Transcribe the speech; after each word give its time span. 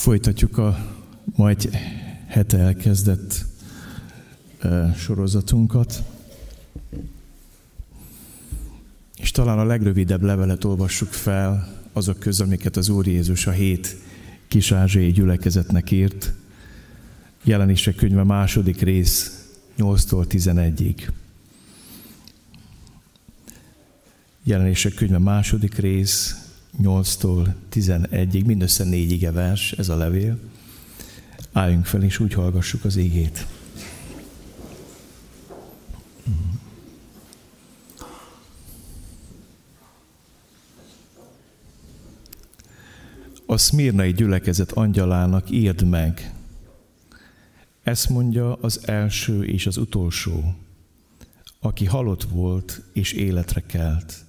Folytatjuk 0.00 0.58
a 0.58 0.78
majd 1.24 1.70
hete 2.26 2.58
elkezdett 2.58 3.44
sorozatunkat. 4.96 6.02
És 9.16 9.30
talán 9.30 9.58
a 9.58 9.64
legrövidebb 9.64 10.22
levelet 10.22 10.64
olvassuk 10.64 11.08
fel 11.08 11.78
azok 11.92 12.18
közül, 12.18 12.46
amiket 12.46 12.76
az 12.76 12.88
Úr 12.88 13.06
Jézus 13.06 13.46
a 13.46 13.50
hét 13.50 13.96
kis 14.48 14.72
ázsiai 14.72 15.12
gyülekezetnek 15.12 15.90
írt. 15.90 16.32
Jelenések 17.44 17.94
könyve 17.94 18.22
második 18.24 18.80
rész 18.80 19.46
8-tól 19.78 20.24
11-ig. 20.28 21.08
Jelenések 24.44 24.94
könyve 24.94 25.18
második 25.18 25.74
rész 25.74 26.49
8-tól 26.78 27.54
11-ig, 27.72 28.44
mindössze 28.44 28.84
négy 28.84 29.10
ige 29.10 29.32
vers, 29.32 29.72
ez 29.72 29.88
a 29.88 29.96
levél. 29.96 30.38
Álljunk 31.52 31.84
fel, 31.84 32.02
és 32.02 32.18
úgy 32.18 32.32
hallgassuk 32.32 32.84
az 32.84 32.96
égét. 32.96 33.46
A 43.46 43.56
szmírnai 43.56 44.12
gyülekezet 44.12 44.72
angyalának 44.72 45.50
írd 45.50 45.88
meg. 45.88 46.34
Ezt 47.82 48.08
mondja 48.08 48.54
az 48.54 48.80
első 48.84 49.44
és 49.44 49.66
az 49.66 49.76
utolsó, 49.76 50.54
aki 51.60 51.84
halott 51.84 52.22
volt 52.22 52.82
és 52.92 53.12
életre 53.12 53.62
kelt 53.66 54.24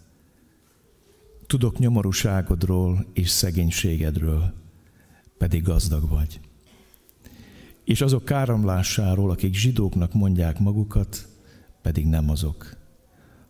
Tudok 1.51 1.79
nyomorúságodról 1.79 3.05
és 3.13 3.29
szegénységedről, 3.29 4.53
pedig 5.37 5.63
gazdag 5.63 6.09
vagy. 6.09 6.39
És 7.83 8.01
azok 8.01 8.25
káromlásáról, 8.25 9.31
akik 9.31 9.53
zsidóknak 9.53 10.13
mondják 10.13 10.59
magukat, 10.59 11.27
pedig 11.81 12.05
nem 12.05 12.29
azok, 12.29 12.77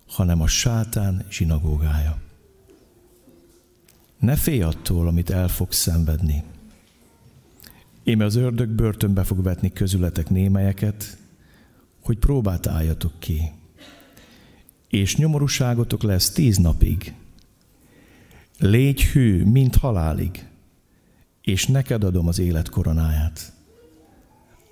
hanem 0.07 0.41
a 0.41 0.47
sátán 0.47 1.25
zsinagógája. 1.29 2.21
Ne 4.19 4.35
félj 4.35 4.61
attól, 4.61 5.07
amit 5.07 5.29
el 5.29 5.47
fogsz 5.47 5.77
szenvedni. 5.77 6.43
Én 8.03 8.21
az 8.21 8.35
ördög 8.35 8.69
börtönbe 8.69 9.23
fog 9.23 9.43
vetni 9.43 9.73
közületek 9.73 10.29
némelyeket, 10.29 11.17
hogy 11.99 12.17
próbát 12.17 12.67
álljatok 12.67 13.13
ki. 13.19 13.51
És 14.87 15.15
nyomorúságotok 15.15 16.03
lesz 16.03 16.31
tíz 16.31 16.57
napig, 16.57 17.13
Légy 18.63 19.03
hű, 19.03 19.43
mint 19.43 19.75
halálig, 19.75 20.47
és 21.41 21.65
neked 21.65 22.03
adom 22.03 22.27
az 22.27 22.39
élet 22.39 22.69
koronáját. 22.69 23.53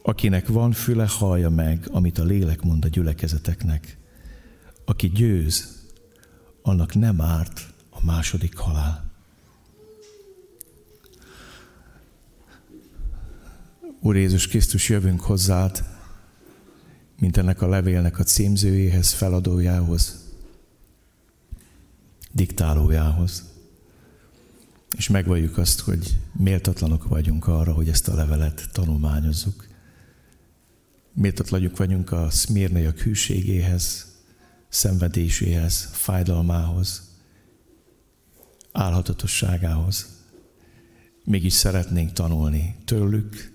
Akinek 0.04 0.48
van 0.48 0.72
füle, 0.72 1.08
hallja 1.08 1.50
meg, 1.50 1.88
amit 1.92 2.17
a 2.17 2.23
lélek 2.23 2.62
mond 2.62 2.86
a 2.86 2.88
gyülekezeteknek. 2.88 3.98
Aki 4.86 5.08
győz, 5.08 5.86
annak 6.62 6.95
nem 6.95 7.22
árt 7.22 7.73
a 7.90 8.06
második 8.06 8.58
halál. 8.58 9.12
Úr 14.00 14.16
Jézus 14.16 14.48
Krisztus, 14.48 14.90
jövünk 14.90 15.22
hozzád, 15.22 15.84
mint 17.20 17.38
ennek 17.38 17.62
a 17.62 17.67
levélnek 17.67 18.20
a 18.20 18.23
címzőjéhez, 18.23 19.12
feladójához, 19.12 20.34
diktálójához 22.32 23.48
és 24.98 25.08
megvalljuk 25.08 25.58
azt, 25.58 25.80
hogy 25.80 26.18
méltatlanok 26.32 27.08
vagyunk 27.08 27.48
arra, 27.48 27.73
hogy 27.73 27.90
ezt 27.90 28.08
a 28.08 28.16
levelet 28.16 28.70
tanulmányozzuk. 28.72 29.68
Méltatlanok 31.14 31.78
vagyunk 31.78 32.12
a 32.12 32.30
szmírnaiak 32.30 32.99
hűségéhez, 32.99 34.08
szenvedéséhez, 34.70 35.89
fájdalmához, 35.92 37.10
álhatatosságához. 38.72 40.17
Mégis 41.23 41.54
szeretnénk 41.54 42.14
tanulni 42.14 42.76
tőlük, 42.86 43.54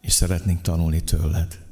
és 0.00 0.12
szeretnénk 0.12 0.60
tanulni 0.60 1.04
tőled. 1.04 1.64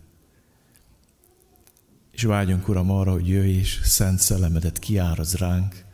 És 2.11 2.23
vágyunk, 2.23 2.69
Uram, 2.69 2.91
arra, 2.91 3.13
hogy 3.13 3.29
jöjj 3.29 3.53
és 3.53 3.81
szent 3.83 4.19
szellemedet 4.19 4.79
kiáraz 4.79 5.35
ránk, 5.35 5.85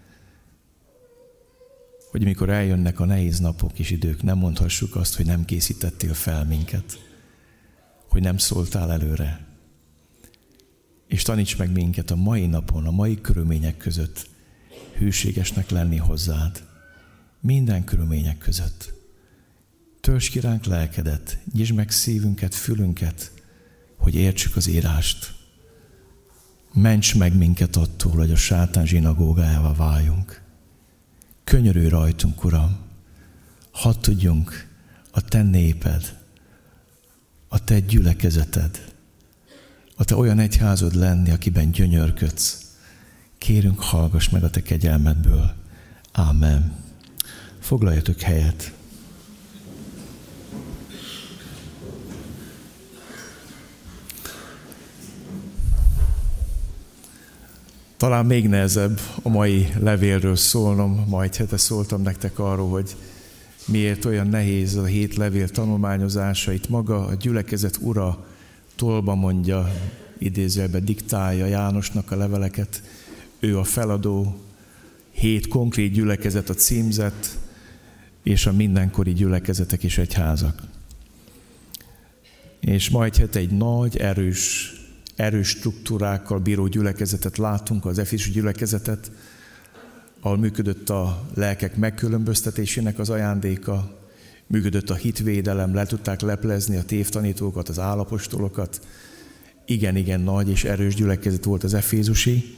hogy 2.19 2.27
mikor 2.27 2.49
eljönnek 2.49 3.01
a 3.01 3.05
nehéz 3.05 3.39
napok 3.39 3.79
és 3.79 3.91
idők, 3.91 4.23
nem 4.23 4.39
mondhassuk 4.39 4.97
azt, 4.97 5.17
hogy 5.17 5.27
nem 5.27 5.45
készítettél 5.45 6.15
fel 6.15 6.45
minket, 6.45 6.99
hogy 8.09 8.23
nem 8.23 8.39
szóltál 8.39 8.93
előre. 8.93 9.47
És 11.07 11.23
taníts 11.23 11.57
meg 11.59 11.73
minket 11.73 12.11
a 12.11 12.17
mai 12.17 12.47
napon, 12.47 12.87
a 12.87 12.91
mai 12.91 13.21
körülmények 13.21 13.77
között 13.77 14.27
hűségesnek 14.97 15.71
lenni 15.71 15.97
hozzád. 15.97 16.63
Minden 17.41 17.85
körülmények 17.85 18.39
között. 18.39 18.93
Törzs 20.01 20.29
ki 20.29 20.41
ránk 20.41 20.65
lelkedet, 20.65 21.39
nyisd 21.53 21.75
meg 21.75 21.91
szívünket, 21.91 22.55
fülünket, 22.55 23.33
hogy 23.97 24.15
értsük 24.15 24.57
az 24.57 24.69
írást. 24.69 25.35
Ments 26.73 27.15
meg 27.15 27.37
minket 27.37 27.77
attól, 27.77 28.13
hogy 28.13 28.31
a 28.31 28.37
sátán 28.37 28.87
zsinagógájával 28.87 29.75
váljunk 29.75 30.47
Könyörülj 31.49 31.89
rajtunk, 31.89 32.45
Uram, 32.45 32.79
hadd 33.71 34.01
tudjunk 34.01 34.67
a 35.11 35.21
Te 35.21 35.43
néped, 35.43 36.19
a 37.49 37.65
Te 37.65 37.81
gyülekezeted, 37.81 38.95
a 39.97 40.05
Te 40.05 40.17
olyan 40.17 40.39
egyházod 40.39 40.95
lenni, 40.95 41.31
akiben 41.31 41.71
gyönyörködsz. 41.71 42.77
Kérünk, 43.39 43.81
hallgass 43.81 44.29
meg 44.29 44.45
a 44.45 44.51
Te 44.51 44.63
kegyelmedből. 44.63 45.55
Ámen. 46.13 46.77
Foglaljatok 47.61 48.21
helyet. 48.21 48.73
Talán 57.99 58.27
még 58.27 58.49
nehezebb 58.49 59.01
a 59.23 59.29
mai 59.29 59.69
levélről 59.81 60.37
szólnom, 60.37 61.05
majd 61.09 61.35
hete 61.35 61.57
szóltam 61.57 62.03
nektek 62.03 62.39
arról, 62.39 62.69
hogy 62.69 62.97
miért 63.67 64.05
olyan 64.05 64.27
nehéz 64.27 64.77
a 64.77 64.85
hét 64.85 65.17
levél 65.17 65.49
tanulmányozása. 65.49 66.53
Itt 66.53 66.69
maga 66.69 67.07
a 67.07 67.15
gyülekezet 67.15 67.79
ura 67.81 68.27
tolba 68.77 69.15
mondja, 69.15 69.73
idézőjelben 70.19 70.85
diktálja 70.85 71.47
Jánosnak 71.47 72.11
a 72.11 72.17
leveleket. 72.17 72.83
Ő 73.39 73.59
a 73.59 73.65
feladó, 73.65 74.41
hét 75.11 75.49
konkrét 75.49 75.93
gyülekezet 75.93 76.49
a 76.49 76.55
címzet, 76.55 77.39
és 78.23 78.47
a 78.47 78.53
mindenkori 78.53 79.13
gyülekezetek 79.13 79.83
és 79.83 79.99
egyházak. 79.99 80.63
És 82.61 82.91
majd 82.91 83.17
hát 83.17 83.37
egy 83.37 83.51
nagy, 83.51 83.97
erős 83.97 84.78
erős 85.19 85.49
struktúrákkal 85.49 86.39
bíró 86.39 86.67
gyülekezetet 86.67 87.39
látunk, 87.39 87.85
az 87.85 87.99
Efis 87.99 88.31
gyülekezetet, 88.31 89.11
ahol 90.21 90.39
működött 90.39 90.91
a 90.91 91.29
lelkek 91.35 91.77
megkülönböztetésének 91.77 92.99
az 92.99 93.11
ajándéka, 93.11 93.99
működött 94.47 94.91
a 94.91 94.95
hitvédelem, 94.95 95.75
le 95.75 95.87
tudták 95.87 96.21
leplezni 96.21 96.77
a 96.77 96.85
tévtanítókat, 96.85 97.69
az 97.69 97.79
állapostolokat. 97.79 98.81
Igen, 99.67 99.97
igen, 99.97 100.21
nagy 100.21 100.49
és 100.49 100.65
erős 100.65 100.95
gyülekezet 100.95 101.45
volt 101.45 101.65
az 101.65 101.75
Efézusi, 101.75 102.57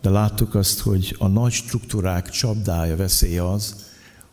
de 0.00 0.10
láttuk 0.10 0.54
azt, 0.54 0.80
hogy 0.80 1.16
a 1.18 1.28
nagy 1.28 1.52
struktúrák 1.52 2.30
csapdája, 2.30 2.96
veszélye 2.96 3.48
az, 3.48 3.90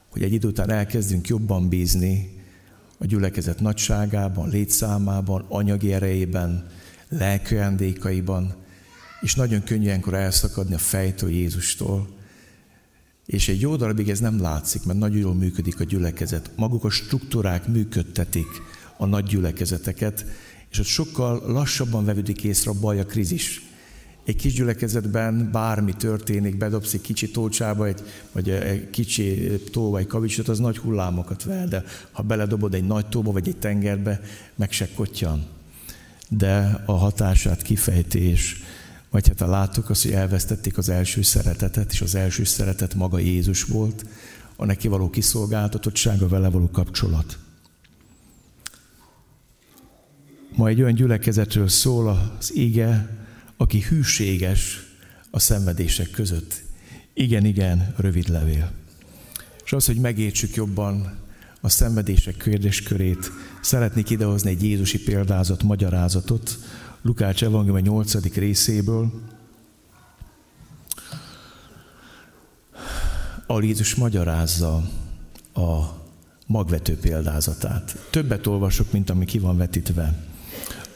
hogy 0.09 0.23
egy 0.23 0.33
idő 0.33 0.47
után 0.47 0.69
elkezdünk 0.69 1.27
jobban 1.27 1.69
bízni 1.69 2.37
a 2.97 3.05
gyülekezet 3.05 3.59
nagyságában, 3.59 4.49
létszámában, 4.49 5.45
anyagi 5.47 5.93
erejében, 5.93 6.67
lelki 7.09 7.55
ajándékaiban, 7.55 8.55
és 9.21 9.35
nagyon 9.35 9.63
könnyű 9.63 9.83
ilyenkor 9.83 10.13
elszakadni 10.13 10.73
a 10.73 10.77
fejtől 10.77 11.29
Jézustól. 11.29 12.07
És 13.25 13.47
egy 13.49 13.61
jó 13.61 13.75
darabig 13.75 14.09
ez 14.09 14.19
nem 14.19 14.41
látszik, 14.41 14.85
mert 14.85 14.99
nagyon 14.99 15.17
jól 15.17 15.33
működik 15.33 15.79
a 15.79 15.83
gyülekezet. 15.83 16.51
Maguk 16.55 16.83
a 16.83 16.89
struktúrák 16.89 17.67
működtetik 17.67 18.47
a 18.97 19.05
nagy 19.05 19.23
gyülekezeteket, 19.23 20.25
és 20.71 20.79
ott 20.79 20.85
sokkal 20.85 21.51
lassabban 21.51 22.05
vevődik 22.05 22.43
észre 22.43 22.71
a 22.71 22.79
baj, 22.79 22.99
a 22.99 23.05
krízis. 23.05 23.61
Egy 24.25 24.35
kis 24.35 24.53
gyülekezetben 24.53 25.49
bármi 25.51 25.93
történik, 25.93 26.57
bedobsz 26.57 26.93
egy 26.93 27.01
kicsi 27.01 27.31
tócsába, 27.31 27.87
egy, 27.87 28.01
vagy 28.31 28.49
egy 28.49 28.89
kicsi 28.89 29.59
tó 29.71 29.89
vagy 29.89 30.07
kavicsot, 30.07 30.47
az 30.47 30.59
nagy 30.59 30.77
hullámokat 30.77 31.43
ver, 31.43 31.67
de 31.67 31.83
ha 32.11 32.23
beledobod 32.23 32.73
egy 32.73 32.87
nagy 32.87 33.05
tóba 33.05 33.31
vagy 33.31 33.47
egy 33.47 33.57
tengerbe, 33.57 34.21
meg 34.55 34.71
se 34.71 34.89
kottyan 34.93 35.47
de 36.29 36.83
a 36.85 36.91
hatását 36.91 37.61
kifejtés, 37.61 38.61
vagy 39.09 39.27
hát 39.27 39.39
láttuk 39.39 39.89
azt, 39.89 40.03
hogy 40.03 40.11
elvesztették 40.11 40.77
az 40.77 40.89
első 40.89 41.21
szeretetet, 41.21 41.91
és 41.91 42.01
az 42.01 42.15
első 42.15 42.43
szeretet 42.43 42.93
maga 42.93 43.17
Jézus 43.19 43.63
volt, 43.63 44.05
a 44.55 44.65
neki 44.65 44.87
való 44.87 45.09
kiszolgáltatottsága, 45.09 46.27
vele 46.27 46.49
való 46.49 46.69
kapcsolat. 46.69 47.37
Ma 50.55 50.67
egy 50.67 50.81
olyan 50.81 50.93
gyülekezetről 50.93 51.67
szól 51.67 52.07
az 52.39 52.55
ige, 52.55 53.17
aki 53.57 53.81
hűséges 53.81 54.79
a 55.29 55.39
szenvedések 55.39 56.09
között. 56.09 56.61
Igen, 57.13 57.45
igen, 57.45 57.93
rövid 57.97 58.29
levél. 58.29 58.71
És 59.65 59.73
az, 59.73 59.85
hogy 59.85 59.97
megértsük 59.97 60.55
jobban 60.55 61.17
a 61.61 61.69
szenvedések 61.69 62.37
kérdéskörét, 62.37 63.31
szeretnék 63.61 64.09
idehozni 64.09 64.49
egy 64.49 64.63
Jézusi 64.63 65.03
példázat, 65.03 65.63
magyarázatot, 65.63 66.57
Lukács 67.01 67.43
Evangélium 67.43 67.83
8. 67.83 68.35
részéből, 68.35 69.11
ahol 73.47 73.63
Jézus 73.63 73.95
magyarázza 73.95 74.75
a 75.53 75.97
magvető 76.45 76.97
példázatát. 76.97 78.07
Többet 78.09 78.47
olvasok, 78.47 78.91
mint 78.91 79.09
ami 79.09 79.25
ki 79.25 79.39
van 79.39 79.57
vetítve. 79.57 80.27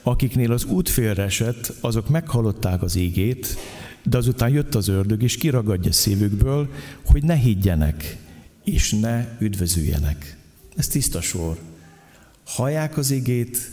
Akiknél 0.04 0.52
az 0.52 0.64
út 0.66 0.98
esett, 0.98 1.74
azok 1.82 2.10
meghallották 2.10 2.82
az 2.82 2.96
ígét, 2.96 3.58
de 4.04 4.18
azután 4.18 4.50
jött 4.50 4.76
az 4.76 4.88
ördög, 4.88 5.24
és 5.24 5.38
kiragadja 5.38 5.92
szívükből, 5.92 6.70
hogy 7.06 7.24
ne 7.24 7.36
higgyenek, 7.36 8.18
és 8.64 8.92
ne 8.92 9.38
üdvözüljenek. 9.40 10.43
Ez 10.76 10.88
tiszta 10.88 11.22
sor. 11.22 11.58
Hallják 12.46 12.98
az 12.98 13.12
igét, 13.12 13.72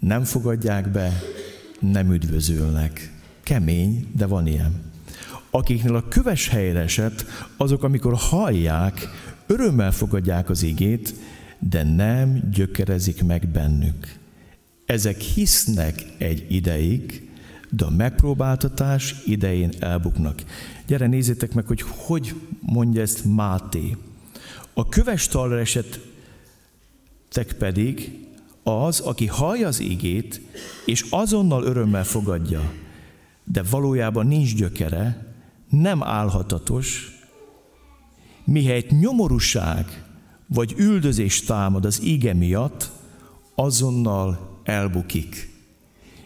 nem 0.00 0.24
fogadják 0.24 0.90
be, 0.90 1.22
nem 1.80 2.12
üdvözülnek. 2.12 3.12
Kemény, 3.42 4.08
de 4.16 4.26
van 4.26 4.46
ilyen. 4.46 4.92
Akiknél 5.50 5.94
a 5.94 6.08
köves 6.08 6.48
helyre 6.48 6.80
esett, 6.80 7.24
azok, 7.56 7.82
amikor 7.82 8.14
hallják, 8.16 9.08
örömmel 9.46 9.92
fogadják 9.92 10.50
az 10.50 10.62
igét, 10.62 11.14
de 11.58 11.82
nem 11.82 12.50
gyökerezik 12.52 13.22
meg 13.22 13.48
bennük. 13.48 14.18
Ezek 14.86 15.20
hisznek 15.20 16.04
egy 16.18 16.46
ideig, 16.48 17.28
de 17.70 17.84
a 17.84 17.90
megpróbáltatás 17.90 19.14
idején 19.26 19.72
elbuknak. 19.78 20.42
Gyere, 20.86 21.06
nézzétek 21.06 21.52
meg, 21.52 21.66
hogy 21.66 21.80
hogy 21.86 22.34
mondja 22.60 23.00
ezt 23.00 23.24
Máté. 23.24 23.96
A 24.74 24.88
köves 24.88 25.28
talra 25.28 25.58
esettek 25.58 27.52
pedig 27.58 28.18
az, 28.62 29.00
aki 29.00 29.26
hallja 29.26 29.66
az 29.66 29.80
igét, 29.80 30.40
és 30.86 31.04
azonnal 31.10 31.64
örömmel 31.64 32.04
fogadja, 32.04 32.72
de 33.44 33.62
valójában 33.70 34.26
nincs 34.26 34.54
gyökere, 34.54 35.34
nem 35.68 36.02
állhatatos, 36.02 37.12
mihelyt 38.44 39.00
nyomorúság 39.00 40.04
vagy 40.46 40.74
üldözés 40.76 41.40
támad 41.40 41.84
az 41.84 42.02
ige 42.02 42.34
miatt, 42.34 42.90
azonnal 43.54 44.60
elbukik. 44.64 45.52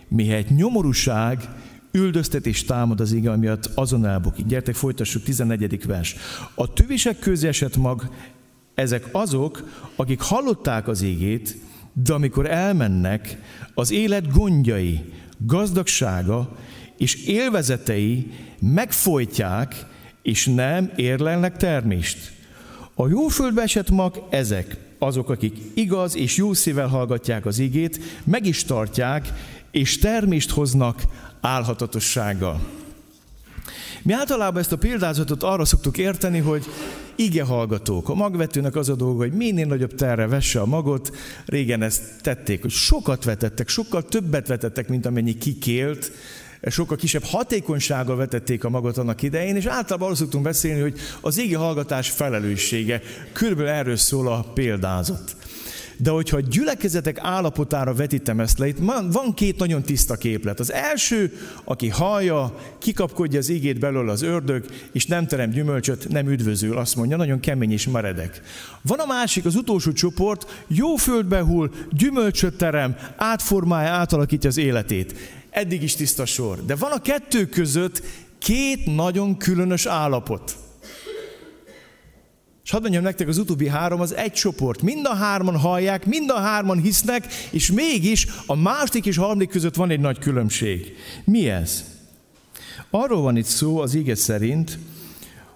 Mihelyt 0.08 0.56
nyomorúság, 0.56 1.48
üldöztetés 1.90 2.64
támad 2.64 3.00
az 3.00 3.12
ige 3.12 3.36
miatt, 3.36 3.70
azon 3.74 4.06
elbukik. 4.06 4.46
Gyertek, 4.46 4.74
folytassuk, 4.74 5.22
14. 5.22 5.86
vers. 5.86 6.16
A 6.54 6.72
tövisek 6.72 7.18
közé 7.18 7.48
esett 7.48 7.76
mag, 7.76 8.10
ezek 8.78 9.08
azok, 9.12 9.68
akik 9.96 10.20
hallották 10.20 10.88
az 10.88 11.02
égét, 11.02 11.56
de 11.92 12.12
amikor 12.12 12.50
elmennek, 12.50 13.38
az 13.74 13.90
élet 13.90 14.32
gondjai, 14.32 15.12
gazdagsága 15.38 16.56
és 16.96 17.26
élvezetei 17.26 18.30
megfojtják, 18.60 19.86
és 20.22 20.46
nem 20.46 20.92
érlelnek 20.96 21.56
termést. 21.56 22.32
A 22.94 23.08
jó 23.08 23.28
földbe 23.28 23.62
esett 23.62 23.90
mag 23.90 24.26
ezek, 24.30 24.76
azok, 24.98 25.30
akik 25.30 25.56
igaz 25.74 26.16
és 26.16 26.36
jó 26.36 26.52
szívvel 26.52 26.88
hallgatják 26.88 27.46
az 27.46 27.58
igét, 27.58 28.00
meg 28.24 28.46
is 28.46 28.64
tartják, 28.64 29.32
és 29.70 29.98
termést 29.98 30.50
hoznak 30.50 31.02
álhatatossággal. 31.40 32.77
Mi 34.02 34.12
általában 34.12 34.60
ezt 34.60 34.72
a 34.72 34.76
példázatot 34.76 35.42
arra 35.42 35.64
szoktuk 35.64 35.98
érteni, 35.98 36.38
hogy 36.38 36.64
ige 37.16 37.42
hallgatók. 37.42 38.08
A 38.08 38.14
magvetőnek 38.14 38.76
az 38.76 38.88
a 38.88 38.94
dolga, 38.94 39.18
hogy 39.18 39.32
minél 39.32 39.66
nagyobb 39.66 39.94
terre 39.94 40.26
vesse 40.26 40.60
a 40.60 40.66
magot. 40.66 41.16
Régen 41.46 41.82
ezt 41.82 42.02
tették, 42.20 42.62
hogy 42.62 42.70
sokat 42.70 43.24
vetettek, 43.24 43.68
sokkal 43.68 44.02
többet 44.02 44.46
vetettek, 44.46 44.88
mint 44.88 45.06
amennyi 45.06 45.38
kikélt, 45.38 46.12
sokkal 46.66 46.96
kisebb 46.96 47.24
hatékonysággal 47.24 48.16
vetették 48.16 48.64
a 48.64 48.68
magot 48.68 48.98
annak 48.98 49.22
idején, 49.22 49.56
és 49.56 49.66
általában 49.66 50.02
arról 50.02 50.16
szoktunk 50.16 50.44
beszélni, 50.44 50.80
hogy 50.80 50.98
az 51.20 51.38
égi 51.38 51.54
hallgatás 51.54 52.10
felelőssége. 52.10 53.02
Körülbelül 53.32 53.70
erről 53.70 53.96
szól 53.96 54.28
a 54.28 54.44
példázat. 54.54 55.36
De 56.00 56.10
hogyha 56.10 56.36
a 56.36 56.40
gyülekezetek 56.40 57.18
állapotára 57.20 57.94
vetítem 57.94 58.40
ezt 58.40 58.58
le, 58.58 58.66
itt 58.66 58.78
van 59.12 59.34
két 59.34 59.58
nagyon 59.58 59.82
tiszta 59.82 60.16
képlet. 60.16 60.60
Az 60.60 60.72
első, 60.72 61.32
aki 61.64 61.88
hallja, 61.88 62.58
kikapkodja 62.78 63.38
az 63.38 63.48
ígét 63.48 63.78
belőle 63.78 64.12
az 64.12 64.22
ördög, 64.22 64.64
és 64.92 65.06
nem 65.06 65.26
terem 65.26 65.50
gyümölcsöt, 65.50 66.08
nem 66.08 66.28
üdvözül, 66.28 66.76
azt 66.76 66.96
mondja, 66.96 67.16
nagyon 67.16 67.40
kemény 67.40 67.72
és 67.72 67.88
meredek. 67.88 68.42
Van 68.82 68.98
a 68.98 69.06
másik, 69.06 69.44
az 69.44 69.54
utolsó 69.54 69.92
csoport, 69.92 70.64
jó 70.66 70.96
földbe 70.96 71.40
hull, 71.40 71.70
gyümölcsöt 71.90 72.56
terem, 72.56 72.96
átformálja, 73.16 73.90
átalakítja 73.90 74.48
az 74.48 74.56
életét. 74.56 75.14
Eddig 75.50 75.82
is 75.82 75.94
tiszta 75.94 76.26
sor. 76.26 76.64
De 76.64 76.76
van 76.76 76.90
a 76.90 77.00
kettő 77.00 77.46
között 77.46 78.02
két 78.38 78.94
nagyon 78.96 79.36
különös 79.36 79.86
állapot. 79.86 80.56
És 82.68 82.74
hadd 82.74 82.82
mondjam 82.82 83.02
nektek, 83.02 83.28
az 83.28 83.38
utóbbi 83.38 83.68
három 83.68 84.00
az 84.00 84.14
egy 84.14 84.32
csoport. 84.32 84.82
Mind 84.82 85.06
a 85.06 85.14
hárman 85.14 85.56
hallják, 85.56 86.06
mind 86.06 86.30
a 86.30 86.38
hárman 86.38 86.80
hisznek, 86.80 87.26
és 87.50 87.70
mégis 87.72 88.26
a 88.46 88.56
második 88.56 89.06
és 89.06 89.16
harmadik 89.16 89.48
között 89.48 89.74
van 89.74 89.90
egy 89.90 90.00
nagy 90.00 90.18
különbség. 90.18 90.96
Mi 91.24 91.48
ez? 91.48 91.84
Arról 92.90 93.20
van 93.20 93.36
itt 93.36 93.44
szó 93.44 93.78
az 93.78 93.94
ige 93.94 94.14
szerint, 94.14 94.78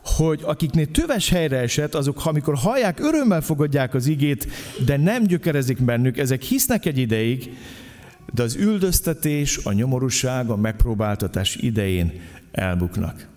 hogy 0.05 0.41
akiknél 0.45 0.91
töves 0.91 1.29
helyre 1.29 1.59
esett, 1.59 1.95
azok, 1.95 2.27
amikor 2.27 2.55
hallják, 2.55 3.01
örömmel 3.01 3.41
fogadják 3.41 3.95
az 3.95 4.07
igét, 4.07 4.47
de 4.85 4.97
nem 4.97 5.23
gyökerezik 5.23 5.83
bennük, 5.83 6.19
ezek 6.19 6.43
hisznek 6.43 6.87
egy 6.87 6.99
ideig, 6.99 7.57
de 8.35 8.43
az 8.43 8.55
üldöztetés, 8.55 9.59
a 9.65 9.73
nyomorúság, 9.73 10.51
a 10.51 10.57
megpróbáltatás 10.57 11.57
idején 11.57 12.21
elbuknak. 12.53 13.31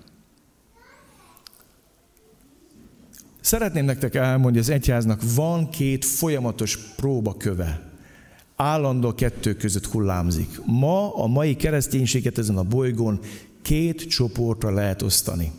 Szeretném 3.45 3.85
nektek 3.85 4.15
elmondani, 4.15 4.57
az 4.57 4.69
egyháznak 4.69 5.21
van 5.35 5.69
két 5.69 6.05
folyamatos 6.05 6.77
próbaköve. 6.77 7.81
Állandó 8.55 9.13
kettő 9.13 9.53
között 9.53 9.85
hullámzik. 9.85 10.59
Ma 10.65 11.15
a 11.15 11.27
mai 11.27 11.55
kereszténységet 11.55 12.37
ezen 12.37 12.57
a 12.57 12.63
bolygón 12.63 13.19
két 13.61 14.07
csoportra 14.07 14.71
lehet 14.71 15.01
osztani. 15.01 15.51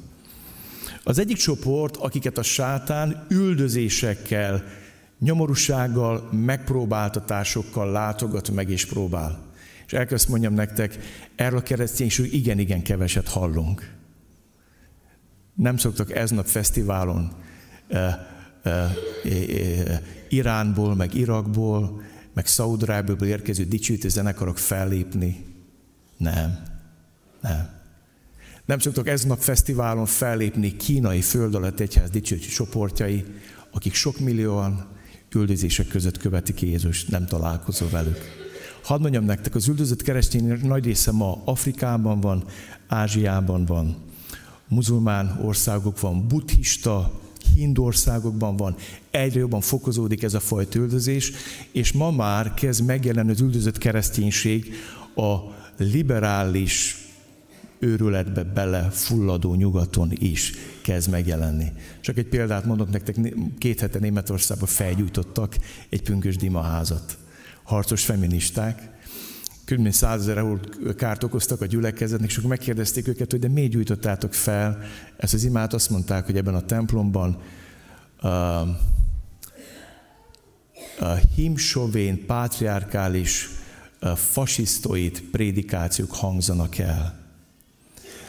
Az 1.05 1.19
egyik 1.19 1.37
csoport, 1.37 1.97
akiket 1.97 2.39
a 2.39 2.43
sátán 2.43 3.27
üldözésekkel, 3.29 4.65
nyomorúsággal, 5.19 6.29
megpróbáltatásokkal 6.33 7.91
látogat 7.91 8.51
meg 8.51 8.71
és 8.71 8.87
próbál. 8.87 9.43
És 9.87 9.93
elkezd 9.93 10.29
mondjam 10.29 10.55
nektek, 10.55 10.99
erről 11.37 11.59
a 11.59 11.63
kereszténység 11.63 12.35
igen-igen 12.35 12.83
keveset 12.83 13.29
hallunk. 13.29 13.95
Nem 15.55 15.77
szoktak 15.77 16.15
eznap 16.15 16.47
fesztiválon 16.47 17.45
Iránból, 20.29 20.95
meg 20.95 21.15
Irakból, 21.15 22.03
meg 22.35 22.47
Szaudrábból 22.47 23.27
érkező 23.27 23.65
dicsőítő 23.65 24.09
zenekarok 24.09 24.59
fellépni. 24.59 25.45
Nem, 26.17 26.59
nem. 27.41 27.75
Nem 28.65 28.79
szoktak 28.79 29.09
ez 29.09 29.25
nap 29.25 29.39
fesztiválon 29.39 30.07
fellépni 30.07 30.77
kínai 30.77 31.21
föld 31.21 31.55
alatt 31.55 31.81
egyház 31.81 32.11
dicsőítő 32.11 32.47
csoportjai, 32.47 33.25
akik 33.71 33.95
sok 33.95 34.19
millióan 34.19 34.87
üldözések 35.35 35.87
között 35.87 36.19
követik 36.19 36.63
Jézus, 36.63 37.05
nem 37.05 37.27
találkozol 37.27 37.89
velük. 37.89 38.19
Hadd 38.83 39.01
mondjam 39.01 39.25
nektek, 39.25 39.55
az 39.55 39.69
üldözött 39.69 40.03
keresztény 40.03 40.61
nagy 40.63 40.85
része 40.85 41.13
ma 41.13 41.43
Afrikában 41.45 42.21
van, 42.21 42.45
Ázsiában 42.87 43.65
van, 43.65 43.97
muzulmán 44.69 45.41
országok 45.43 46.01
van, 46.01 46.29
buddhista, 46.29 47.21
hindu 47.55 47.85
országokban 47.85 48.57
van, 48.57 48.77
egyre 49.11 49.39
jobban 49.39 49.61
fokozódik 49.61 50.23
ez 50.23 50.35
a 50.35 50.41
fajta 50.41 50.79
üldözés, 50.79 51.33
és 51.73 51.93
ma 51.93 52.11
már 52.11 52.55
kezd 52.55 52.85
megjelenni 52.85 53.31
az 53.31 53.41
üldözött 53.41 53.79
kereszténység 53.79 54.73
a 55.15 55.37
liberális 55.77 56.97
őrületbe 57.79 58.43
belefulladó 58.43 59.55
nyugaton 59.55 60.13
is 60.15 60.53
kezd 60.83 61.11
megjelenni. 61.11 61.73
Csak 62.01 62.19
egy 62.19 62.27
példát 62.27 62.65
mondok 62.65 62.91
nektek, 62.91 63.17
két 63.59 63.81
hete 63.81 63.99
Németországban 63.99 64.69
felgyújtottak 64.69 65.57
egy 65.89 66.03
pünkös 66.03 66.37
dimaházat. 66.37 67.17
Harcos 67.63 68.05
feministák, 68.05 68.96
kb. 69.67 69.93
100 69.93 70.21
ezer 70.21 70.45
kárt 70.97 71.23
okoztak 71.23 71.61
a 71.61 71.67
gyülekezetnek, 71.67 72.29
és 72.31 72.37
akkor 72.37 72.51
megkérdezték 72.51 73.09
őket, 73.09 73.31
hogy 73.31 73.41
de 73.41 73.49
miért 73.49 73.71
gyújtottátok 73.71 74.35
fel 74.35 74.79
ezt 75.17 75.35
az 75.35 75.45
imát, 75.45 75.73
azt 75.73 75.91
mondták, 75.91 76.27
hogy 76.27 76.37
ebben 76.37 76.55
a 76.55 76.61
templomban 76.61 77.43
a, 78.17 78.29
a 80.99 81.15
himsovén, 81.35 82.27
pátriárkális 82.27 83.49
a 84.01 84.17
fasisztoid 84.17 85.21
prédikációk 85.21 86.15
hangzanak 86.15 86.79
el. 86.79 87.25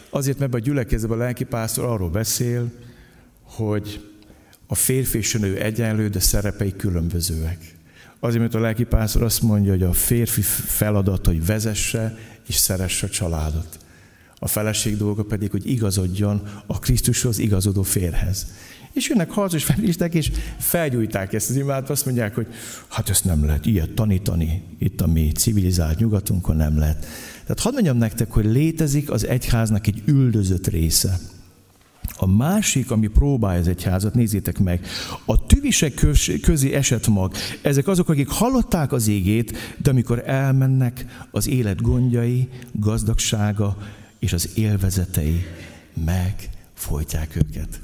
Azért, 0.09 0.39
mert 0.39 0.53
a 0.53 0.59
gyülekezetben 0.59 1.19
a 1.19 1.21
lelkipásztor 1.21 1.85
arról 1.85 2.09
beszél, 2.09 2.71
hogy 3.43 4.11
a 4.67 4.75
férfi 4.75 5.17
és 5.17 5.35
a 5.35 5.37
nő 5.37 5.61
egyenlő, 5.61 6.09
de 6.09 6.19
szerepei 6.19 6.75
különbözőek. 6.75 7.76
Azért, 8.19 8.41
mert 8.41 8.55
a 8.55 8.59
lelkipásztor 8.59 9.23
azt 9.23 9.41
mondja, 9.41 9.71
hogy 9.71 9.83
a 9.83 9.93
férfi 9.93 10.41
feladata, 10.41 11.29
hogy 11.29 11.45
vezesse 11.45 12.17
és 12.47 12.55
szeresse 12.55 13.05
a 13.05 13.09
családot. 13.09 13.79
A 14.39 14.47
feleség 14.47 14.97
dolga 14.97 15.23
pedig, 15.23 15.51
hogy 15.51 15.69
igazodjon 15.69 16.41
a 16.65 16.79
Krisztushoz 16.79 17.37
igazodó 17.37 17.81
férhez. 17.81 18.47
És 18.93 19.09
jönnek 19.09 19.31
harcos 19.31 19.63
felisták, 19.63 20.13
és 20.13 20.31
felgyújták 20.59 21.33
ezt 21.33 21.49
az 21.49 21.55
imádot, 21.55 21.89
azt 21.89 22.05
mondják, 22.05 22.35
hogy 22.35 22.47
hát 22.87 23.09
ezt 23.09 23.25
nem 23.25 23.45
lehet 23.45 23.65
ilyet 23.65 23.91
tanítani, 23.91 24.63
itt 24.79 25.01
a 25.01 25.07
mi 25.07 25.31
civilizált 25.31 25.99
nyugatunkon 25.99 26.55
nem 26.55 26.77
lehet. 26.77 27.05
Tehát 27.41 27.59
hadd 27.59 27.73
mondjam 27.73 27.97
nektek, 27.97 28.31
hogy 28.31 28.45
létezik 28.45 29.11
az 29.11 29.25
egyháznak 29.25 29.87
egy 29.87 30.01
üldözött 30.05 30.67
része. 30.67 31.19
A 32.19 32.25
másik, 32.25 32.91
ami 32.91 33.07
próbálja 33.07 33.59
az 33.59 33.67
egyházat, 33.67 34.13
nézzétek 34.13 34.59
meg, 34.59 34.85
a 35.25 35.45
tüvisek 35.45 36.05
közé 36.41 36.73
esett 36.73 37.07
mag. 37.07 37.33
Ezek 37.61 37.87
azok, 37.87 38.09
akik 38.09 38.27
hallották 38.27 38.91
az 38.91 39.07
égét, 39.07 39.57
de 39.81 39.89
amikor 39.89 40.23
elmennek, 40.25 41.05
az 41.31 41.47
élet 41.47 41.81
gondjai, 41.81 42.49
gazdagsága 42.71 43.77
és 44.19 44.33
az 44.33 44.49
élvezetei 44.55 45.45
megfojtják 46.05 47.35
őket. 47.35 47.81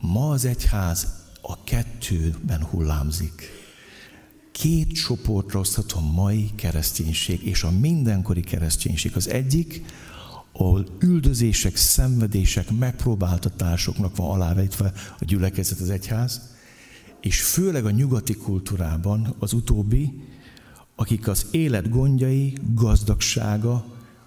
Ma 0.00 0.28
az 0.28 0.44
egyház 0.44 1.06
a 1.42 1.64
kettőben 1.64 2.64
hullámzik. 2.64 3.50
Két 4.52 4.92
csoportra 4.92 5.60
osztható 5.60 6.00
mai 6.00 6.50
kereszténység 6.54 7.46
és 7.46 7.62
a 7.62 7.70
mindenkori 7.70 8.40
kereszténység. 8.40 9.12
Az 9.14 9.28
egyik, 9.28 9.84
ahol 10.58 10.86
üldözések, 10.98 11.76
szenvedések, 11.76 12.70
megpróbáltatásoknak 12.78 14.16
van 14.16 14.30
alávetve 14.30 14.92
a 15.18 15.24
gyülekezet, 15.24 15.80
az 15.80 15.90
egyház, 15.90 16.40
és 17.20 17.42
főleg 17.42 17.84
a 17.84 17.90
nyugati 17.90 18.34
kultúrában 18.34 19.34
az 19.38 19.52
utóbbi, 19.52 20.22
akik 20.94 21.28
az 21.28 21.46
élet 21.50 21.88
gondjai, 21.88 22.56
gazdagsága, 22.74 23.72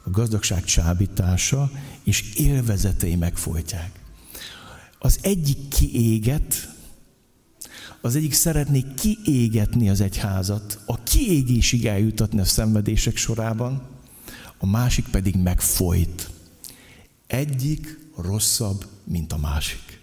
a 0.04 0.10
gazdagság 0.10 0.64
csábítása 0.64 1.72
és 2.04 2.34
élvezetei 2.36 3.16
megfolytják. 3.16 4.00
Az 5.00 5.20
egyik 5.22 5.68
kiéget, 5.68 6.74
az 8.02 8.16
egyik 8.16 8.34
szeretné 8.34 8.86
kiégetni 8.96 9.90
az 9.90 10.02
egyházat, 10.02 10.80
a 10.86 11.04
kiégésig 11.04 11.86
eljutatni 11.86 12.40
a 12.40 12.46
szenvedések 12.46 13.16
sorában, 13.16 13.89
a 14.60 14.66
másik 14.66 15.08
pedig 15.08 15.36
megfolyt. 15.36 16.30
Egyik 17.28 18.00
rosszabb, 18.16 18.86
mint 19.04 19.34
a 19.34 19.38
másik. 19.38 20.00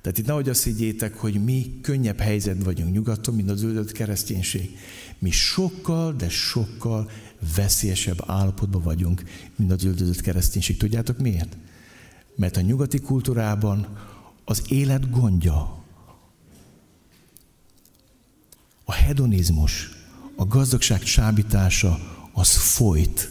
Tehát 0.00 0.18
itt 0.18 0.26
nehogy 0.26 0.48
azt 0.48 0.64
higgyétek, 0.64 1.14
hogy 1.14 1.44
mi 1.44 1.78
könnyebb 1.82 2.18
helyzetben 2.18 2.64
vagyunk 2.64 2.92
nyugaton, 2.94 3.34
mint 3.34 3.50
az 3.50 3.62
öldött 3.62 3.92
kereszténység. 3.92 4.78
Mi 5.18 5.30
sokkal, 5.30 6.12
de 6.12 6.28
sokkal 6.28 7.10
veszélyesebb 7.56 8.22
állapotban 8.26 8.82
vagyunk, 8.82 9.22
mint 9.56 9.72
az 9.72 9.84
üldözött 9.84 10.20
kereszténység. 10.20 10.76
Tudjátok 10.76 11.18
miért? 11.18 11.56
Mert 12.36 12.56
a 12.56 12.60
nyugati 12.60 13.00
kultúrában 13.00 13.98
az 14.44 14.62
élet 14.68 15.10
gondja, 15.10 15.84
a 18.84 18.92
hedonizmus, 18.92 19.99
a 20.36 20.46
gazdagság 20.46 21.02
csábítása 21.02 21.98
az 22.32 22.56
folyt, 22.56 23.30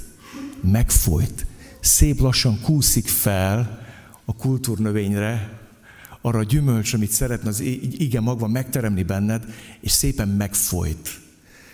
megfolyt, 0.62 1.46
szép 1.80 2.20
lassan 2.20 2.62
kúszik 2.62 3.08
fel 3.08 3.88
a 4.26 4.36
kultúrnövényre, 4.36 5.60
arra 6.22 6.40
a 6.40 6.44
gyümölcs, 6.44 6.94
amit 6.94 7.12
szeretne 7.12 7.50
az 7.50 7.60
ige 7.98 8.20
magva 8.20 8.48
megteremni 8.48 9.04
benned, 9.04 9.46
és 9.82 9.92
szépen 9.92 10.28
megfolyt. 10.28 11.20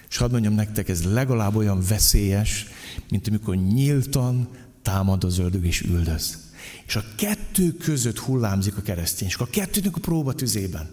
És 0.10 0.18
hadd 0.18 0.32
mondjam 0.32 0.54
nektek, 0.54 0.90
ez 0.90 1.04
legalább 1.04 1.56
olyan 1.56 1.84
veszélyes, 1.88 2.66
mint 3.10 3.28
amikor 3.28 3.56
nyíltan 3.56 4.50
támad 4.82 5.24
az 5.24 5.38
ördög 5.38 5.66
és 5.66 5.82
üldöz. 5.82 6.38
És 6.86 6.96
a 6.96 7.04
kettő 7.16 7.72
között 7.72 8.20
hullámzik 8.20 8.78
a 8.78 8.82
kereszténység, 8.82 9.42
a 9.42 9.50
kettőnek 9.50 9.96
a 9.96 10.00
próba 10.00 10.34
tüzében. 10.34 10.90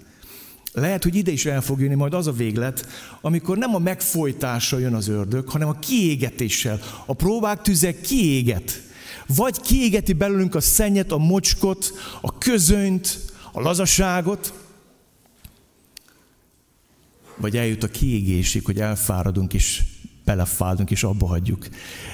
Lehet, 0.73 1.03
hogy 1.03 1.15
ide 1.15 1.31
is 1.31 1.47
el 1.47 1.61
fog 1.61 1.81
jönni 1.81 1.95
majd 1.95 2.15
az 2.15 2.27
a 2.27 2.33
véglet, 2.33 2.87
amikor 3.21 3.59
nem 3.59 3.75
a 3.75 3.79
megfojtással 3.79 4.81
jön 4.81 4.95
az 4.95 5.09
ördög, 5.09 5.49
hanem 5.49 5.69
a 5.69 5.79
kiégetéssel. 5.79 6.81
A 7.07 7.15
próbák 7.15 7.63
tüze 7.63 8.01
kiéget. 8.01 8.83
Vagy 9.27 9.61
kiégeti 9.61 10.13
belőlünk 10.13 10.55
a 10.55 10.61
szennyet, 10.61 11.13
a 11.13 11.19
mocskot, 11.19 11.93
a 12.21 12.39
közönt, 12.39 13.19
a 13.53 13.61
lazaságot, 13.61 14.53
vagy 17.37 17.57
eljut 17.57 17.83
a 17.83 17.89
kiégésig, 17.89 18.65
hogy 18.65 18.81
elfáradunk 18.81 19.55
és 19.55 19.83
belefáradunk 20.25 20.91
és 20.91 21.03
abba 21.03 21.27
hagyjuk. 21.27 21.69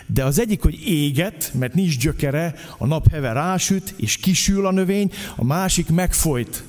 De 0.06 0.24
az 0.24 0.38
egyik, 0.38 0.62
hogy 0.62 0.86
éget, 0.86 1.50
mert 1.54 1.74
nincs 1.74 1.98
gyökere, 1.98 2.54
a 2.78 2.86
nap 2.86 3.10
heve 3.10 3.32
rásüt 3.32 3.94
és 3.96 4.16
kisül 4.16 4.66
a 4.66 4.72
növény, 4.72 5.12
a 5.36 5.44
másik 5.44 5.88
megfolyt. 5.88 6.64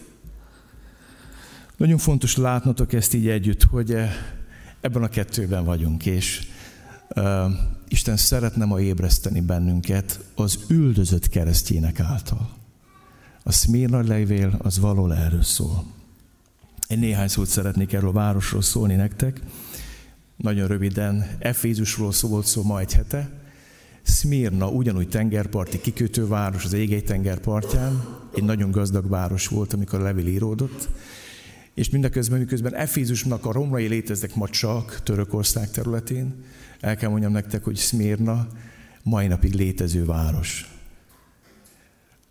Nagyon 1.80 1.98
fontos 1.98 2.36
látnotok 2.36 2.94
ezt 2.94 3.14
így 3.14 3.28
együtt, 3.28 3.64
hogy 3.64 3.92
eh, 3.92 4.12
ebben 4.82 5.04
a 5.04 5.08
kettőben 5.08 5.66
vagyunk, 5.66 6.06
és 6.06 6.48
uh, 7.16 7.52
Isten 7.88 8.18
szeretne 8.18 8.66
ma 8.66 8.80
ébreszteni 8.80 9.42
bennünket 9.42 10.20
az 10.36 10.60
üldözött 10.68 11.30
keresztjének 11.30 12.00
által. 12.00 12.50
A 13.44 13.52
Smírna 13.52 14.02
levél 14.02 14.60
az 14.62 14.80
való 14.80 15.12
erről 15.12 15.44
szól. 15.44 15.86
Én 16.88 17.00
néhány 17.00 17.28
szót 17.28 17.48
szeretnék 17.48 17.94
erről 17.94 18.10
a 18.10 18.14
városról 18.14 18.62
szólni 18.62 18.96
nektek. 18.96 19.42
Nagyon 20.36 20.68
röviden, 20.68 21.38
Efézusról 21.40 22.12
szólt 22.12 22.46
szó 22.46 22.64
ma 22.64 22.80
egy 22.80 22.94
hete. 22.94 23.30
Smírna 24.04 24.70
ugyanúgy 24.70 25.10
tengerparti 25.10 25.82
kikötőváros 25.82 26.66
az 26.66 26.74
égei 26.74 27.04
tengerpartján. 27.04 28.06
Egy 28.36 28.44
nagyon 28.44 28.72
gazdag 28.72 29.10
város 29.10 29.48
volt, 29.48 29.74
amikor 29.74 30.00
a 30.00 30.04
levél 30.04 30.28
íródott 30.28 30.90
és 31.80 31.90
mindeközben, 31.90 32.40
miközben 32.40 32.76
Efézusnak 32.76 33.46
a 33.46 33.52
romlai 33.52 33.88
léteznek 33.88 34.36
ma 34.36 34.48
csak 34.48 35.00
Törökország 35.04 35.72
területén, 35.72 36.44
el 36.80 36.96
kell 36.96 37.10
mondjam 37.10 37.32
nektek, 37.32 37.64
hogy 37.64 37.78
Smírna 37.78 38.48
mai 39.04 39.28
napig 39.28 39.54
létező 39.54 40.06
város. 40.06 40.70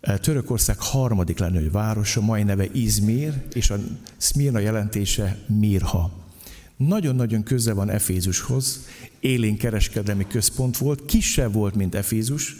E, 0.01 0.17
Törökország 0.17 0.79
harmadik 0.79 1.39
legnagyobb 1.39 1.71
városa, 1.71 2.21
mai 2.21 2.43
neve 2.43 2.65
Izmir, 2.71 3.33
és 3.53 3.69
a 3.69 3.77
Smírna 4.17 4.59
jelentése 4.59 5.37
Mirha. 5.47 6.11
Nagyon-nagyon 6.77 7.43
közel 7.43 7.75
van 7.75 7.89
Efézushoz, 7.89 8.85
élén 9.19 9.57
kereskedelmi 9.57 10.27
központ 10.27 10.77
volt, 10.77 11.05
kisebb 11.05 11.53
volt, 11.53 11.75
mint 11.75 11.95
Efézus, 11.95 12.55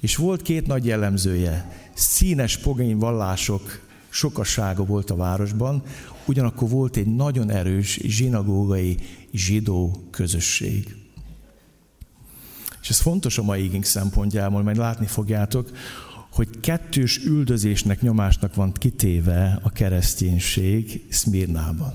és 0.00 0.16
volt 0.16 0.42
két 0.42 0.66
nagy 0.66 0.84
jellemzője. 0.84 1.72
Színes 1.94 2.58
pogány 2.58 2.96
vallások 2.96 3.82
sokasága 4.14 4.84
volt 4.84 5.10
a 5.10 5.16
városban, 5.16 5.82
ugyanakkor 6.26 6.68
volt 6.68 6.96
egy 6.96 7.14
nagyon 7.14 7.50
erős 7.50 8.00
zsinagógai 8.02 8.96
zsidó 9.32 10.06
közösség. 10.10 10.96
És 12.82 12.90
ez 12.90 13.00
fontos 13.00 13.38
a 13.38 13.42
mai 13.42 13.64
igénk 13.64 13.84
szempontjából, 13.84 14.62
majd 14.62 14.76
látni 14.76 15.06
fogjátok, 15.06 15.70
hogy 16.30 16.60
kettős 16.60 17.24
üldözésnek, 17.24 18.00
nyomásnak 18.00 18.54
van 18.54 18.72
kitéve 18.72 19.58
a 19.62 19.70
kereszténység 19.70 21.04
Szmirnában. 21.10 21.92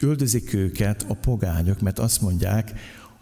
Üldözik 0.00 0.54
őket 0.54 1.04
a 1.08 1.14
pogányok, 1.14 1.80
mert 1.80 1.98
azt 1.98 2.20
mondják, 2.20 2.72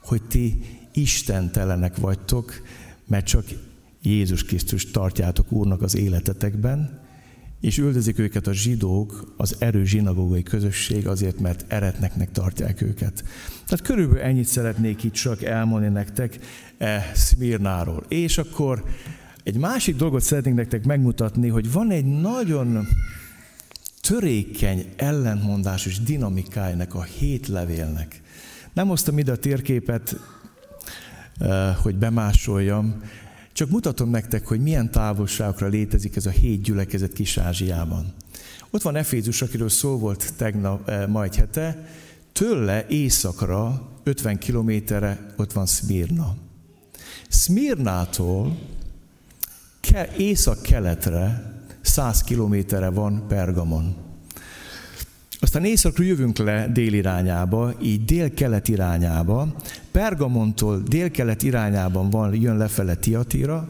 hogy 0.02 0.22
ti 0.22 0.64
istentelenek 0.92 1.96
vagytok, 1.96 2.62
mert 3.06 3.26
csak 3.26 3.44
Jézus 4.02 4.44
Krisztus 4.44 4.90
tartjátok 4.90 5.52
Úrnak 5.52 5.82
az 5.82 5.96
életetekben, 5.96 7.01
és 7.62 7.78
üldözik 7.78 8.18
őket 8.18 8.46
a 8.46 8.52
zsidók, 8.52 9.34
az 9.36 9.56
erő 9.58 9.84
zsinagógai 9.84 10.42
közösség 10.42 11.06
azért, 11.06 11.40
mert 11.40 11.64
eretneknek 11.68 12.30
tartják 12.30 12.80
őket. 12.80 13.24
Tehát 13.66 13.84
körülbelül 13.84 14.22
ennyit 14.22 14.46
szeretnék 14.46 15.04
itt 15.04 15.12
csak 15.12 15.42
elmondani 15.42 15.92
nektek 15.92 16.38
e 16.78 17.10
Szmirnáról. 17.14 18.04
És 18.08 18.38
akkor 18.38 18.84
egy 19.42 19.56
másik 19.56 19.96
dolgot 19.96 20.22
szeretnék 20.22 20.54
nektek 20.54 20.84
megmutatni, 20.84 21.48
hogy 21.48 21.72
van 21.72 21.90
egy 21.90 22.04
nagyon 22.04 22.86
törékeny 24.00 24.86
ellentmondásos 24.96 26.00
dinamikájának 26.00 26.94
a 26.94 27.02
hét 27.02 27.48
levélnek. 27.48 28.20
Nem 28.72 28.88
hoztam 28.88 29.18
ide 29.18 29.32
a 29.32 29.36
térképet, 29.36 30.16
e, 31.38 31.72
hogy 31.72 31.96
bemásoljam, 31.96 33.02
csak 33.52 33.70
mutatom 33.70 34.10
nektek, 34.10 34.46
hogy 34.46 34.60
milyen 34.60 34.90
távolságokra 34.90 35.66
létezik 35.66 36.16
ez 36.16 36.26
a 36.26 36.30
hét 36.30 36.62
gyülekezet 36.62 37.12
Kis-Ázsiában. 37.12 38.14
Ott 38.70 38.82
van 38.82 38.96
Efézus, 38.96 39.42
akiről 39.42 39.68
szó 39.68 39.98
volt 39.98 40.34
tegnap, 40.36 40.88
eh, 40.88 41.06
ma 41.06 41.20
hete, 41.20 41.86
Tőle 42.32 42.86
északra, 42.86 43.88
50 44.02 44.38
kilométerre 44.38 45.34
ott 45.36 45.52
van 45.52 45.66
Szmirna. 45.66 46.36
Szmirnától 47.28 48.58
ke- 49.80 50.16
észak-keletre 50.16 51.52
100 51.80 52.22
kilométerre 52.22 52.88
van 52.88 53.26
Pergamon. 53.28 53.96
Aztán 55.42 55.64
északról 55.64 56.06
jövünk 56.06 56.38
le 56.38 56.68
dél 56.72 56.92
irányába, 56.92 57.72
így 57.80 58.04
dél-kelet 58.04 58.68
irányába. 58.68 59.54
Pergamontól 59.90 60.82
dél-kelet 60.86 61.42
irányában 61.42 62.10
van, 62.10 62.34
jön 62.34 62.56
lefele 62.56 62.94
Tiatira. 62.94 63.68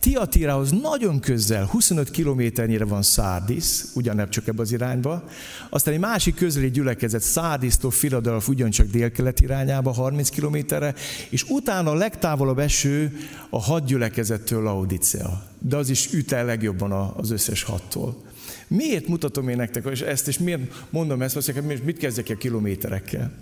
Tiatirához 0.00 0.70
nagyon 0.70 1.20
közel, 1.20 1.64
25 1.64 2.10
kilométernyire 2.10 2.84
van 2.84 3.02
Szárdis, 3.02 3.82
ugyanebb 3.94 4.28
csak 4.28 4.46
ebbe 4.48 4.62
az 4.62 4.72
irányba. 4.72 5.24
Aztán 5.70 5.94
egy 5.94 6.00
másik 6.00 6.34
közeli 6.34 6.70
gyülekezet 6.70 7.22
Szárdisztól 7.22 7.90
Filadelf 7.90 8.48
ugyancsak 8.48 8.86
délkelet 8.86 9.40
irányába, 9.40 9.92
30 9.92 10.28
kilométerre, 10.28 10.94
és 11.30 11.44
utána 11.48 11.90
a 11.90 11.94
legtávolabb 11.94 12.58
eső 12.58 13.16
a 13.50 13.60
hat 13.60 13.84
gyülekezettől 13.84 14.62
Laodicea. 14.62 15.42
De 15.58 15.76
az 15.76 15.88
is 15.88 16.12
üt 16.12 16.32
el 16.32 16.44
legjobban 16.44 16.92
az 17.16 17.30
összes 17.30 17.62
hattól. 17.62 18.31
Miért 18.76 19.06
mutatom 19.08 19.48
én 19.48 19.56
nektek 19.56 20.00
ezt, 20.00 20.28
és 20.28 20.38
miért 20.38 20.60
mondom 20.90 21.22
ezt, 21.22 21.34
hogy 21.34 21.82
mit 21.84 21.96
kezdjek 21.96 22.28
a 22.28 22.34
kilométerekkel? 22.34 23.32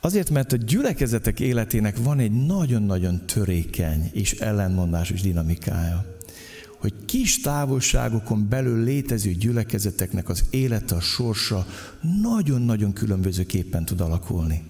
Azért, 0.00 0.30
mert 0.30 0.52
a 0.52 0.56
gyülekezetek 0.56 1.40
életének 1.40 1.96
van 1.96 2.18
egy 2.18 2.46
nagyon-nagyon 2.46 3.26
törékeny 3.26 4.10
és 4.12 4.32
ellenmondásos 4.32 5.20
dinamikája. 5.20 6.18
Hogy 6.78 6.92
kis 7.06 7.40
távolságokon 7.40 8.48
belül 8.48 8.84
létező 8.84 9.32
gyülekezeteknek 9.32 10.28
az 10.28 10.44
élete, 10.50 10.94
a 10.94 11.00
sorsa 11.00 11.66
nagyon-nagyon 12.22 12.92
különbözőképpen 12.92 13.84
tud 13.84 14.00
alakulni. 14.00 14.62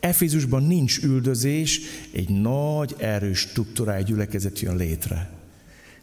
Efézusban 0.00 0.62
nincs 0.62 1.02
üldözés, 1.02 1.80
egy 2.12 2.28
nagy, 2.28 2.94
erős 2.98 3.38
struktúrájú 3.38 4.04
gyülekezet 4.04 4.60
jön 4.60 4.76
létre. 4.76 5.33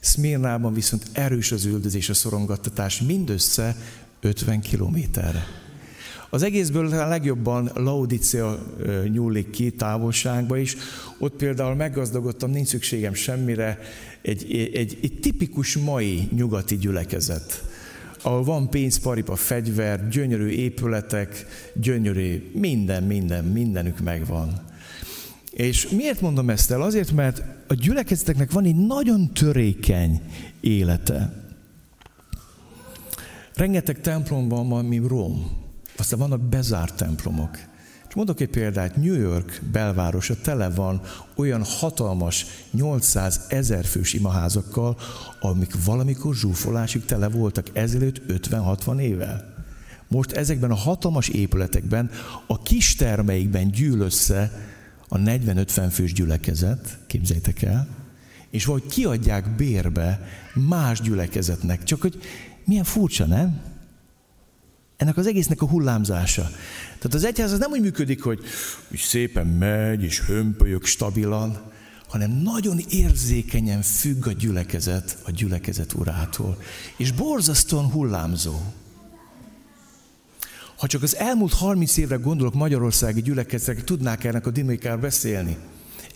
Szmirnában 0.01 0.74
viszont 0.74 1.03
erős 1.12 1.51
az 1.51 1.65
üldözés, 1.65 2.10
a 2.10 2.13
szorongattatás 2.13 3.01
mindössze 3.01 3.75
50 4.22 4.62
kilométerre. 4.62 5.46
Az 6.29 6.43
egészből 6.43 7.00
a 7.00 7.08
legjobban 7.08 7.72
Laodicea 7.74 8.60
nyúlik 9.12 9.50
ki 9.50 9.72
távolságba 9.72 10.58
is. 10.58 10.75
Ott 11.20 11.36
például 11.36 11.75
meggazdagodtam, 11.75 12.51
nincs 12.51 12.67
szükségem 12.67 13.13
semmire. 13.13 13.79
Egy, 14.22 14.70
egy, 14.74 14.98
egy 15.01 15.20
tipikus 15.22 15.77
mai 15.77 16.27
nyugati 16.31 16.77
gyülekezet 16.77 17.63
ahol 18.22 18.43
van 18.43 18.70
pénz, 18.70 19.00
paripa, 19.00 19.36
fegyver, 19.36 20.08
gyönyörű 20.10 20.48
épületek, 20.48 21.46
gyönyörű, 21.74 22.51
minden, 22.53 23.03
minden, 23.03 23.46
mindenük 23.46 24.00
megvan. 24.00 24.62
És 25.51 25.88
miért 25.89 26.22
mondom 26.22 26.50
ezt 26.50 26.72
el? 26.72 26.81
Azért, 26.81 27.12
mert 27.12 27.43
a 27.71 27.73
gyülekezeteknek 27.73 28.51
van 28.51 28.65
egy 28.65 28.75
nagyon 28.75 29.33
törékeny 29.33 30.21
élete. 30.59 31.33
Rengeteg 33.55 34.01
templomban 34.01 34.69
van, 34.69 34.85
mint 34.85 35.07
Róm. 35.07 35.51
Aztán 35.97 36.19
vannak 36.19 36.41
bezárt 36.41 36.95
templomok. 36.95 37.57
És 38.07 38.13
mondok 38.15 38.39
egy 38.39 38.49
példát, 38.49 38.95
New 38.95 39.19
York 39.19 39.61
belvárosa 39.71 40.35
tele 40.41 40.69
van 40.69 41.01
olyan 41.35 41.63
hatalmas 41.63 42.45
800 42.71 43.45
ezer 43.49 43.85
fős 43.85 44.13
imaházakkal, 44.13 44.97
amik 45.39 45.83
valamikor 45.85 46.35
zsúfolásig 46.35 47.05
tele 47.05 47.29
voltak 47.29 47.67
ezelőtt 47.73 48.21
50-60 48.27 48.99
évvel. 48.99 49.53
Most 50.07 50.31
ezekben 50.31 50.71
a 50.71 50.75
hatalmas 50.75 51.27
épületekben, 51.27 52.09
a 52.48 52.61
kis 52.61 52.96
termeikben 52.96 53.72
gyűl 53.72 54.00
össze 54.00 54.51
a 55.13 55.17
40-50 55.17 55.87
fős 55.91 56.13
gyülekezet, 56.13 56.97
képzeljétek 57.07 57.61
el, 57.61 57.87
és 58.50 58.65
vagy 58.65 58.85
kiadják 58.85 59.55
bérbe 59.55 60.27
más 60.53 61.01
gyülekezetnek. 61.01 61.83
Csak 61.83 62.01
hogy 62.01 62.19
milyen 62.65 62.83
furcsa, 62.83 63.25
nem? 63.25 63.61
ennek 65.01 65.17
az 65.17 65.27
egésznek 65.27 65.61
a 65.61 65.67
hullámzása. 65.67 66.41
Tehát 66.97 67.13
az 67.13 67.24
egyház 67.24 67.51
az 67.51 67.59
nem 67.59 67.71
úgy 67.71 67.81
működik, 67.81 68.24
hogy 68.24 68.39
szépen 68.93 69.47
megy, 69.47 70.03
és 70.03 70.21
hömpölyök 70.21 70.85
stabilan, 70.85 71.61
hanem 72.07 72.31
nagyon 72.31 72.79
érzékenyen 72.89 73.81
függ 73.81 74.27
a 74.27 74.31
gyülekezet 74.31 75.17
a 75.24 75.31
gyülekezet 75.31 75.93
urától. 75.93 76.57
És 76.97 77.11
borzasztóan 77.11 77.91
hullámzó. 77.91 78.59
Ha 80.81 80.87
csak 80.87 81.03
az 81.03 81.15
elmúlt 81.15 81.53
30 81.53 81.98
évre 81.98 82.15
gondolok 82.15 82.53
magyarországi 82.53 83.22
gyülekezetek, 83.22 83.83
tudnák 83.83 84.24
ennek 84.24 84.48
a 84.48 84.51
dinamikáról 84.51 85.00
beszélni. 85.00 85.57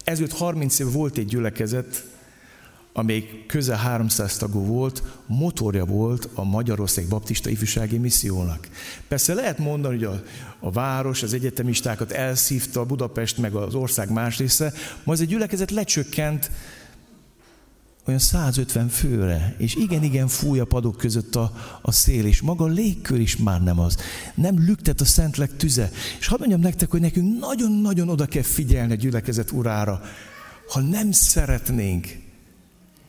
Ezért 0.03 0.31
30 0.31 0.79
év 0.79 0.91
volt 0.91 1.17
egy 1.17 1.25
gyülekezet, 1.25 2.05
amelyik 2.93 3.45
közel 3.45 3.77
300 3.77 4.37
tagú 4.37 4.65
volt, 4.65 5.03
motorja 5.25 5.85
volt 5.85 6.29
a 6.33 6.43
Magyarország 6.43 7.07
Baptista 7.07 7.49
Ifjúsági 7.49 7.97
Missziónak. 7.97 8.67
Persze 9.07 9.33
lehet 9.33 9.57
mondani, 9.57 9.95
hogy 9.95 10.03
a, 10.03 10.23
a 10.59 10.71
város, 10.71 11.23
az 11.23 11.33
egyetemistákat 11.33 12.11
elszívta 12.11 12.79
a 12.79 12.85
Budapest 12.85 13.37
meg 13.37 13.53
az 13.53 13.75
ország 13.75 14.11
más 14.11 14.37
része, 14.37 14.73
ma 15.03 15.13
ez 15.13 15.19
egy 15.19 15.27
gyülekezet 15.27 15.71
lecsökkent 15.71 16.51
olyan 18.07 18.19
150 18.19 18.87
főre, 18.87 19.55
és 19.57 19.75
igen-igen 19.75 20.27
fúj 20.27 20.59
a 20.59 20.65
padok 20.65 20.97
között 20.97 21.35
a, 21.35 21.51
a 21.81 21.91
szél, 21.91 22.25
és 22.25 22.41
maga 22.41 22.63
a 22.63 22.67
légkör 22.67 23.19
is 23.19 23.37
már 23.37 23.63
nem 23.63 23.79
az. 23.79 23.97
Nem 24.35 24.65
lüktet 24.65 25.01
a 25.01 25.05
Szentlek 25.05 25.55
tüze. 25.55 25.91
És 26.19 26.27
hadd 26.27 26.39
mondjam 26.39 26.61
nektek, 26.61 26.91
hogy 26.91 27.01
nekünk 27.01 27.39
nagyon-nagyon 27.39 28.09
oda 28.09 28.25
kell 28.25 28.43
figyelni 28.43 28.91
a 28.91 28.95
gyülekezet 28.95 29.51
urára, 29.51 30.01
ha 30.69 30.79
nem 30.79 31.11
szeretnénk, 31.11 32.07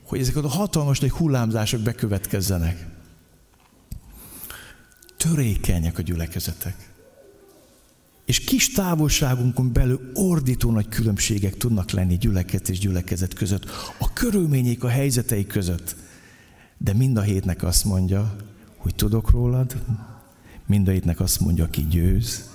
hogy 0.06 0.20
ezek 0.20 0.36
a 0.36 0.48
hatalmas 0.48 1.00
nagy 1.00 1.10
hullámzások 1.10 1.80
bekövetkezzenek. 1.80 2.86
Törékenyek 5.16 5.98
a 5.98 6.02
gyülekezetek. 6.02 6.95
És 8.26 8.40
kis 8.40 8.72
távolságunkon 8.72 9.72
belül 9.72 10.10
ordító 10.14 10.70
nagy 10.70 10.88
különbségek 10.88 11.56
tudnak 11.56 11.90
lenni 11.90 12.16
gyülekezet 12.16 12.68
és 12.68 12.78
gyülekezet 12.78 13.34
között, 13.34 13.64
a 13.98 14.12
körülmények, 14.12 14.84
a 14.84 14.88
helyzetei 14.88 15.46
között. 15.46 15.96
De 16.78 16.92
mind 16.92 17.16
a 17.16 17.20
hétnek 17.20 17.62
azt 17.62 17.84
mondja, 17.84 18.36
hogy 18.76 18.94
tudok 18.94 19.30
rólad, 19.30 19.82
mind 20.66 20.88
a 20.88 20.90
hétnek 20.90 21.20
azt 21.20 21.40
mondja, 21.40 21.64
aki 21.64 21.86
győz, 21.90 22.50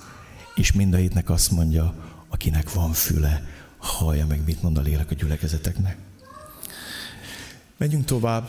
és 0.54 0.72
mind 0.72 0.94
a 0.94 0.96
hétnek 0.96 1.30
azt 1.30 1.50
mondja, 1.50 1.94
akinek 2.28 2.72
van 2.72 2.92
füle, 2.92 3.46
hallja 3.78 4.26
meg, 4.26 4.44
mit 4.44 4.62
mond 4.62 4.78
a 4.78 4.80
lélek 4.80 5.10
a 5.10 5.14
gyülekezeteknek. 5.14 5.96
Megyünk 7.76 8.04
tovább. 8.04 8.48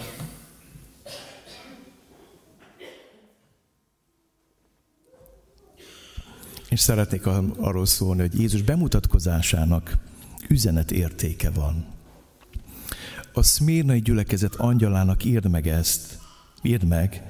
És 6.73 6.79
szeretnék 6.79 7.25
arról 7.57 7.85
szólni, 7.85 8.21
hogy 8.21 8.39
Jézus 8.39 8.61
bemutatkozásának 8.61 9.97
üzenet 10.47 10.91
értéke 10.91 11.49
van. 11.49 11.85
A 13.33 13.43
szmírnai 13.43 13.99
gyülekezet 13.99 14.55
angyalának 14.55 15.23
írd 15.23 15.49
meg 15.49 15.67
ezt, 15.67 16.19
írd 16.61 16.87
meg, 16.87 17.23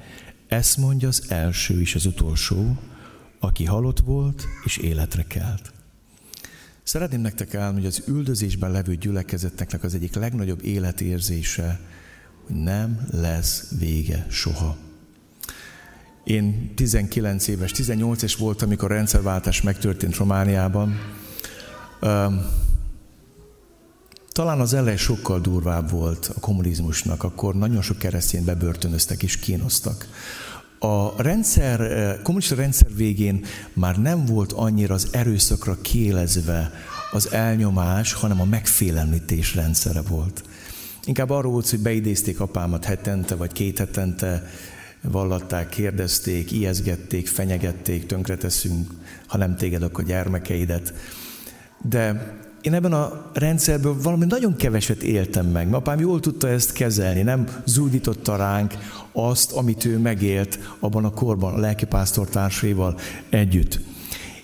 ezt 0.48 0.76
mondja 0.76 1.08
az 1.08 1.24
első 1.28 1.80
és 1.80 1.94
az 1.94 2.06
utolsó, 2.06 2.76
aki 3.38 3.64
halott 3.64 4.00
volt 4.00 4.46
és 4.64 4.76
életre 4.76 5.22
kelt. 5.22 5.72
Szeretném 6.82 7.20
nektek 7.20 7.54
elmondani, 7.54 7.84
hogy 7.84 7.94
az 7.98 8.08
üldözésben 8.08 8.70
levő 8.70 8.94
gyülekezetnek 8.94 9.82
az 9.82 9.94
egyik 9.94 10.14
legnagyobb 10.14 10.64
életérzése, 10.64 11.80
hogy 12.46 12.56
nem 12.56 13.06
lesz 13.10 13.72
vége 13.78 14.26
soha. 14.30 14.76
Én 16.24 16.72
19 16.74 17.48
éves, 17.48 17.70
18 17.70 18.22
éves 18.22 18.36
voltam, 18.36 18.68
amikor 18.68 18.90
a 18.90 18.94
rendszerváltás 18.94 19.62
megtörtént 19.62 20.16
Romániában. 20.16 20.98
Talán 24.32 24.60
az 24.60 24.74
elej 24.74 24.96
sokkal 24.96 25.40
durvább 25.40 25.90
volt 25.90 26.32
a 26.36 26.40
kommunizmusnak, 26.40 27.22
akkor 27.22 27.54
nagyon 27.54 27.82
sok 27.82 27.98
keresztényt 27.98 28.44
bebörtönöztek 28.44 29.22
és 29.22 29.38
kínoztak. 29.38 30.08
A 30.78 31.22
rendszer, 31.22 32.18
kommunista 32.22 32.54
rendszer 32.54 32.94
végén 32.94 33.44
már 33.72 33.96
nem 33.96 34.24
volt 34.24 34.52
annyira 34.52 34.94
az 34.94 35.08
erőszakra 35.12 35.78
kiélezve 35.80 36.72
az 37.12 37.32
elnyomás, 37.32 38.12
hanem 38.12 38.40
a 38.40 38.44
megfélemlítés 38.44 39.54
rendszere 39.54 40.00
volt. 40.02 40.44
Inkább 41.04 41.30
arról 41.30 41.52
volt, 41.52 41.70
hogy 41.70 41.80
beidézték 41.80 42.40
apámat 42.40 42.84
hetente 42.84 43.34
vagy 43.34 43.52
két 43.52 43.78
hetente, 43.78 44.50
vallatták, 45.10 45.68
kérdezték, 45.68 46.52
ijeszgették, 46.52 47.28
fenyegették, 47.28 48.06
tönkreteszünk, 48.06 48.90
ha 49.26 49.38
nem 49.38 49.56
téged, 49.56 49.82
akkor 49.82 50.04
gyermekeidet. 50.04 50.94
De 51.82 52.32
én 52.60 52.74
ebben 52.74 52.92
a 52.92 53.30
rendszerből 53.32 53.96
valami 54.02 54.24
nagyon 54.24 54.56
keveset 54.56 55.02
éltem 55.02 55.46
meg. 55.46 55.68
Ma 55.68 55.76
apám 55.76 56.00
jól 56.00 56.20
tudta 56.20 56.48
ezt 56.48 56.72
kezelni, 56.72 57.22
nem 57.22 57.48
zúdította 57.64 58.36
ránk 58.36 58.74
azt, 59.12 59.52
amit 59.52 59.84
ő 59.84 59.98
megélt 59.98 60.58
abban 60.78 61.04
a 61.04 61.10
korban 61.10 61.54
a 61.54 61.58
lelkipásztor 61.58 62.28
társaival 62.28 62.98
együtt. 63.30 63.80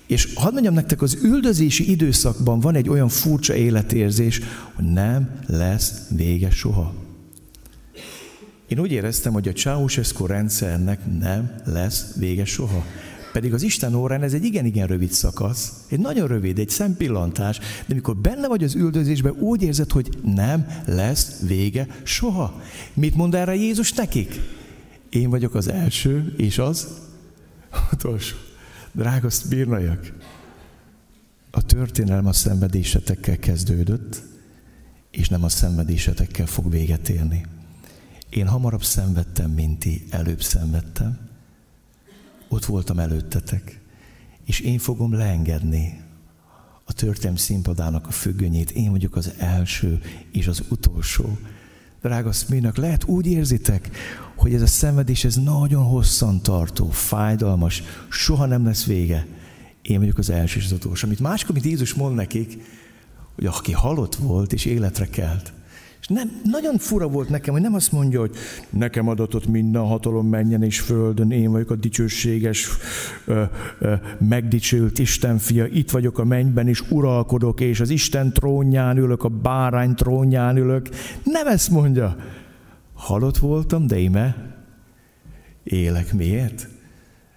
És 0.06 0.32
hadd 0.34 0.52
mondjam 0.52 0.74
nektek, 0.74 1.02
az 1.02 1.18
üldözési 1.22 1.90
időszakban 1.90 2.60
van 2.60 2.74
egy 2.74 2.88
olyan 2.88 3.08
furcsa 3.08 3.54
életérzés, 3.54 4.40
hogy 4.74 4.84
nem 4.84 5.30
lesz 5.46 5.92
vége 6.08 6.50
soha. 6.50 7.09
Én 8.70 8.78
úgy 8.78 8.92
éreztem, 8.92 9.32
hogy 9.32 9.48
a 9.48 9.52
Ceausescu 9.52 10.26
rendszernek 10.26 11.00
nem 11.18 11.54
lesz 11.64 12.14
vége 12.16 12.44
soha. 12.44 12.84
Pedig 13.32 13.54
az 13.54 13.62
Isten 13.62 13.94
órán 13.94 14.22
ez 14.22 14.32
egy 14.32 14.44
igen-igen 14.44 14.86
rövid 14.86 15.10
szakasz, 15.10 15.72
egy 15.88 15.98
nagyon 15.98 16.26
rövid, 16.28 16.58
egy 16.58 16.68
szempillantás, 16.68 17.58
de 17.86 17.94
mikor 17.94 18.16
benne 18.16 18.48
vagy 18.48 18.64
az 18.64 18.74
üldözésben, 18.74 19.32
úgy 19.32 19.62
érzed, 19.62 19.90
hogy 19.90 20.18
nem 20.24 20.66
lesz 20.86 21.40
vége 21.46 21.86
soha. 22.02 22.62
Mit 22.94 23.14
mond 23.14 23.34
erre 23.34 23.54
Jézus 23.54 23.92
nekik? 23.92 24.40
Én 25.08 25.30
vagyok 25.30 25.54
az 25.54 25.68
első, 25.68 26.34
és 26.36 26.58
az 26.58 26.88
utolsó. 27.92 28.36
Drága 28.92 29.28
bírnaiak, 29.48 30.12
a 31.50 31.62
történelem 31.62 32.26
a 32.26 32.32
szenvedésetekkel 32.32 33.38
kezdődött, 33.38 34.22
és 35.10 35.28
nem 35.28 35.44
a 35.44 35.48
szenvedésetekkel 35.48 36.46
fog 36.46 36.70
véget 36.70 37.08
érni. 37.08 37.46
Én 38.30 38.48
hamarabb 38.48 38.82
szenvedtem, 38.82 39.50
mint 39.50 39.78
ti, 39.78 40.06
előbb 40.10 40.42
szenvedtem. 40.42 41.18
Ott 42.48 42.64
voltam 42.64 42.98
előttetek, 42.98 43.80
és 44.44 44.60
én 44.60 44.78
fogom 44.78 45.12
leengedni 45.12 46.00
a 46.84 46.92
történelm 46.92 47.36
színpadának 47.36 48.06
a 48.06 48.10
függönyét. 48.10 48.70
Én 48.70 48.90
vagyok 48.90 49.16
az 49.16 49.32
első 49.38 50.00
és 50.32 50.46
az 50.46 50.62
utolsó. 50.68 51.38
Drága 52.02 52.32
Szmírnak, 52.32 52.76
lehet 52.76 53.04
úgy 53.04 53.26
érzitek, 53.26 53.90
hogy 54.36 54.54
ez 54.54 54.62
a 54.62 54.66
szenvedés, 54.66 55.24
ez 55.24 55.36
nagyon 55.36 55.84
hosszan 55.84 56.42
tartó, 56.42 56.90
fájdalmas, 56.90 57.82
soha 58.08 58.46
nem 58.46 58.64
lesz 58.64 58.84
vége. 58.84 59.26
Én 59.82 59.98
vagyok 59.98 60.18
az 60.18 60.30
első 60.30 60.58
és 60.58 60.64
az 60.64 60.72
utolsó. 60.72 61.06
Amit 61.06 61.20
máskor, 61.20 61.54
mint 61.54 61.66
Jézus 61.66 61.94
mond 61.94 62.14
nekik, 62.14 62.62
hogy 63.34 63.46
aki 63.46 63.72
halott 63.72 64.14
volt 64.14 64.52
és 64.52 64.64
életre 64.64 65.06
kelt, 65.06 65.52
és 66.00 66.06
nem, 66.06 66.40
nagyon 66.44 66.78
fura 66.78 67.08
volt 67.08 67.28
nekem, 67.28 67.52
hogy 67.52 67.62
nem 67.62 67.74
azt 67.74 67.92
mondja, 67.92 68.20
hogy 68.20 68.34
nekem 68.70 69.08
adatot 69.08 69.46
minden 69.46 69.82
hatalom 69.82 70.26
menjen 70.26 70.62
és 70.62 70.80
földön, 70.80 71.30
én 71.30 71.50
vagyok 71.50 71.70
a 71.70 71.76
dicsőséges, 71.76 72.68
ö, 73.24 73.42
ö, 73.78 73.94
megdicsült 74.18 74.98
Isten 74.98 75.38
fia, 75.38 75.66
itt 75.66 75.90
vagyok 75.90 76.18
a 76.18 76.24
mennyben, 76.24 76.68
és 76.68 76.90
uralkodok, 76.90 77.60
és 77.60 77.80
az 77.80 77.90
Isten 77.90 78.32
trónján 78.32 78.96
ülök, 78.96 79.24
a 79.24 79.28
bárány 79.28 79.94
trónján 79.94 80.56
ülök. 80.56 80.88
Nem 81.24 81.46
ezt 81.46 81.70
mondja. 81.70 82.16
Halott 82.94 83.38
voltam, 83.38 83.86
de 83.86 83.98
íme 83.98 84.54
élek. 85.62 86.12
Miért? 86.12 86.68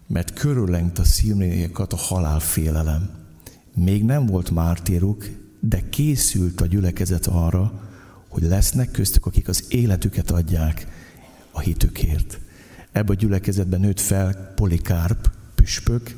Mert 0.07 0.33
körüllengt 0.33 0.99
a 0.99 1.03
szívnékat 1.03 1.93
a 1.93 1.97
halálfélelem. 1.97 3.09
Még 3.75 4.03
nem 4.03 4.25
volt 4.25 4.51
mártíruk, 4.51 5.25
de 5.59 5.81
készült 5.89 6.61
a 6.61 6.65
gyülekezet 6.65 7.27
arra, 7.27 7.82
hogy 8.33 8.43
lesznek 8.43 8.91
köztük, 8.91 9.25
akik 9.25 9.47
az 9.47 9.65
életüket 9.67 10.31
adják 10.31 10.87
a 11.51 11.59
hitükért. 11.59 12.39
Ebben 12.91 13.15
a 13.15 13.19
gyülekezetben 13.19 13.79
nőtt 13.79 13.99
fel 13.99 14.53
Polikárp, 14.55 15.31
püspök, 15.55 16.15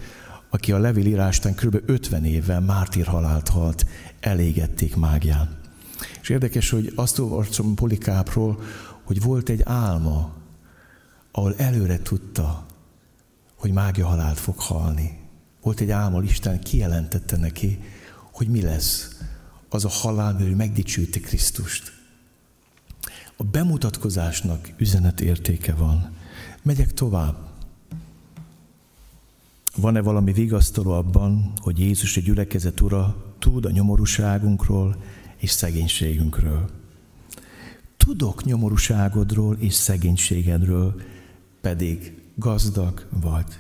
aki 0.49 0.71
a 0.71 0.78
levélírástán 0.78 1.56
kb. 1.56 1.82
50 1.86 2.25
évvel 2.25 2.62
mártír 2.62 3.06
halált 3.06 3.47
halt, 3.47 3.86
elégették 4.19 4.95
mágián. 4.95 5.58
És 6.21 6.30
érdekes, 6.30 6.69
hogy 6.69 6.91
azt 6.95 7.19
olvasom 7.19 7.75
Polikápról, 7.75 8.60
hogy 9.04 9.21
volt 9.21 9.49
egy 9.49 9.62
álma, 9.63 10.34
ahol 11.32 11.56
előre 11.58 11.99
tudta, 11.99 12.65
hogy 13.56 13.71
mágia 13.71 14.06
halált 14.06 14.39
fog 14.39 14.60
halni. 14.60 15.19
Volt 15.62 15.80
egy 15.80 15.91
álma, 15.91 16.23
Isten 16.23 16.60
kijelentette 16.60 17.38
neki, 17.38 17.80
hogy 18.32 18.47
mi 18.47 18.62
lesz 18.62 19.19
az 19.69 19.86
a 19.86 19.89
halál, 19.89 20.34
mert 20.34 20.45
ő 20.45 20.56
megdicsülti 20.56 21.19
Krisztust. 21.19 21.94
A 23.37 23.43
bemutatkozásnak 23.43 24.69
üzenetértéke 24.77 25.73
van. 25.73 26.11
Megyek 26.61 26.93
tovább. 26.93 27.35
Van-e 29.75 30.01
valami 30.01 30.31
vigasztaló 30.31 30.91
abban, 30.91 31.51
hogy 31.61 31.79
Jézus 31.79 32.17
a 32.17 32.21
gyülekezet 32.21 32.81
ura 32.81 33.33
tud 33.39 33.65
a 33.65 33.71
nyomorúságunkról 33.71 35.03
és 35.37 35.49
szegénységünkről? 35.49 36.69
Tudok 37.97 38.43
nyomorúságodról 38.43 39.55
és 39.59 39.73
szegénységedről, 39.73 41.01
pedig 41.61 42.21
gazdag 42.35 43.07
vagy. 43.21 43.59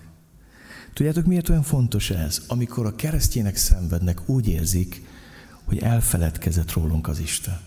Tudjátok, 0.93 1.25
miért 1.25 1.49
olyan 1.49 1.63
fontos 1.63 2.09
ez? 2.09 2.43
Amikor 2.47 2.85
a 2.85 2.95
keresztjének 2.95 3.55
szenvednek, 3.55 4.29
úgy 4.29 4.47
érzik, 4.47 5.01
hogy 5.63 5.79
elfeledkezett 5.79 6.71
rólunk 6.71 7.07
az 7.07 7.19
Isten. 7.19 7.59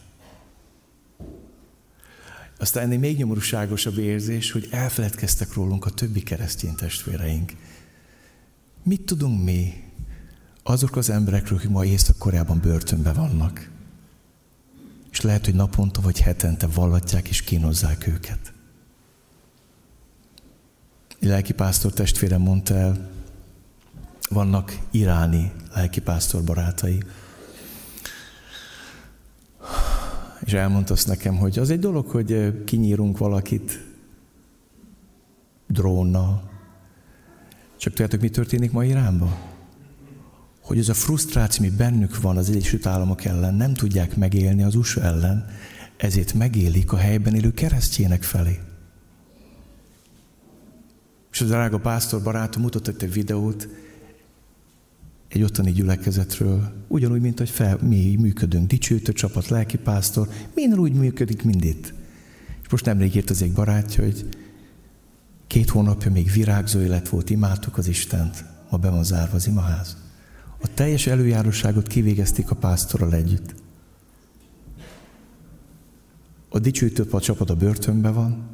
Aztán 2.59 2.83
ennél 2.83 2.99
még 2.99 3.17
nyomorúságosabb 3.17 3.99
érzés, 3.99 4.51
hogy 4.51 4.69
elfeledkeztek 4.71 5.53
rólunk 5.53 5.87
a 5.87 5.91
többi 5.91 6.23
keresztény 6.23 6.75
testvéreink. 6.75 7.53
Mit 8.83 9.03
tudunk 9.03 9.45
mi 9.45 9.85
azok 10.63 10.97
az 10.97 11.11
emberekről, 11.11 11.59
akik 11.59 11.71
ma 11.71 11.85
Észak-Koreában 11.85 12.61
börtönben 12.61 13.15
vannak? 13.15 13.71
És 15.11 15.21
lehet, 15.21 15.45
hogy 15.45 15.55
naponta 15.55 16.01
vagy 16.01 16.21
hetente 16.21 16.67
vallatják 16.67 17.29
és 17.29 17.43
kínozzák 17.43 18.07
őket. 18.07 18.53
Egy 21.21 21.29
lelkipásztor 21.29 21.93
testvérem 21.93 22.41
mondta 22.41 22.75
el, 22.75 23.11
vannak 24.29 24.79
iráni 24.91 25.53
lelkipásztor 25.75 26.45
barátai, 26.45 27.03
és 30.49 30.55
elmondta 30.55 30.93
azt 30.93 31.07
nekem, 31.07 31.37
hogy 31.37 31.59
az 31.59 31.71
egy 31.71 31.79
dolog, 31.79 32.07
hogy 32.07 32.65
kinyírunk 32.65 33.19
valakit 33.19 33.85
drónnal. 35.67 36.51
Csak 37.77 37.93
tudjátok, 37.93 38.21
mi 38.21 38.29
történik 38.29 38.73
ma 38.73 38.85
Iránban? 38.85 39.37
Hogy 40.61 40.79
ez 40.79 40.89
a 40.89 40.95
frusztráció, 40.95 41.65
ami 41.67 41.77
bennük 41.77 42.21
van 42.21 42.37
az 42.37 42.51
Egyesült 42.51 42.87
Államok 42.87 43.25
ellen, 43.25 43.55
nem 43.55 43.75
tudják 43.75 44.17
megélni 44.17 44.63
az 44.63 44.75
USA 44.75 45.01
ellen, 45.01 45.47
ezért 45.97 46.35
megélik 46.35 46.93
a 46.93 46.97
helyben 46.97 47.35
élő 47.35 47.53
keresztjének 47.53 48.23
felé. 48.23 48.59
És 51.33 51.41
az 51.41 51.49
drága 51.49 51.79
pásztor 51.79 52.23
barátom 52.23 52.63
mutatott 52.63 53.03
egy 53.03 53.13
videót, 53.13 53.69
egy 55.29 55.43
ottani 55.43 55.73
gyülekezetről, 55.73 56.73
ugyanúgy, 56.89 57.21
mint 57.21 57.39
hogy 57.39 57.51
fel, 57.51 57.79
mi 57.83 58.17
működünk, 58.21 58.67
dicsőítő 58.67 59.13
csapat, 59.13 59.49
lelkipásztor, 59.49 60.29
minden 60.55 60.79
úgy 60.79 60.93
működik, 60.93 61.43
mind 61.43 61.65
itt. 61.65 61.95
És 62.63 62.69
most 62.71 62.85
nemrég 62.85 63.15
írt 63.15 63.31
az 63.31 63.43
egy 63.43 63.53
barátja, 63.53 64.05
hogy 64.05 64.29
két 65.47 65.71
hónapja 65.71 66.11
még 66.11 66.31
virágzó 66.33 66.81
élet 66.81 67.09
volt, 67.09 67.31
imádtuk 67.31 67.79
az 67.79 67.89
Istent, 67.89 68.45
ma 68.71 68.77
be 68.79 68.91
van 68.91 69.05
zárva 69.05 69.35
az 69.35 69.47
imaház. 69.47 69.97
A 70.63 70.75
teljes 70.75 71.07
előjáróságot 71.07 71.87
kivégezték 71.87 72.51
a 72.51 72.55
pásztorral 72.55 73.15
együtt. 73.15 73.55
A 76.49 76.59
dicsőítő 76.59 77.07
a 77.11 77.21
csapat 77.21 77.51
a 77.51 77.57
börtönben 77.57 78.15
van, 78.15 78.47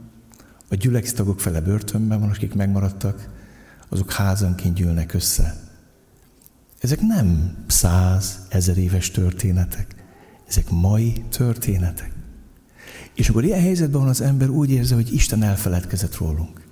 a 0.69 0.75
gyüleksztagok 0.75 1.41
fele 1.41 1.61
börtönben 1.61 2.21
van, 2.21 2.31
akik 2.31 2.55
megmaradtak, 2.55 3.29
azok 3.89 4.13
házanként 4.13 4.75
gyűlnek 4.75 5.13
össze 5.15 5.65
ezek 6.85 7.01
nem 7.01 7.57
száz, 7.67 8.47
ezer 8.49 8.77
éves 8.77 9.11
történetek. 9.11 9.95
Ezek 10.49 10.71
mai 10.71 11.25
történetek. 11.29 12.13
És 13.15 13.29
akkor 13.29 13.45
ilyen 13.45 13.61
helyzetben 13.61 14.01
van 14.01 14.09
az 14.09 14.21
ember 14.21 14.49
úgy 14.49 14.71
érzi, 14.71 14.95
hogy 14.95 15.15
Isten 15.15 15.43
elfeledkezett 15.43 16.17
rólunk. 16.17 16.67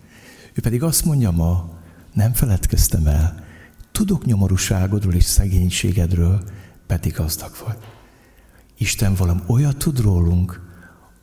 Ő 0.54 0.60
pedig 0.60 0.82
azt 0.82 1.04
mondja 1.04 1.30
ma, 1.30 1.78
nem 2.12 2.32
feledkeztem 2.32 3.06
el, 3.06 3.44
tudok 3.92 4.24
nyomorúságodról 4.24 5.14
és 5.14 5.24
szegénységedről, 5.24 6.42
pedig 6.86 7.12
gazdag 7.12 7.52
vagy. 7.66 7.78
Isten 8.78 9.14
valami 9.14 9.40
olyat 9.46 9.76
tud 9.76 10.00
rólunk, 10.00 10.60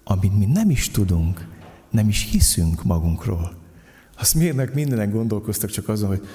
amit 0.04 0.38
mi 0.38 0.46
nem 0.46 0.70
is 0.70 0.90
tudunk, 0.90 1.48
nem 1.92 2.08
is 2.08 2.30
hiszünk 2.32 2.84
magunkról. 2.84 3.58
Azt 4.18 4.36
miért 4.36 4.74
mindenen 4.74 5.12
gondolkoztak 5.12 5.70
csak 5.70 5.88
azon, 5.90 6.08
hogy 6.08 6.28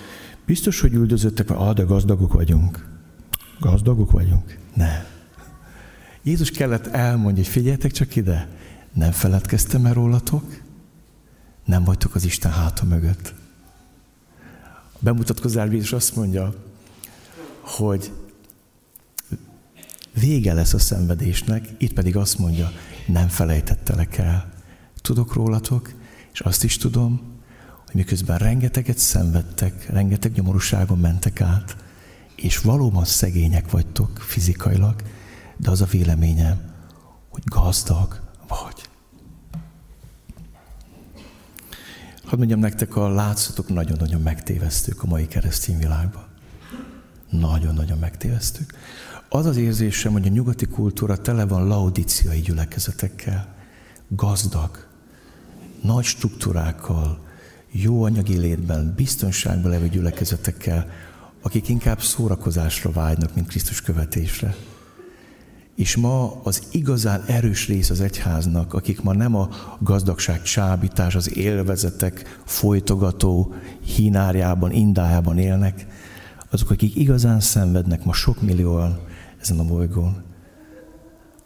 Biztos, 0.46 0.80
hogy 0.80 0.92
üldözöttek, 0.92 1.50
ah, 1.50 1.74
de 1.74 1.82
gazdagok 1.82 2.32
vagyunk. 2.32 2.88
Gazdagok 3.60 4.10
vagyunk? 4.10 4.58
Nem. 4.74 5.04
Jézus 6.22 6.50
kellett 6.50 6.86
elmondja, 6.86 7.42
hogy 7.42 7.52
figyeljetek 7.52 7.90
csak 7.90 8.16
ide, 8.16 8.48
nem 8.92 9.12
feledkeztem 9.12 9.86
el 9.86 9.92
rólatok, 9.92 10.62
nem 11.64 11.84
vagytok 11.84 12.14
az 12.14 12.24
Isten 12.24 12.52
háta 12.52 12.84
mögött. 12.84 13.34
A 14.92 14.98
bemutatkozás 14.98 15.70
Jézus 15.70 15.92
azt 15.92 16.16
mondja, 16.16 16.54
hogy 17.60 18.12
vége 20.20 20.52
lesz 20.52 20.74
a 20.74 20.78
szenvedésnek, 20.78 21.68
itt 21.78 21.92
pedig 21.92 22.16
azt 22.16 22.38
mondja, 22.38 22.72
nem 23.06 23.28
felejtettelek 23.28 24.18
el. 24.18 24.52
Tudok 25.02 25.32
rólatok, 25.32 25.92
és 26.32 26.40
azt 26.40 26.64
is 26.64 26.76
tudom, 26.76 27.33
miközben 27.94 28.38
rengeteget 28.38 28.98
szenvedtek, 28.98 29.90
rengeteg 29.90 30.32
nyomorúságon 30.32 30.98
mentek 30.98 31.40
át, 31.40 31.76
és 32.36 32.58
valóban 32.58 33.04
szegények 33.04 33.70
vagytok 33.70 34.18
fizikailag, 34.18 35.02
de 35.56 35.70
az 35.70 35.80
a 35.80 35.86
véleményem, 35.86 36.60
hogy 37.28 37.42
gazdag 37.44 38.20
vagy. 38.48 38.88
Hadd 42.24 42.38
mondjam 42.38 42.60
nektek, 42.60 42.96
a 42.96 43.08
látszatok 43.08 43.68
nagyon-nagyon 43.68 44.20
megtévesztők 44.20 45.02
a 45.02 45.06
mai 45.06 45.26
keresztény 45.26 45.78
világban. 45.78 46.24
Nagyon-nagyon 47.30 47.98
megtévesztők. 47.98 48.74
Az 49.28 49.46
az 49.46 49.56
érzésem, 49.56 50.12
hogy 50.12 50.26
a 50.26 50.30
nyugati 50.30 50.66
kultúra 50.66 51.16
tele 51.16 51.46
van 51.46 51.66
laudiciai 51.66 52.40
gyülekezetekkel, 52.40 53.54
gazdag, 54.08 54.86
nagy 55.82 56.04
struktúrákkal, 56.04 57.23
jó 57.76 58.02
anyagi 58.02 58.36
létben, 58.36 58.92
biztonságban 58.96 59.70
levő 59.70 59.88
gyülekezetekkel, 59.88 60.86
akik 61.42 61.68
inkább 61.68 62.00
szórakozásra 62.00 62.90
vágynak, 62.90 63.34
mint 63.34 63.46
Krisztus 63.46 63.82
követésre. 63.82 64.54
És 65.76 65.96
ma 65.96 66.40
az 66.42 66.62
igazán 66.70 67.22
erős 67.26 67.68
rész 67.68 67.90
az 67.90 68.00
egyháznak, 68.00 68.74
akik 68.74 69.02
ma 69.02 69.12
nem 69.12 69.34
a 69.34 69.48
gazdagság 69.80 70.42
csábítás, 70.42 71.14
az 71.14 71.36
élvezetek 71.36 72.40
folytogató 72.44 73.54
hínárjában, 73.84 74.72
indájában 74.72 75.38
élnek, 75.38 75.86
azok, 76.50 76.70
akik 76.70 76.96
igazán 76.96 77.40
szenvednek 77.40 78.04
ma 78.04 78.12
sok 78.12 78.42
millióan 78.42 78.98
ezen 79.40 79.58
a 79.58 79.64
bolygón, 79.64 80.22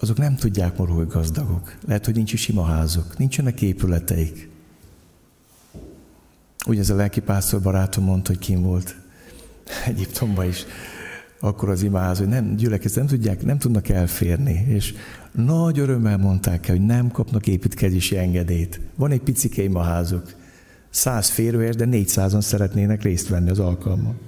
azok 0.00 0.18
nem 0.18 0.36
tudják 0.36 0.76
ma, 0.76 0.86
hogy 0.86 1.06
gazdagok. 1.06 1.78
Lehet, 1.86 2.04
hogy 2.04 2.14
nincs 2.14 2.32
is 2.32 2.48
imaházuk, 2.48 3.18
nincsenek 3.18 3.62
épületeik. 3.62 4.47
Úgy 6.68 6.78
ez 6.78 6.90
a 6.90 6.94
lelkipásztor 6.94 7.60
barátom 7.60 8.04
mondta, 8.04 8.32
hogy 8.32 8.38
kim 8.40 8.62
volt 8.62 8.96
Egyiptomban 9.86 10.46
is 10.46 10.64
akkor 11.40 11.68
az 11.68 11.82
imához, 11.82 12.18
hogy 12.18 12.28
nem, 12.28 12.56
gyülekezet 12.56 12.96
nem 12.96 13.06
tudják, 13.06 13.44
nem 13.44 13.58
tudnak 13.58 13.88
elférni, 13.88 14.64
és 14.68 14.94
nagy 15.32 15.78
örömmel 15.78 16.16
mondták 16.16 16.68
el, 16.68 16.76
hogy 16.76 16.86
nem 16.86 17.10
kapnak 17.10 17.46
építkezési 17.46 18.16
engedélyt. 18.16 18.80
Van 18.94 19.10
egy 19.10 19.20
picike 19.20 19.62
imaházuk, 19.62 20.34
száz 20.90 21.28
férőhelyes, 21.28 21.76
de 21.76 21.84
négyszázan 21.84 22.40
szeretnének 22.40 23.02
részt 23.02 23.28
venni 23.28 23.50
az 23.50 23.58
alkalmon. 23.58 24.18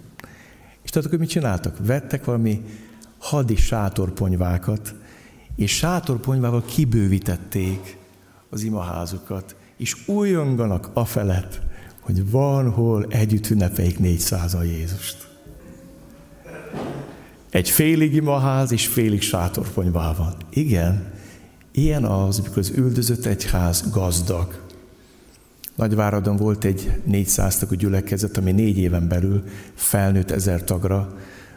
És 0.82 0.90
tudod, 0.90 1.10
hogy 1.10 1.18
mit 1.18 1.28
csináltak? 1.28 1.86
Vettek 1.86 2.24
valami 2.24 2.64
hadi 3.18 3.56
sátorponyvákat, 3.56 4.94
és 5.56 5.76
sátorponyvával 5.76 6.64
kibővítették 6.64 7.96
az 8.50 8.62
imaházukat, 8.62 9.56
és 9.76 10.08
újonganak 10.08 10.90
afelett, 10.92 11.60
hogy 12.10 12.30
van 12.30 12.70
hol 12.70 13.06
együtt 13.08 13.50
ünnepeik 13.50 13.98
négyszázan 13.98 14.64
Jézust. 14.64 15.28
Egy 17.50 17.70
félig 17.70 18.14
imaház 18.14 18.72
és 18.72 18.86
félig 18.86 19.20
sátorponyvá 19.20 20.14
van. 20.14 20.34
Igen, 20.50 21.12
ilyen 21.72 22.04
az, 22.04 22.38
amikor 22.38 22.58
az 22.58 22.72
üldözött 22.76 23.24
egyház 23.24 23.90
gazdag. 23.90 24.58
Nagyváradon 25.74 26.36
volt 26.36 26.64
egy 26.64 26.92
400 27.04 27.58
tagú 27.58 27.74
gyülekezet, 27.74 28.36
ami 28.36 28.52
négy 28.52 28.78
éven 28.78 29.08
belül 29.08 29.44
felnőtt 29.74 30.30
ezer 30.30 30.64
tagra. 30.64 31.14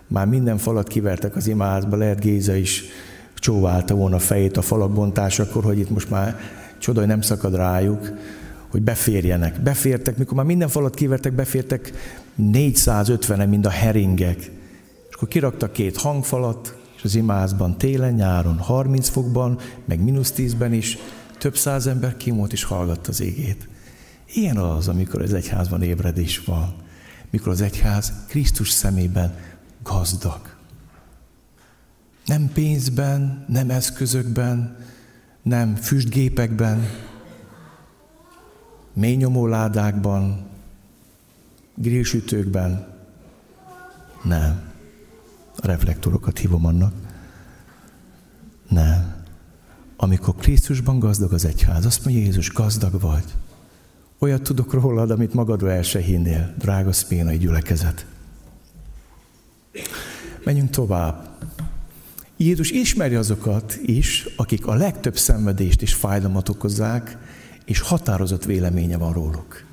Már 0.07 0.27
minden 0.27 0.57
falat 0.57 0.87
kivertek 0.87 1.35
az 1.35 1.47
imaházba, 1.47 1.95
lehet 1.95 2.19
Géza 2.19 2.55
is 2.55 2.83
csóválta 3.35 3.95
volna 3.95 4.15
a 4.15 4.19
fejét 4.19 4.57
a 4.57 4.61
falak 4.61 4.93
bontásakor, 4.93 5.63
hogy 5.63 5.79
itt 5.79 5.89
most 5.89 6.09
már 6.09 6.39
csoda, 6.77 6.99
hogy 6.99 7.09
nem 7.09 7.21
szakad 7.21 7.55
rájuk, 7.55 8.11
hogy 8.73 8.81
beférjenek. 8.81 9.61
Befértek, 9.61 10.17
mikor 10.17 10.35
már 10.35 10.45
minden 10.45 10.67
falat 10.67 10.95
kivertek, 10.95 11.33
befértek 11.33 11.91
450-en, 12.41 13.49
mind 13.49 13.65
a 13.65 13.69
heringek. 13.69 14.37
És 15.09 15.15
akkor 15.15 15.27
kiraktak 15.27 15.71
két 15.71 15.97
hangfalat, 15.97 16.77
és 16.95 17.03
az 17.03 17.15
imázban 17.15 17.77
télen, 17.77 18.13
nyáron 18.13 18.57
30 18.57 19.09
fokban, 19.09 19.59
meg 19.85 20.03
mínusz 20.03 20.33
10-ben 20.37 20.73
is, 20.73 20.97
több 21.37 21.57
száz 21.57 21.87
ember 21.87 22.17
kimót 22.17 22.51
és 22.51 22.63
hallgatta 22.63 23.09
az 23.09 23.21
égét. 23.21 23.67
Ilyen 24.33 24.57
az, 24.57 24.87
amikor 24.87 25.21
az 25.21 25.33
egyházban 25.33 25.81
ébredés 25.81 26.39
van. 26.39 26.75
Mikor 27.29 27.51
az 27.51 27.61
egyház 27.61 28.13
Krisztus 28.27 28.69
szemében 28.69 29.35
gazdag. 29.83 30.41
Nem 32.25 32.49
pénzben, 32.53 33.45
nem 33.47 33.69
eszközökben, 33.69 34.77
nem 35.41 35.75
füstgépekben, 35.75 36.87
mély 38.93 39.15
nyomóládákban, 39.15 40.45
grillsütőkben. 41.75 42.87
Nem. 44.23 44.71
A 45.55 45.67
reflektorokat 45.67 46.37
hívom 46.37 46.65
annak. 46.65 46.93
Nem. 48.69 49.15
Amikor 49.97 50.35
Krisztusban 50.35 50.99
gazdag 50.99 51.33
az 51.33 51.45
egyház, 51.45 51.85
azt 51.85 52.05
mondja 52.05 52.23
Jézus, 52.23 52.53
gazdag 52.53 53.01
vagy. 53.01 53.23
Olyat 54.19 54.41
tudok 54.41 54.73
rólad, 54.73 55.11
amit 55.11 55.33
magadról 55.33 55.71
el 55.71 55.81
se 55.81 55.99
hinnél, 55.99 56.53
drága 56.57 56.91
szpénai 56.91 57.37
gyülekezet. 57.37 58.05
Menjünk 60.43 60.69
tovább. 60.69 61.29
Jézus 62.37 62.71
ismeri 62.71 63.15
azokat 63.15 63.77
is, 63.81 64.27
akik 64.35 64.67
a 64.67 64.73
legtöbb 64.73 65.17
szenvedést 65.17 65.81
és 65.81 65.93
fájdalmat 65.93 66.49
okozzák, 66.49 67.17
és 67.65 67.79
határozott 67.79 68.45
véleménye 68.45 68.97
van 68.97 69.13
róluk. 69.13 69.65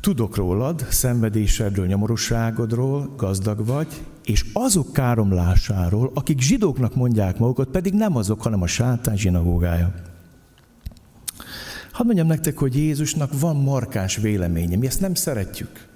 Tudok 0.00 0.36
rólad, 0.36 0.86
szenvedésedről, 0.90 1.86
nyomorúságodról, 1.86 3.14
gazdag 3.16 3.66
vagy, 3.66 3.86
és 4.24 4.44
azok 4.52 4.92
káromlásáról, 4.92 6.10
akik 6.14 6.40
zsidóknak 6.40 6.94
mondják 6.94 7.38
magukat, 7.38 7.68
pedig 7.68 7.92
nem 7.92 8.16
azok, 8.16 8.42
hanem 8.42 8.62
a 8.62 8.66
sátán 8.66 9.16
zsinagógája. 9.16 9.94
Hadd 11.92 12.06
mondjam 12.06 12.26
nektek, 12.26 12.58
hogy 12.58 12.76
Jézusnak 12.76 13.40
van 13.40 13.56
markáns 13.56 14.16
véleménye, 14.16 14.76
mi 14.76 14.86
ezt 14.86 15.00
nem 15.00 15.14
szeretjük. 15.14 15.86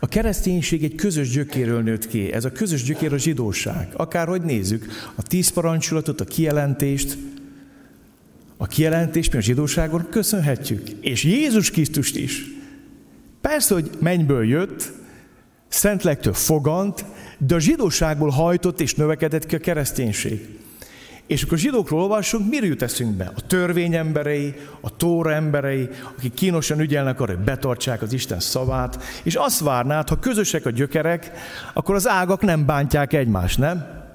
A 0.00 0.06
kereszténység 0.06 0.84
egy 0.84 0.94
közös 0.94 1.30
gyökéről 1.30 1.82
nőtt 1.82 2.06
ki, 2.06 2.32
ez 2.32 2.44
a 2.44 2.52
közös 2.52 2.82
gyökér 2.82 3.12
a 3.12 3.18
zsidóság. 3.18 3.88
Akárhogy 3.96 4.42
nézzük, 4.42 4.86
a 5.14 5.22
tíz 5.22 5.48
parancsolatot, 5.48 6.20
a 6.20 6.24
kijelentést, 6.24 7.18
a 8.56 8.66
kijelentést 8.66 9.32
mi 9.32 9.38
a 9.38 9.42
zsidóságon 9.42 10.06
köszönhetjük, 10.10 10.88
és 11.00 11.24
Jézus 11.24 11.70
Krisztust 11.70 12.16
is. 12.16 12.44
Persze, 13.40 13.74
hogy 13.74 13.90
mennyből 14.00 14.44
jött, 14.44 14.92
Szentlegtől 15.68 16.32
fogant, 16.32 17.04
de 17.38 17.54
a 17.54 17.58
zsidóságból 17.58 18.30
hajtott 18.30 18.80
és 18.80 18.94
növekedett 18.94 19.46
ki 19.46 19.54
a 19.54 19.58
kereszténység. 19.58 20.58
És 21.26 21.42
akkor 21.42 21.58
zsidókról 21.58 22.00
olvasunk, 22.00 22.50
mire 22.50 22.66
jut 22.66 22.82
eszünkbe? 22.82 23.32
A 23.36 23.46
törvény 23.46 23.94
emberei, 23.94 24.54
a 24.80 24.96
tóra 24.96 25.32
emberei, 25.32 25.88
akik 26.16 26.34
kínosan 26.34 26.80
ügyelnek 26.80 27.20
arra, 27.20 27.34
hogy 27.34 27.44
betartsák 27.44 28.02
az 28.02 28.12
Isten 28.12 28.40
szavát, 28.40 29.02
és 29.22 29.34
azt 29.34 29.60
várnád, 29.60 30.08
ha 30.08 30.18
közösek 30.18 30.66
a 30.66 30.70
gyökerek, 30.70 31.30
akkor 31.74 31.94
az 31.94 32.08
ágak 32.08 32.42
nem 32.42 32.66
bántják 32.66 33.12
egymást, 33.12 33.58
nem? 33.58 34.05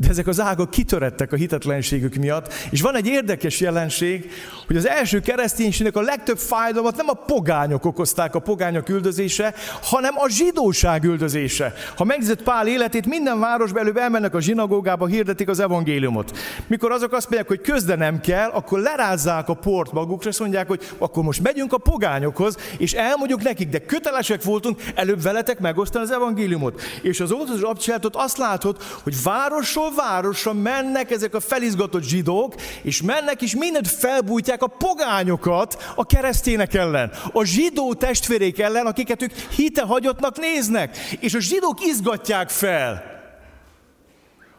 De 0.00 0.08
ezek 0.08 0.26
az 0.26 0.40
ágak 0.40 0.70
kitörettek 0.70 1.32
a 1.32 1.36
hitetlenségük 1.36 2.14
miatt, 2.14 2.52
és 2.70 2.80
van 2.80 2.96
egy 2.96 3.06
érdekes 3.06 3.60
jelenség, 3.60 4.30
hogy 4.66 4.76
az 4.76 4.88
első 4.88 5.20
kereszténységnek 5.20 5.96
a 5.96 6.00
legtöbb 6.00 6.38
fájdalmat 6.38 6.96
nem 6.96 7.08
a 7.08 7.12
pogányok 7.12 7.84
okozták, 7.84 8.34
a 8.34 8.38
pogányok 8.38 8.88
üldözése, 8.88 9.54
hanem 9.82 10.14
a 10.16 10.28
zsidóság 10.28 11.04
üldözése. 11.04 11.74
Ha 11.96 12.04
megnézed 12.04 12.42
Pál 12.42 12.68
életét, 12.68 13.06
minden 13.06 13.40
városba 13.40 13.78
előbb 13.78 13.96
elmennek 13.96 14.34
a 14.34 14.40
zsinagógába, 14.40 15.06
hirdetik 15.06 15.48
az 15.48 15.60
evangéliumot. 15.60 16.38
Mikor 16.66 16.92
azok 16.92 17.12
azt 17.12 17.30
mondják, 17.30 17.48
hogy 17.48 17.60
közde 17.60 17.96
nem 17.96 18.20
kell, 18.20 18.48
akkor 18.48 18.80
lerázzák 18.80 19.48
a 19.48 19.54
port 19.54 19.92
magukra, 19.92 20.30
és 20.30 20.38
mondják, 20.38 20.68
hogy 20.68 20.92
akkor 20.98 21.24
most 21.24 21.42
megyünk 21.42 21.72
a 21.72 21.78
pogányokhoz, 21.78 22.56
és 22.76 22.92
elmondjuk 22.92 23.42
nekik, 23.42 23.68
de 23.68 23.78
kötelesek 23.78 24.42
voltunk 24.42 24.80
előbb 24.94 25.22
veletek 25.22 25.58
megosztani 25.58 26.04
az 26.04 26.10
evangéliumot. 26.10 26.80
És 27.02 27.20
az 27.20 27.32
oltozó 27.32 27.74
azt 28.12 28.36
látod, 28.36 28.76
hogy 29.02 29.22
városról 29.22 29.86
városra 29.96 30.52
mennek 30.52 31.10
ezek 31.10 31.34
a 31.34 31.40
felizgatott 31.40 32.02
zsidók, 32.02 32.54
és 32.82 33.02
mennek 33.02 33.42
és 33.42 33.56
mindent 33.56 33.88
felbújtják 33.88 34.62
a 34.62 34.66
pogányokat 34.66 35.92
a 35.94 36.06
keresztények 36.06 36.74
ellen. 36.74 37.12
A 37.32 37.44
zsidó 37.44 37.94
testvérék 37.94 38.58
ellen, 38.58 38.86
akiket 38.86 39.22
ők 39.22 39.32
hite 39.32 39.82
hagyottnak 39.82 40.38
néznek. 40.38 40.96
És 41.20 41.34
a 41.34 41.40
zsidók 41.40 41.86
izgatják 41.86 42.48
fel. 42.48 43.02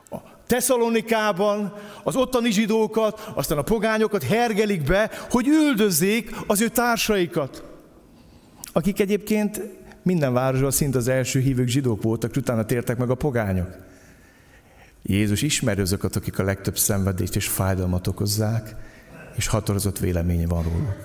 A 0.09 0.17
Tesszalonikában 0.47 1.73
az 2.03 2.15
ottani 2.15 2.51
zsidókat, 2.51 3.31
aztán 3.33 3.57
a 3.57 3.61
pogányokat 3.61 4.23
hergelik 4.23 4.83
be, 4.83 5.11
hogy 5.29 5.47
üldözzék 5.47 6.35
az 6.47 6.61
ő 6.61 6.67
társaikat. 6.67 7.63
Akik 8.73 8.99
egyébként 8.99 9.61
minden 10.03 10.33
városban 10.33 10.71
szinte 10.71 10.97
az 10.97 11.07
első 11.07 11.39
hívők 11.39 11.67
zsidók 11.67 12.01
voltak, 12.01 12.35
utána 12.35 12.65
tértek 12.65 12.97
meg 12.97 13.09
a 13.09 13.15
pogányok. 13.15 13.88
Jézus 15.01 15.41
ismeri 15.41 15.81
azokat, 15.81 16.15
akik 16.15 16.39
a 16.39 16.43
legtöbb 16.43 16.77
szenvedést 16.77 17.35
és 17.35 17.47
fájdalmat 17.47 18.07
okozzák, 18.07 18.75
és 19.35 19.47
határozott 19.47 19.99
véleménye 19.99 20.47
van 20.47 20.63
róluk. 20.63 20.95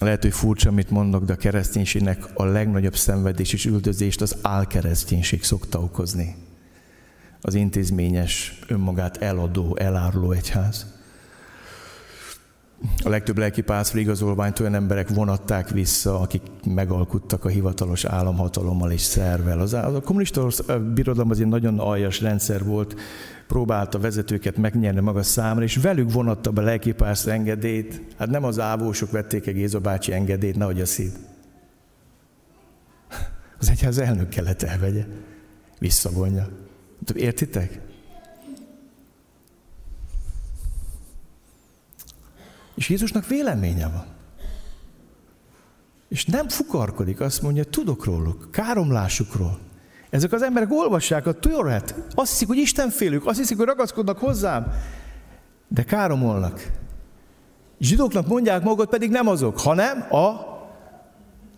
Lehet, 0.00 0.22
hogy 0.22 0.32
furcsa, 0.32 0.68
amit 0.68 0.90
mondok, 0.90 1.24
de 1.24 1.32
a 1.32 1.36
kereszténységnek 1.36 2.24
a 2.34 2.44
legnagyobb 2.44 2.96
szenvedés 2.96 3.52
és 3.52 3.64
üldözést 3.64 4.20
az 4.20 4.36
álkereszténység 4.42 5.44
szokta 5.44 5.80
okozni. 5.80 6.36
Az 7.40 7.54
intézményes, 7.54 8.58
önmagát 8.66 9.16
eladó, 9.16 9.76
eláruló 9.76 10.32
egyház. 10.32 10.97
A 13.04 13.08
legtöbb 13.08 13.38
lelkipászra 13.38 13.98
igazolványt 13.98 14.60
olyan 14.60 14.74
emberek 14.74 15.08
vonatták 15.08 15.70
vissza, 15.70 16.20
akik 16.20 16.42
megalkuttak 16.64 17.44
a 17.44 17.48
hivatalos 17.48 18.04
államhatalommal 18.04 18.90
és 18.90 19.00
szervel. 19.00 19.60
Az, 19.60 19.72
a 19.72 20.00
kommunista 20.04 20.48
birodalom 20.94 21.30
az 21.30 21.40
egy 21.40 21.46
nagyon 21.46 21.78
aljas 21.78 22.20
rendszer 22.20 22.64
volt, 22.64 22.94
próbálta 23.46 23.98
vezetőket 23.98 24.56
megnyerni 24.56 25.00
maga 25.00 25.22
számára, 25.22 25.64
és 25.64 25.76
velük 25.76 26.12
vonatta 26.12 26.50
be 26.50 26.62
lelkipász 26.62 27.26
engedélyt. 27.26 28.02
Hát 28.18 28.30
nem 28.30 28.44
az 28.44 28.58
ávósok 28.58 29.10
vették 29.10 29.46
egy 29.46 29.54
Géza 29.54 29.80
bácsi 29.80 30.12
engedélyt, 30.12 30.56
nehogy 30.56 30.80
a 30.80 30.86
szíd. 30.86 31.12
Az 33.60 33.70
egyház 33.70 33.98
elnök 33.98 34.28
kellett 34.28 34.62
elvegye, 34.62 35.04
visszavonja. 35.78 36.48
Értitek? 37.14 37.87
És 42.78 42.88
Jézusnak 42.88 43.26
véleménye 43.26 43.88
van. 43.88 44.04
És 46.08 46.24
nem 46.24 46.48
fukarkodik, 46.48 47.20
azt 47.20 47.42
mondja, 47.42 47.64
tudok 47.64 48.04
róluk, 48.04 48.48
káromlásukról. 48.50 49.58
Ezek 50.10 50.32
az 50.32 50.42
emberek 50.42 50.70
olvassák 50.70 51.26
a 51.26 51.32
Torát, 51.32 51.94
azt 52.14 52.30
hiszik, 52.30 52.48
hogy 52.48 52.56
Isten 52.56 52.90
félük, 52.90 53.26
azt 53.26 53.38
hiszik, 53.38 53.56
hogy 53.56 53.66
ragaszkodnak 53.66 54.18
hozzám, 54.18 54.72
de 55.68 55.82
káromolnak. 55.82 56.70
Zsidóknak 57.80 58.26
mondják 58.26 58.62
magukat, 58.62 58.88
pedig 58.88 59.10
nem 59.10 59.28
azok, 59.28 59.60
hanem 59.60 60.12
a 60.12 60.40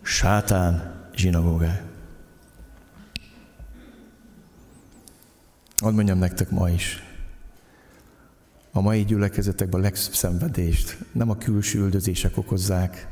sátán 0.01 0.95
zsinagógá. 1.15 1.81
Hadd 5.81 5.93
mondjam 5.93 6.17
nektek 6.17 6.49
ma 6.49 6.69
is, 6.69 7.10
a 8.71 8.81
mai 8.81 9.03
gyülekezetekben 9.03 9.79
a 9.79 9.83
legszebb 9.83 10.13
szenvedést 10.13 10.97
nem 11.11 11.29
a 11.29 11.37
külső 11.37 11.79
üldözések 11.79 12.37
okozzák, 12.37 13.07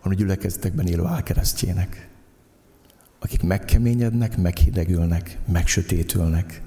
hanem 0.00 0.18
a 0.18 0.20
gyülekezetekben 0.20 0.86
élő 0.86 1.04
álkeresztjének, 1.04 2.08
akik 3.18 3.42
megkeményednek, 3.42 4.36
meghidegülnek, 4.36 5.38
megsötétülnek. 5.52 6.62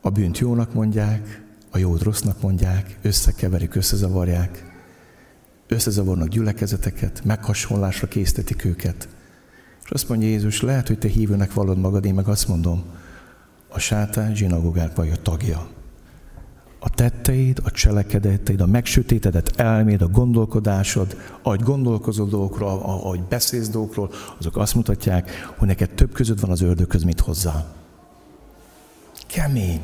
A 0.00 0.10
bűnt 0.10 0.38
jónak 0.38 0.74
mondják, 0.74 1.42
a 1.70 1.78
jót 1.78 2.02
rossznak 2.02 2.40
mondják, 2.40 2.98
összekeverik, 3.02 3.74
összezavarják, 3.74 4.72
összezavarnak 5.66 6.28
gyülekezeteket, 6.28 7.24
meghasonlásra 7.24 8.08
késztetik 8.08 8.64
őket. 8.64 9.08
És 9.84 9.90
azt 9.90 10.08
mondja 10.08 10.28
Jézus, 10.28 10.60
lehet, 10.60 10.86
hogy 10.86 10.98
te 10.98 11.08
hívőnek 11.08 11.52
valod 11.52 11.78
magad, 11.78 12.04
én 12.04 12.14
meg 12.14 12.28
azt 12.28 12.48
mondom, 12.48 12.84
a 13.74 13.78
sátán 13.78 14.34
zsinagógák 14.34 14.96
vagy 14.96 15.10
a 15.10 15.22
tagja. 15.22 15.66
A 16.78 16.90
tetteid, 16.90 17.60
a 17.64 17.70
cselekedeteid, 17.70 18.60
a 18.60 18.66
megsötétedett 18.66 19.60
elméd, 19.60 20.02
a 20.02 20.08
gondolkodásod, 20.08 21.16
ahogy 21.42 21.60
gondolkozol 21.60 22.28
dolgokról, 22.28 22.68
ahogy 22.68 23.20
beszélsz 23.20 23.68
dolgokról, 23.68 24.10
azok 24.38 24.56
azt 24.56 24.74
mutatják, 24.74 25.52
hogy 25.56 25.68
neked 25.68 25.90
több 25.90 26.12
között 26.12 26.40
van 26.40 26.50
az 26.50 26.60
ördököz, 26.60 27.02
mint 27.02 27.20
hozzá. 27.20 27.66
Kemény. 29.26 29.80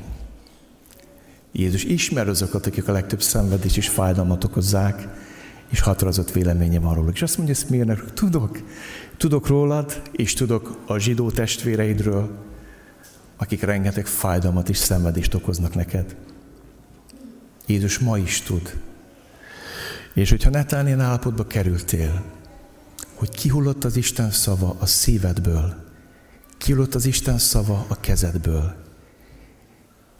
Jézus 1.52 1.84
ismer 1.84 2.28
azokat, 2.28 2.66
akik 2.66 2.88
a 2.88 2.92
legtöbb 2.92 3.22
szenvedés 3.22 3.76
és 3.76 3.88
fájdalmat 3.88 4.44
okozzák, 4.44 5.08
és 5.70 5.80
határozott 5.80 6.32
véleménye 6.32 6.78
van 6.78 6.94
róluk. 6.94 7.14
És 7.14 7.22
azt 7.22 7.36
mondja 7.36 7.54
Szmérnek, 7.54 8.12
tudok, 8.12 8.58
tudok 9.16 9.46
rólad, 9.46 10.02
és 10.12 10.34
tudok 10.34 10.78
a 10.86 10.98
zsidó 10.98 11.30
testvéreidről, 11.30 12.48
akik 13.40 13.62
rengeteg 13.62 14.06
fájdalmat 14.06 14.68
és 14.68 14.76
szenvedést 14.76 15.34
okoznak 15.34 15.74
neked. 15.74 16.16
Jézus 17.66 17.98
ma 17.98 18.18
is 18.18 18.40
tud. 18.40 18.80
És 20.14 20.30
hogyha 20.30 20.50
netán 20.50 20.86
ilyen 20.86 21.00
állapotba 21.00 21.46
kerültél, 21.46 22.24
hogy 23.14 23.28
kihullott 23.28 23.84
az 23.84 23.96
Isten 23.96 24.30
szava 24.30 24.76
a 24.78 24.86
szívedből, 24.86 25.74
kihullott 26.58 26.94
az 26.94 27.06
Isten 27.06 27.38
szava 27.38 27.84
a 27.88 28.00
kezedből, 28.00 28.74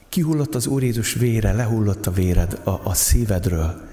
kihullott 0.08 0.54
az 0.54 0.66
Úr 0.66 0.82
Jézus 0.82 1.12
vére, 1.12 1.52
lehullott 1.52 2.06
a 2.06 2.12
véred 2.12 2.60
a, 2.64 2.80
a 2.84 2.94
szívedről, 2.94 3.88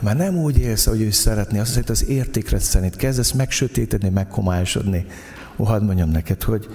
már 0.00 0.16
nem 0.16 0.36
úgy 0.36 0.58
élsz, 0.58 0.86
hogy 0.86 1.00
ő 1.00 1.10
szeretné, 1.10 1.58
azt 1.58 1.68
hiszed, 1.68 1.90
az 1.90 2.04
értékre 2.04 2.58
szerint 2.58 2.96
kezdesz 2.96 3.32
megsötétedni, 3.32 4.08
megkomályosodni. 4.08 5.06
Ó, 5.56 5.64
hadd 5.64 5.82
mondjam 5.82 6.08
neked, 6.08 6.42
hogy 6.42 6.68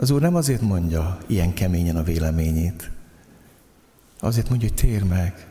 az 0.00 0.10
Úr 0.10 0.20
nem 0.20 0.34
azért 0.34 0.60
mondja 0.60 1.18
ilyen 1.26 1.54
keményen 1.54 1.96
a 1.96 2.02
véleményét. 2.02 2.90
Azért 4.20 4.48
mondja, 4.48 4.68
hogy 4.68 4.76
tér 4.76 5.04
meg. 5.04 5.46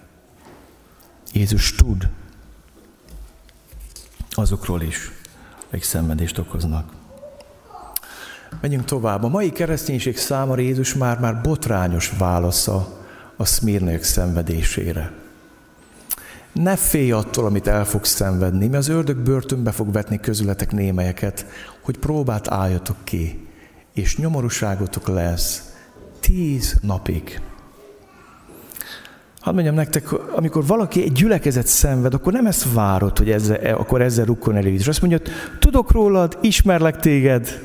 Jézus 1.34 1.76
tud 1.76 2.10
azokról 4.30 4.82
is, 4.82 5.12
akik 5.70 5.84
szenvedést 5.84 6.38
okoznak. 6.38 6.92
Menjünk 8.62 8.86
tovább. 8.86 9.24
A 9.24 9.28
mai 9.28 9.52
kereszténység 9.52 10.18
számára 10.18 10.62
Jézus 10.62 10.94
már, 10.94 11.20
már 11.20 11.42
botrányos 11.42 12.14
válasza 12.18 13.06
a 13.38 13.46
szmírnők 13.46 14.04
szenvedésére. 14.04 15.12
Ne 16.52 16.76
félj 16.76 17.12
attól, 17.12 17.46
amit 17.46 17.68
el 17.68 17.86
fogsz 17.86 18.10
szenvedni, 18.10 18.68
mert 18.68 18.84
az 18.84 18.88
ördög 18.88 19.18
börtönbe 19.18 19.72
fog 19.72 19.92
vetni 19.92 20.20
közületek 20.20 20.72
némelyeket, 20.72 21.46
hogy 21.82 21.98
próbát 21.98 22.48
álljatok 22.48 22.98
ki 23.04 23.47
és 23.98 24.18
nyomorúságotok 24.18 25.08
lesz 25.08 25.74
tíz 26.20 26.78
napig. 26.82 27.42
Hadd 29.40 29.54
mondjam 29.54 29.76
nektek, 29.76 30.12
amikor 30.36 30.66
valaki 30.66 31.02
egy 31.02 31.12
gyülekezet 31.12 31.68
szenved, 31.68 32.14
akkor 32.14 32.34
nem 32.34 32.46
ezt 32.46 32.74
várod, 32.74 33.18
hogy 33.18 33.30
ezzel, 33.30 33.76
akkor 33.76 34.02
ezzel 34.02 34.26
rukkon 34.26 34.56
elő. 34.56 34.70
És 34.70 34.88
azt 34.88 35.02
mondja, 35.02 35.20
tudok 35.60 35.92
rólad, 35.92 36.38
ismerlek 36.42 37.00
téged, 37.00 37.62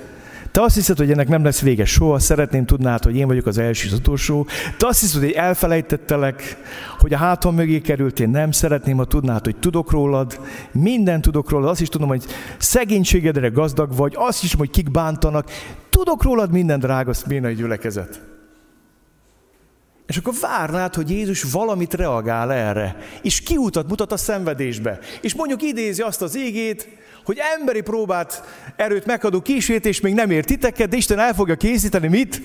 te 0.52 0.62
azt 0.62 0.74
hiszed, 0.74 0.96
hogy 0.96 1.10
ennek 1.10 1.28
nem 1.28 1.44
lesz 1.44 1.60
vége 1.60 1.84
soha, 1.84 2.18
szeretném 2.18 2.64
tudnád, 2.64 3.04
hogy 3.04 3.16
én 3.16 3.26
vagyok 3.26 3.46
az 3.46 3.58
első 3.58 3.88
az 3.88 3.98
utolsó. 3.98 4.46
Te 4.76 4.86
azt 4.86 5.00
hiszed, 5.00 5.22
hogy 5.22 5.30
elfelejtettelek, 5.30 6.56
hogy 6.98 7.12
a 7.14 7.16
hátam 7.16 7.54
mögé 7.54 7.80
kerültél, 7.80 8.26
nem 8.26 8.50
szeretném, 8.50 8.96
ha 8.96 9.04
tudnád, 9.04 9.44
hogy 9.44 9.56
tudok 9.56 9.90
rólad, 9.90 10.40
minden 10.72 11.20
tudok 11.20 11.50
rólad, 11.50 11.68
azt 11.68 11.80
is 11.80 11.88
tudom, 11.88 12.08
hogy 12.08 12.24
szegénységedre 12.58 13.48
gazdag 13.48 13.96
vagy, 13.96 14.12
azt 14.16 14.42
is, 14.42 14.54
hogy 14.54 14.70
kik 14.70 14.90
bántanak, 14.90 15.50
tudok 15.92 16.22
rólad 16.22 16.50
minden 16.50 16.78
drága 16.78 17.12
szmírnai 17.12 17.54
gyülekezet. 17.54 18.20
És 20.06 20.16
akkor 20.16 20.34
várnád, 20.40 20.94
hogy 20.94 21.10
Jézus 21.10 21.42
valamit 21.42 21.94
reagál 21.94 22.52
erre, 22.52 22.96
és 23.22 23.40
kiutat 23.40 23.88
mutat 23.88 24.12
a 24.12 24.16
szenvedésbe. 24.16 24.98
És 25.20 25.34
mondjuk 25.34 25.62
idézi 25.62 26.02
azt 26.02 26.22
az 26.22 26.36
égét, 26.36 26.88
hogy 27.24 27.38
emberi 27.58 27.80
próbát, 27.80 28.42
erőt 28.76 29.06
megadó 29.06 29.40
kísérét, 29.40 29.86
és 29.86 30.00
még 30.00 30.14
nem 30.14 30.30
ért 30.30 30.46
titeket, 30.46 30.88
de 30.88 30.96
Isten 30.96 31.18
el 31.18 31.34
fogja 31.34 31.54
készíteni 31.54 32.08
mit? 32.08 32.42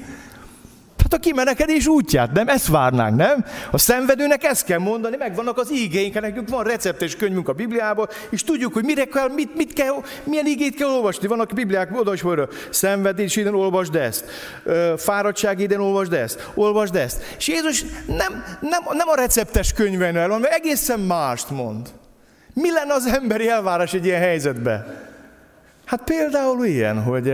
Hát 1.03 1.13
a 1.13 1.17
kimenekedés 1.17 1.87
útját, 1.87 2.31
nem? 2.31 2.47
Ezt 2.47 2.67
várnánk, 2.67 3.15
nem? 3.15 3.45
A 3.71 3.77
szenvedőnek 3.77 4.43
ezt 4.43 4.65
kell 4.65 4.79
mondani, 4.79 5.15
megvannak 5.15 5.57
az 5.57 5.71
ígéink, 5.71 6.21
nekünk 6.21 6.49
van 6.49 6.63
receptes 6.63 7.15
könyvünk 7.15 7.49
a 7.49 7.53
Bibliában, 7.53 8.07
és 8.29 8.43
tudjuk, 8.43 8.73
hogy 8.73 8.83
mire 8.83 9.05
kell, 9.05 9.29
mit, 9.29 9.55
mit 9.55 9.73
kell, 9.73 9.93
milyen 10.23 10.45
ígét 10.45 10.75
kell 10.75 10.87
olvasni. 10.89 11.27
Vannak 11.27 11.53
Bibliák 11.53 11.99
oda 11.99 12.13
is, 12.13 12.21
hogy 12.21 12.47
szenvedés 12.69 13.35
ide 13.35 13.51
olvasd 13.51 13.95
ezt, 13.95 14.25
fáradtság 14.97 15.59
ide 15.59 15.79
olvasd 15.79 16.13
ezt, 16.13 16.49
olvasd 16.55 16.95
ezt. 16.95 17.23
És 17.37 17.47
Jézus 17.47 17.81
nem, 18.07 18.43
nem, 18.61 18.83
nem 18.91 19.07
a 19.07 19.15
receptes 19.15 19.73
könyven 19.73 20.15
el, 20.15 20.29
hanem 20.29 20.51
egészen 20.51 20.99
mást 20.99 21.49
mond. 21.49 21.87
Mi 22.53 22.71
lenne 22.71 22.93
az 22.93 23.05
emberi 23.05 23.49
elvárás 23.49 23.93
egy 23.93 24.05
ilyen 24.05 24.19
helyzetben? 24.19 25.05
Hát 25.85 26.01
például 26.03 26.65
ilyen, 26.65 27.03
hogy 27.03 27.33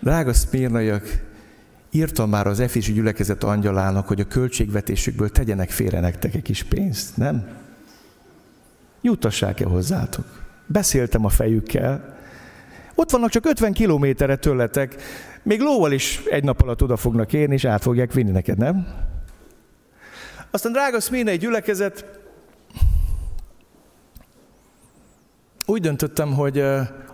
drága 0.00 0.32
szmírnaiak, 0.32 1.28
írtam 1.90 2.30
már 2.30 2.46
az 2.46 2.60
Efési 2.60 2.92
gyülekezet 2.92 3.44
angyalának, 3.44 4.08
hogy 4.08 4.20
a 4.20 4.26
költségvetésükből 4.26 5.30
tegyenek 5.30 5.70
félre 5.70 6.00
nektek 6.00 6.34
egy 6.34 6.42
kis 6.42 6.62
pénzt, 6.62 7.16
nem? 7.16 7.48
Jutassák-e 9.00 9.64
hozzátok? 9.64 10.24
Beszéltem 10.66 11.24
a 11.24 11.28
fejükkel. 11.28 12.18
Ott 12.94 13.10
vannak 13.10 13.30
csak 13.30 13.46
50 13.46 13.72
kilométerre 13.72 14.36
tőletek, 14.36 14.96
még 15.42 15.60
lóval 15.60 15.92
is 15.92 16.22
egy 16.30 16.44
nap 16.44 16.62
alatt 16.62 16.82
oda 16.82 16.96
fognak 16.96 17.32
érni, 17.32 17.54
és 17.54 17.64
át 17.64 17.82
fogják 17.82 18.12
vinni 18.12 18.30
neked, 18.30 18.58
nem? 18.58 18.86
Aztán 20.50 20.72
drága 20.72 21.00
Szmírnai 21.00 21.36
gyülekezet, 21.36 22.18
úgy 25.66 25.80
döntöttem, 25.80 26.32
hogy 26.32 26.64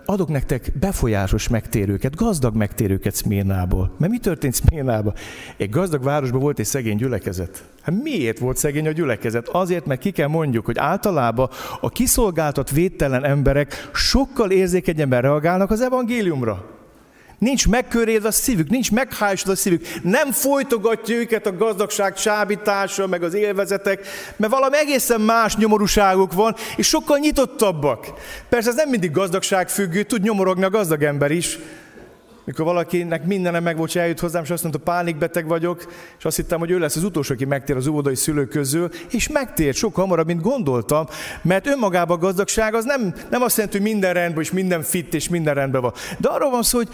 adok 0.09 0.29
nektek 0.29 0.71
befolyásos 0.79 1.47
megtérőket, 1.47 2.15
gazdag 2.15 2.55
megtérőket 2.55 3.15
Szmérnából. 3.15 3.91
Mert 3.97 4.11
mi 4.11 4.17
történt 4.17 4.53
Szmérnában? 4.53 5.13
Egy 5.57 5.69
gazdag 5.69 6.03
városban 6.03 6.39
volt 6.39 6.59
egy 6.59 6.65
szegény 6.65 6.97
gyülekezet. 6.97 7.63
Hát 7.81 8.03
miért 8.03 8.39
volt 8.39 8.57
szegény 8.57 8.87
a 8.87 8.91
gyülekezet? 8.91 9.47
Azért, 9.47 9.85
mert 9.85 9.99
ki 9.99 10.11
kell 10.11 10.27
mondjuk, 10.27 10.65
hogy 10.65 10.77
általában 10.77 11.49
a 11.81 11.89
kiszolgáltat 11.89 12.71
védtelen 12.71 13.25
emberek 13.25 13.89
sokkal 13.93 14.51
érzékenyebben 14.51 15.21
reagálnak 15.21 15.71
az 15.71 15.81
evangéliumra. 15.81 16.76
Nincs 17.37 17.67
megkörédve 17.67 18.27
a 18.27 18.31
szívük, 18.31 18.69
nincs 18.69 18.91
meghálsod 18.91 19.49
a 19.49 19.55
szívük. 19.55 19.85
Nem 20.03 20.31
folytogatja 20.31 21.15
őket 21.15 21.45
a 21.45 21.55
gazdagság 21.55 22.13
csábítása, 22.13 23.07
meg 23.07 23.23
az 23.23 23.33
élvezetek, 23.33 24.07
mert 24.35 24.51
valami 24.51 24.77
egészen 24.77 25.21
más 25.21 25.55
nyomorúságuk 25.55 26.33
van, 26.33 26.55
és 26.75 26.87
sokkal 26.87 27.17
nyitottabbak. 27.17 28.13
Persze 28.49 28.69
ez 28.69 28.75
nem 28.75 28.89
mindig 28.89 29.11
gazdagság 29.11 29.69
függő, 29.69 30.03
tud 30.03 30.21
nyomorogni 30.21 30.63
a 30.63 30.69
gazdag 30.69 31.03
ember 31.03 31.31
is. 31.31 31.59
Mikor 32.45 32.65
valakinek 32.65 33.25
mindenem 33.25 33.63
meg 33.63 33.77
volt, 33.77 33.95
eljött 33.95 34.19
hozzám, 34.19 34.43
és 34.43 34.49
azt 34.49 34.63
mondta, 34.63 34.81
pánikbeteg 34.81 35.47
vagyok, 35.47 35.93
és 36.17 36.25
azt 36.25 36.35
hittem, 36.35 36.59
hogy 36.59 36.71
ő 36.71 36.79
lesz 36.79 36.95
az 36.95 37.03
utolsó, 37.03 37.33
aki 37.33 37.45
megtér 37.45 37.75
az 37.75 37.87
óvodai 37.87 38.15
szülők 38.15 38.49
közül, 38.49 38.89
és 39.11 39.27
megtér 39.27 39.73
sokkal 39.73 40.03
hamarabb, 40.03 40.25
mint 40.25 40.41
gondoltam, 40.41 41.07
mert 41.41 41.67
önmagában 41.67 42.17
a 42.17 42.19
gazdagság 42.19 42.73
az 42.73 42.85
nem, 42.85 43.13
nem 43.29 43.41
azt 43.41 43.57
jelenti, 43.57 43.77
hogy 43.77 43.87
minden 43.87 44.13
rendben, 44.13 44.43
és 44.43 44.51
minden 44.51 44.81
fit, 44.81 45.13
és 45.13 45.29
minden 45.29 45.53
rendben 45.53 45.81
van. 45.81 45.93
De 46.17 46.29
arról 46.29 46.49
van 46.49 46.63
szó, 46.63 46.77
hogy 46.77 46.89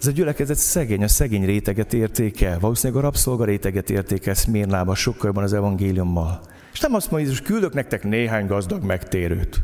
ez 0.00 0.06
a 0.06 0.10
gyülekezet 0.10 0.56
szegény, 0.56 1.02
a 1.02 1.08
szegény 1.08 1.44
réteget 1.44 1.92
értékel. 1.92 2.58
Valószínűleg 2.58 3.02
a 3.02 3.04
rabszolga 3.04 3.44
réteget 3.44 3.90
értékel 3.90 4.34
Szmérnában 4.34 4.94
sokkal 4.94 5.26
jobban 5.26 5.42
az 5.42 5.52
evangéliummal. 5.52 6.40
És 6.72 6.80
nem 6.80 6.94
azt 6.94 7.10
mondja, 7.10 7.30
hogy 7.30 7.42
küldök 7.42 7.74
nektek 7.74 8.04
néhány 8.04 8.46
gazdag 8.46 8.84
megtérőt. 8.84 9.62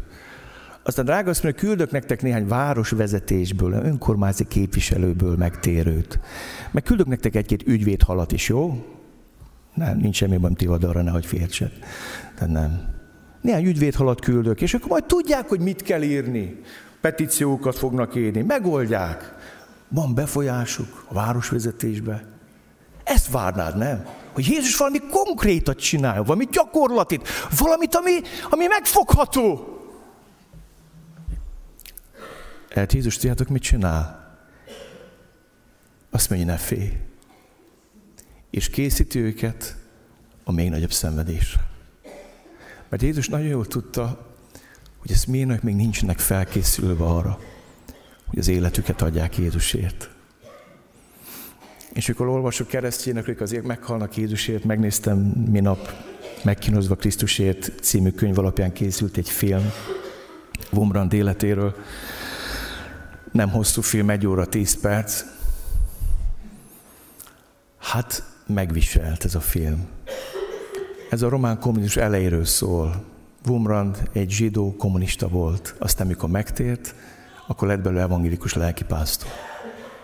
Aztán 0.84 1.04
drága 1.04 1.30
azt 1.30 1.42
mondja, 1.42 1.60
küldök 1.60 1.90
nektek 1.90 2.22
néhány 2.22 2.46
városvezetésből, 2.46 3.72
önkormányzati 3.72 4.46
képviselőből 4.48 5.36
megtérőt. 5.36 6.20
Meg 6.70 6.82
küldök 6.82 7.06
nektek 7.06 7.34
egy-két 7.34 7.66
ügyvédhalat 7.66 8.32
is, 8.32 8.48
jó? 8.48 8.86
Nem, 9.74 9.98
nincs 9.98 10.16
semmi 10.16 10.36
bajom 10.36 10.82
arra, 10.82 11.02
nehogy 11.02 11.26
fértset. 11.26 11.72
De 12.38 12.46
nem. 12.46 12.80
Néhány 13.40 13.64
ügyvédhalat 13.64 14.20
küldök, 14.20 14.60
és 14.60 14.74
akkor 14.74 14.88
majd 14.88 15.04
tudják, 15.04 15.48
hogy 15.48 15.60
mit 15.60 15.82
kell 15.82 16.02
írni. 16.02 16.60
Petíciókat 17.00 17.76
fognak 17.76 18.14
írni, 18.14 18.42
megoldják 18.42 19.34
van 19.93 20.14
befolyásuk 20.14 21.05
a 21.09 21.14
városvezetésbe. 21.14 22.24
Ezt 23.05 23.30
várnád, 23.30 23.76
nem? 23.76 24.07
Hogy 24.32 24.47
Jézus 24.47 24.76
valami 24.76 24.99
konkrétat 25.11 25.78
csinálja, 25.78 26.22
valami 26.22 26.49
gyakorlatit, 26.51 27.28
valamit, 27.59 27.95
ami, 27.95 28.20
ami 28.51 28.66
megfogható. 28.66 29.76
Hát 32.70 32.93
Jézus, 32.93 33.16
tudjátok, 33.16 33.49
mit 33.49 33.62
csinál? 33.62 34.36
Azt 36.11 36.30
mondja, 36.30 36.49
ne 36.49 36.57
félj. 36.57 36.93
És 38.51 38.70
készíti 38.70 39.18
őket 39.18 39.76
a 40.45 40.53
még 40.53 40.70
nagyobb 40.70 40.93
szenvedésre. 40.93 41.61
Mert 42.88 43.03
Jézus 43.03 43.28
nagyon 43.28 43.47
jól 43.47 43.66
tudta, 43.66 44.26
hogy 44.99 45.11
ezt 45.11 45.26
miért 45.26 45.62
még 45.62 45.74
nincsenek 45.74 46.18
felkészülve 46.18 47.05
arra, 47.05 47.38
hogy 48.32 48.40
az 48.40 48.48
életüket 48.48 49.02
adják 49.02 49.38
Jézusért. 49.38 50.10
És 51.92 52.08
amikor 52.08 52.28
olvasok 52.28 52.66
keresztjének, 52.66 53.22
akik 53.22 53.40
azért 53.40 53.64
meghalnak 53.64 54.16
Jézusért, 54.16 54.64
megnéztem 54.64 55.18
minap 55.50 55.92
Megkínozva 56.44 56.94
Krisztusért 56.94 57.72
című 57.82 58.10
könyv 58.10 58.38
alapján 58.38 58.72
készült 58.72 59.16
egy 59.16 59.28
film 59.28 59.72
Wombrand 60.70 61.12
életéről. 61.12 61.74
Nem 63.32 63.50
hosszú 63.50 63.80
film, 63.80 64.10
egy 64.10 64.26
óra, 64.26 64.46
tíz 64.46 64.80
perc. 64.80 65.24
Hát 67.78 68.24
megviselt 68.46 69.24
ez 69.24 69.34
a 69.34 69.40
film. 69.40 69.86
Ez 71.10 71.22
a 71.22 71.28
román 71.28 71.58
kommunizmus 71.58 71.96
elejéről 71.96 72.44
szól. 72.44 73.04
Wombrand 73.46 74.08
egy 74.12 74.30
zsidó 74.30 74.76
kommunista 74.76 75.28
volt. 75.28 75.74
Aztán, 75.78 76.06
mikor 76.06 76.28
megtért, 76.28 76.94
akkor 77.47 77.68
lett 77.68 77.80
belőle 77.80 78.03
evangélikus 78.03 78.55
lelkipásztor. 78.55 79.30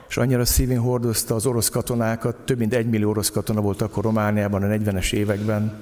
És 0.08 0.16
annyira 0.16 0.44
szívén 0.44 0.78
hordozta 0.78 1.34
az 1.34 1.46
orosz 1.46 1.68
katonákat, 1.68 2.36
több 2.36 2.58
mint 2.58 2.74
egy 2.74 2.88
millió 2.88 3.10
orosz 3.10 3.30
katona 3.30 3.60
volt 3.60 3.82
akkor 3.82 4.04
Romániában 4.04 4.62
a 4.62 4.66
40-es 4.66 5.12
években, 5.12 5.72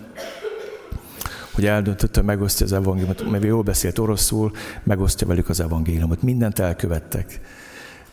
hogy 1.52 1.66
eldöntötte, 1.66 2.22
megosztja 2.22 2.66
az 2.66 2.72
evangéliumot, 2.72 3.30
mert 3.30 3.44
jól 3.44 3.62
beszélt 3.62 3.98
oroszul, 3.98 4.50
megosztja 4.82 5.26
velük 5.26 5.48
az 5.48 5.60
evangéliumot. 5.60 6.22
Mindent 6.22 6.58
elkövettek. 6.58 7.40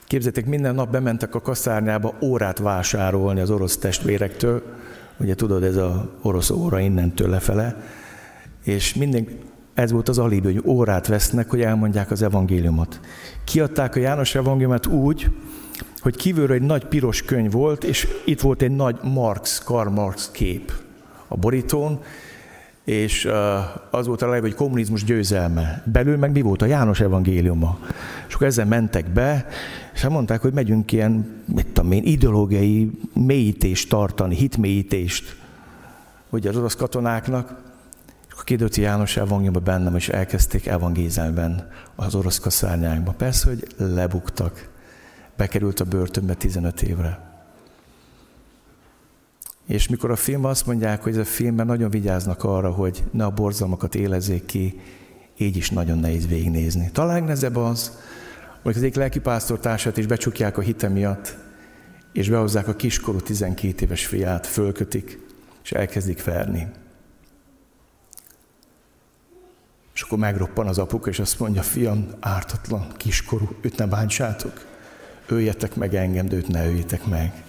Képzeljétek, 0.08 0.46
minden 0.46 0.76
nap 0.76 0.92
bementek 0.92 1.36
a 1.36 1.42
kaszárnyába 1.42 2.14
órát 2.22 2.60
vásárolni 2.60 3.40
az 3.40 3.50
orosz 3.50 3.78
testvérektől, 3.78 4.64
ugye 5.18 5.36
tudod, 5.36 5.64
ez 5.64 5.76
az 5.76 5.92
orosz 6.22 6.50
óra 6.50 6.80
innentől 6.80 7.30
lefele, 7.30 7.84
és 8.64 8.94
minden, 8.94 9.28
ez 9.74 9.92
volt 9.92 10.10
az 10.10 10.18
alibi, 10.18 10.54
hogy 10.54 10.64
órát 10.66 11.08
vesznek, 11.08 11.50
hogy 11.50 11.62
elmondják 11.62 12.12
az 12.12 12.22
evangéliumot. 12.22 13.00
Kiadták 13.44 13.96
a 13.96 14.00
János 14.00 14.36
evangéliumot 14.36 14.86
úgy, 14.86 15.30
hogy 16.00 16.16
kívülről 16.16 16.56
egy 16.56 16.62
nagy 16.62 16.86
piros 16.86 17.22
könyv 17.22 17.52
volt, 17.52 17.84
és 17.84 18.08
itt 18.26 18.42
volt 18.42 18.62
egy 18.62 18.76
nagy 18.76 19.00
Marx, 19.04 19.64
Karl 19.64 19.90
Marx 19.90 20.32
kép 20.32 20.72
a 21.28 21.38
borítón, 21.38 22.00
és 22.84 23.30
az 23.92 24.08
volt 24.08 24.22
a 24.22 24.26
legalább, 24.26 24.44
hogy 24.44 24.56
kommunizmus 24.56 25.04
győzelme. 25.04 25.84
Belül 25.86 26.18
meg 26.18 26.32
mi 26.32 26.42
volt? 26.42 26.62
A 26.62 26.66
János 26.66 27.00
evangéliuma. 27.00 27.80
És 28.28 28.34
akkor 28.34 28.48
ezzel 28.48 28.66
mentek 28.66 29.10
be, 29.10 29.48
és 29.94 30.08
mondták, 30.08 30.42
hogy 30.42 30.54
megyünk 30.54 30.92
ilyen, 30.92 31.44
mit 31.46 31.68
tudom 31.68 31.92
én, 31.92 32.04
ideológiai 32.04 32.92
mélyítést 33.14 33.90
tartani, 33.90 34.36
hitmélyítést, 34.36 35.36
ugye 36.30 36.50
az 36.50 36.58
orosz 36.58 36.76
katonáknak. 36.76 37.62
Kiderült, 38.44 38.76
hogy 38.76 38.84
János 38.84 39.18
evangéliumban 39.18 39.64
bennem, 39.64 39.96
és 39.96 40.10
elkezdték 40.10 40.68
evangézelben 40.68 41.70
az 41.96 42.16
orosz 42.16 42.40
kaszárnyákba. 42.40 43.12
Persze, 43.12 43.48
hogy 43.48 43.68
lebuktak. 43.78 44.70
Bekerült 45.38 45.80
a 45.80 45.86
börtönbe 45.86 46.34
15 46.34 46.82
évre. 46.82 47.20
És 49.68 49.88
mikor 49.88 50.12
a 50.12 50.16
filmben 50.16 50.52
azt 50.52 50.66
mondják, 50.66 51.04
hogy 51.04 51.12
ez 51.12 51.18
a 51.18 51.26
filmben 51.26 51.66
nagyon 51.66 51.90
vigyáznak 51.90 52.44
arra, 52.44 52.72
hogy 52.72 53.04
ne 53.12 53.26
a 53.26 53.30
borzalmakat 53.30 53.96
élezzék 53.96 54.46
ki, 54.46 54.80
így 55.38 55.58
is 55.58 55.70
nagyon 55.70 55.98
nehéz 55.98 56.28
végignézni. 56.28 56.90
Talán 56.92 57.14
legnehezebb 57.14 57.56
az, 57.56 57.98
hogy 58.62 58.76
az 58.76 58.82
egyik 58.82 58.96
lelkipásztor 58.96 59.60
társát 59.60 59.98
is 59.98 60.06
becsukják 60.06 60.58
a 60.58 60.62
hite 60.62 60.88
miatt, 60.88 61.38
és 62.12 62.30
behozzák 62.30 62.68
a 62.68 62.76
kiskorú 62.76 63.20
12 63.20 63.86
éves 63.86 64.06
fiát, 64.06 64.48
fölkötik, 64.48 65.20
és 65.64 65.72
elkezdik 65.72 66.24
verni. 66.24 66.68
És 69.94 70.02
akkor 70.02 70.18
megroppan 70.18 70.68
az 70.68 70.78
apuka, 70.78 71.10
és 71.10 71.20
azt 71.20 71.40
mondja, 71.40 71.62
fiam, 71.62 72.08
ártatlan, 72.20 72.88
kiskorú, 72.98 73.58
őt 73.62 73.78
ne 73.78 73.88
bántsátok. 73.88 74.66
Öljetek 75.28 75.76
meg 75.76 75.96
engem, 75.96 76.28
de 76.28 76.36
őt 76.36 76.48
ne 76.48 76.66
öljétek 76.66 77.06
meg. 77.06 77.44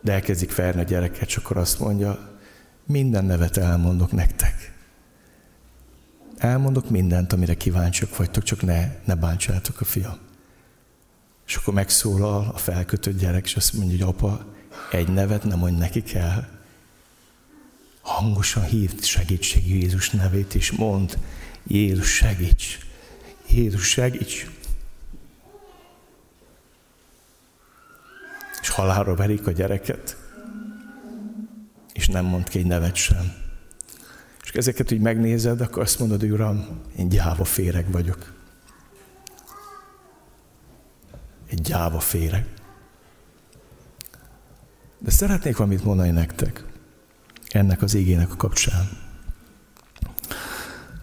De 0.00 0.12
elkezdik 0.12 0.50
felni 0.50 0.80
a 0.80 0.84
gyereket, 0.84 1.28
és 1.28 1.36
akkor 1.36 1.56
azt 1.56 1.80
mondja, 1.80 2.36
minden 2.86 3.24
nevet 3.24 3.56
elmondok 3.56 4.12
nektek. 4.12 4.74
Elmondok 6.36 6.90
mindent, 6.90 7.32
amire 7.32 7.54
kíváncsiak 7.54 8.16
vagytok, 8.16 8.42
csak 8.42 8.62
ne, 8.62 8.88
ne 9.04 9.14
bántsátok 9.14 9.80
a 9.80 9.84
fiam. 9.84 10.18
És 11.46 11.56
akkor 11.56 11.74
megszólal 11.74 12.50
a 12.54 12.58
felkötött 12.58 13.18
gyerek, 13.18 13.44
és 13.44 13.56
azt 13.56 13.72
mondja, 13.72 14.06
hogy 14.06 14.14
apa, 14.14 14.46
egy 14.90 15.08
nevet 15.08 15.44
nem 15.44 15.58
mondj 15.58 15.78
neki 15.78 16.02
kell, 16.02 16.44
hangosan 18.16 18.64
hívd 18.64 19.04
segítség 19.04 19.68
Jézus 19.68 20.10
nevét, 20.10 20.54
és 20.54 20.70
mond, 20.70 21.18
Jézus 21.66 22.14
segíts, 22.14 22.78
Jézus 23.50 23.88
segíts. 23.88 24.50
És 28.60 28.68
halálra 28.68 29.14
verik 29.14 29.46
a 29.46 29.50
gyereket, 29.50 30.16
és 31.92 32.08
nem 32.08 32.24
mond 32.24 32.48
ki 32.48 32.58
egy 32.58 32.66
nevet 32.66 32.94
sem. 32.94 33.32
És 34.42 34.50
ezeket 34.50 34.92
úgy 34.92 35.00
megnézed, 35.00 35.60
akkor 35.60 35.82
azt 35.82 35.98
mondod, 35.98 36.22
Uram, 36.22 36.80
én 36.98 37.08
gyáva 37.08 37.44
féreg 37.44 37.90
vagyok. 37.90 38.32
Egy 41.46 41.60
gyáva 41.60 42.00
féreg. 42.00 42.46
De 44.98 45.10
szeretnék 45.10 45.56
valamit 45.56 45.84
mondani 45.84 46.10
nektek 46.10 46.74
ennek 47.48 47.82
az 47.82 47.94
égének 47.94 48.32
a 48.32 48.36
kapcsán. 48.36 48.88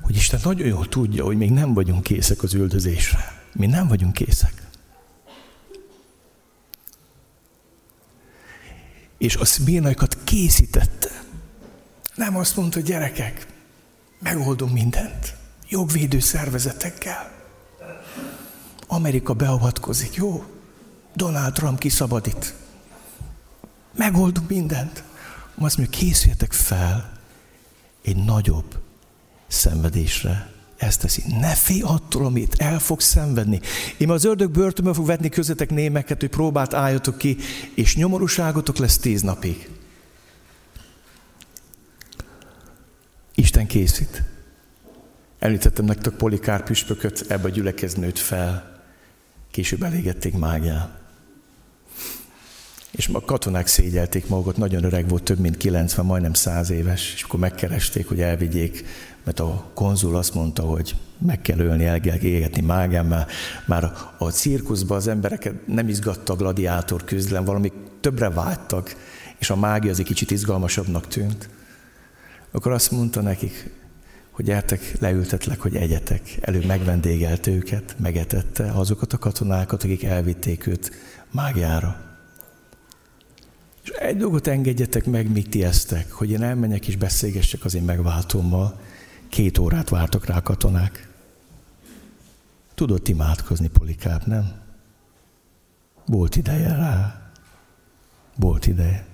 Hogy 0.02 0.16
Isten 0.16 0.40
nagyon 0.44 0.68
jól 0.68 0.90
tudja, 0.90 1.24
hogy 1.26 1.38
még 1.38 1.52
nem 1.52 1.74
vagyunk 1.74 2.04
készek 2.04 2.44
az 2.44 2.54
üldözésre. 2.54 3.42
Mi 3.54 3.66
nem 3.66 3.88
vagyunk 3.88 4.14
készek. 4.14 4.62
És 9.18 9.36
a 9.36 9.46
szmírnaikat 9.46 10.18
készítette. 10.24 11.24
Nem 12.16 12.36
azt 12.36 12.56
mondta, 12.56 12.80
gyerekek, 12.80 13.48
megoldom 14.20 14.70
mindent. 14.70 15.36
jogvédő 15.70 16.20
szervezetekkel. 16.20 17.32
Amerika 18.88 19.34
beavatkozik, 19.34 20.14
jó? 20.14 20.44
Donald 21.16 21.54
Trump 21.54 21.80
kiszabadít. 21.80 22.54
Megoldunk 23.96 24.50
mindent. 24.50 25.04
Azt 25.56 25.78
mondja, 25.78 26.00
készüljetek 26.00 26.54
fel 26.54 27.12
egy 28.02 28.16
nagyobb 28.16 28.80
szenvedésre. 29.48 30.52
Ezt 30.78 31.02
teszi. 31.02 31.24
Ne 31.40 31.54
félj 31.56 31.82
attól, 31.82 32.26
amit 32.26 32.56
el 32.58 32.80
fog 32.80 33.02
szenvedni. 33.02 33.60
Én 33.98 34.10
az 34.10 34.26
ördög 34.26 34.52
börtönbe 34.52 34.94
fog 34.94 35.06
vetni 35.06 35.30
közöttek 35.30 35.70
némeket, 35.70 36.20
hogy 36.20 36.30
próbált 36.30 36.74
álljatok 36.74 37.18
ki, 37.18 37.38
és 37.76 37.96
nyomorúságotok 37.96 38.78
lesz 38.78 38.98
tíz 38.98 39.22
napig. 39.22 39.70
Isten 43.36 43.68
készít. 43.68 44.24
Említettem 45.40 45.86
nektek 45.86 46.14
Polikár 46.14 46.64
püspököt, 46.64 47.26
ebbe 47.28 47.48
a 47.48 47.52
gyülekez 47.52 47.94
nőtt 47.94 48.18
fel. 48.18 48.82
Később 49.52 49.84
elégették 49.84 50.38
mágiát. 50.38 51.03
És 52.98 53.10
a 53.14 53.22
katonák 53.22 53.68
szégyelték 53.68 54.28
magukat, 54.28 54.58
nagyon 54.58 54.84
öreg 54.84 55.08
volt, 55.08 55.24
több 55.24 55.40
mint 55.40 55.58
90, 55.58 56.06
majdnem 56.06 56.34
100 56.34 56.70
éves, 56.70 57.14
és 57.14 57.24
akkor 57.24 57.40
megkeresték, 57.40 58.08
hogy 58.08 58.22
elvigyék, 58.22 58.86
mert 59.24 59.40
a 59.40 59.72
konzul 59.74 60.16
azt 60.16 60.34
mondta, 60.34 60.64
hogy 60.64 60.96
meg 61.18 61.42
kell 61.42 61.60
ölni, 61.60 61.86
el 61.86 62.00
kell 62.00 62.18
égetni 62.18 62.62
mágán, 62.62 63.06
már, 63.06 63.28
már 63.66 63.92
a 64.18 64.30
cirkuszban 64.30 64.98
az 64.98 65.08
embereket 65.08 65.68
nem 65.68 65.88
izgatta 65.88 66.34
a 66.34 66.36
gladiátor 66.36 67.04
küzdelem, 67.04 67.44
valami 67.44 67.72
többre 68.02 68.30
vágytak, 68.30 68.96
és 69.38 69.50
a 69.50 69.56
mágia 69.56 69.92
az 69.92 70.00
egy 70.00 70.06
kicsit 70.06 70.32
izgalmasabbnak 70.32 71.08
tűnt. 71.08 71.50
Akkor 72.52 72.72
azt 72.72 72.92
mondta 72.92 73.22
nekik, 73.22 73.70
hogy 74.32 74.46
gyertek, 74.46 74.96
leültetlek, 75.00 75.60
hogy 75.60 75.76
egyetek. 75.76 76.22
Elő 76.42 76.66
megvendégelt 76.66 77.48
őket, 77.48 77.96
megetette 78.00 78.72
azokat 78.72 79.14
a 79.14 79.18
katonákat, 79.18 79.84
akik 79.84 80.04
elvitték 80.04 80.68
őt 80.68 80.92
mágiára. 81.32 82.13
És 83.84 83.90
egy 83.90 84.18
dolgot 84.18 84.48
engedjetek 84.48 85.06
meg, 85.06 85.32
míg 85.32 85.50
ti 85.50 85.64
eztek, 85.64 86.12
hogy 86.12 86.30
én 86.30 86.44
elmenjek 86.44 86.88
és 86.88 86.96
beszélgessek 86.96 87.66
az 87.66 87.74
én 87.74 87.84
megváltómmal. 87.84 88.80
Két 89.30 89.58
órát 89.58 89.90
vártak 89.90 90.26
rá 90.26 90.38
a 90.38 90.42
katonák. 90.42 91.10
Tudott 92.74 93.08
imádkozni 93.08 93.68
Polikáp, 93.68 94.26
nem? 94.26 94.62
Volt 96.06 96.36
ideje 96.36 96.76
rá. 96.76 97.22
Volt 98.36 98.68
ideje. 98.68 99.06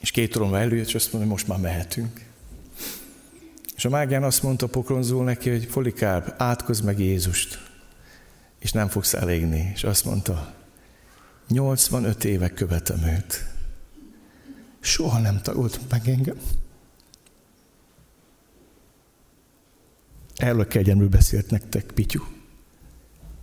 És 0.00 0.10
két 0.10 0.36
óra 0.36 0.58
előjött, 0.58 0.86
és 0.86 0.94
azt 0.94 1.12
mondja, 1.12 1.30
hogy 1.30 1.30
most 1.30 1.48
már 1.48 1.72
mehetünk. 1.72 2.24
És 3.76 3.84
a 3.84 3.88
mágián 3.88 4.22
azt 4.22 4.42
mondta 4.42 4.66
pokronzul 4.66 5.24
neki, 5.24 5.50
hogy 5.50 5.68
Polikáp, 5.68 6.34
átkozz 6.36 6.80
meg 6.80 6.98
Jézust 6.98 7.65
és 8.66 8.72
nem 8.72 8.88
fogsz 8.88 9.14
elégni. 9.14 9.70
És 9.74 9.84
azt 9.84 10.04
mondta, 10.04 10.54
85 11.48 12.24
éve 12.24 12.48
követem 12.48 13.02
őt. 13.02 13.44
Soha 14.80 15.18
nem 15.18 15.40
tagolt 15.42 15.80
meg 15.90 16.08
engem. 16.08 16.36
Erről 20.34 20.60
a 20.60 20.66
kegyelmről 20.66 21.08
beszélt 21.08 21.50
nektek, 21.50 21.84
Pityú. 21.84 22.26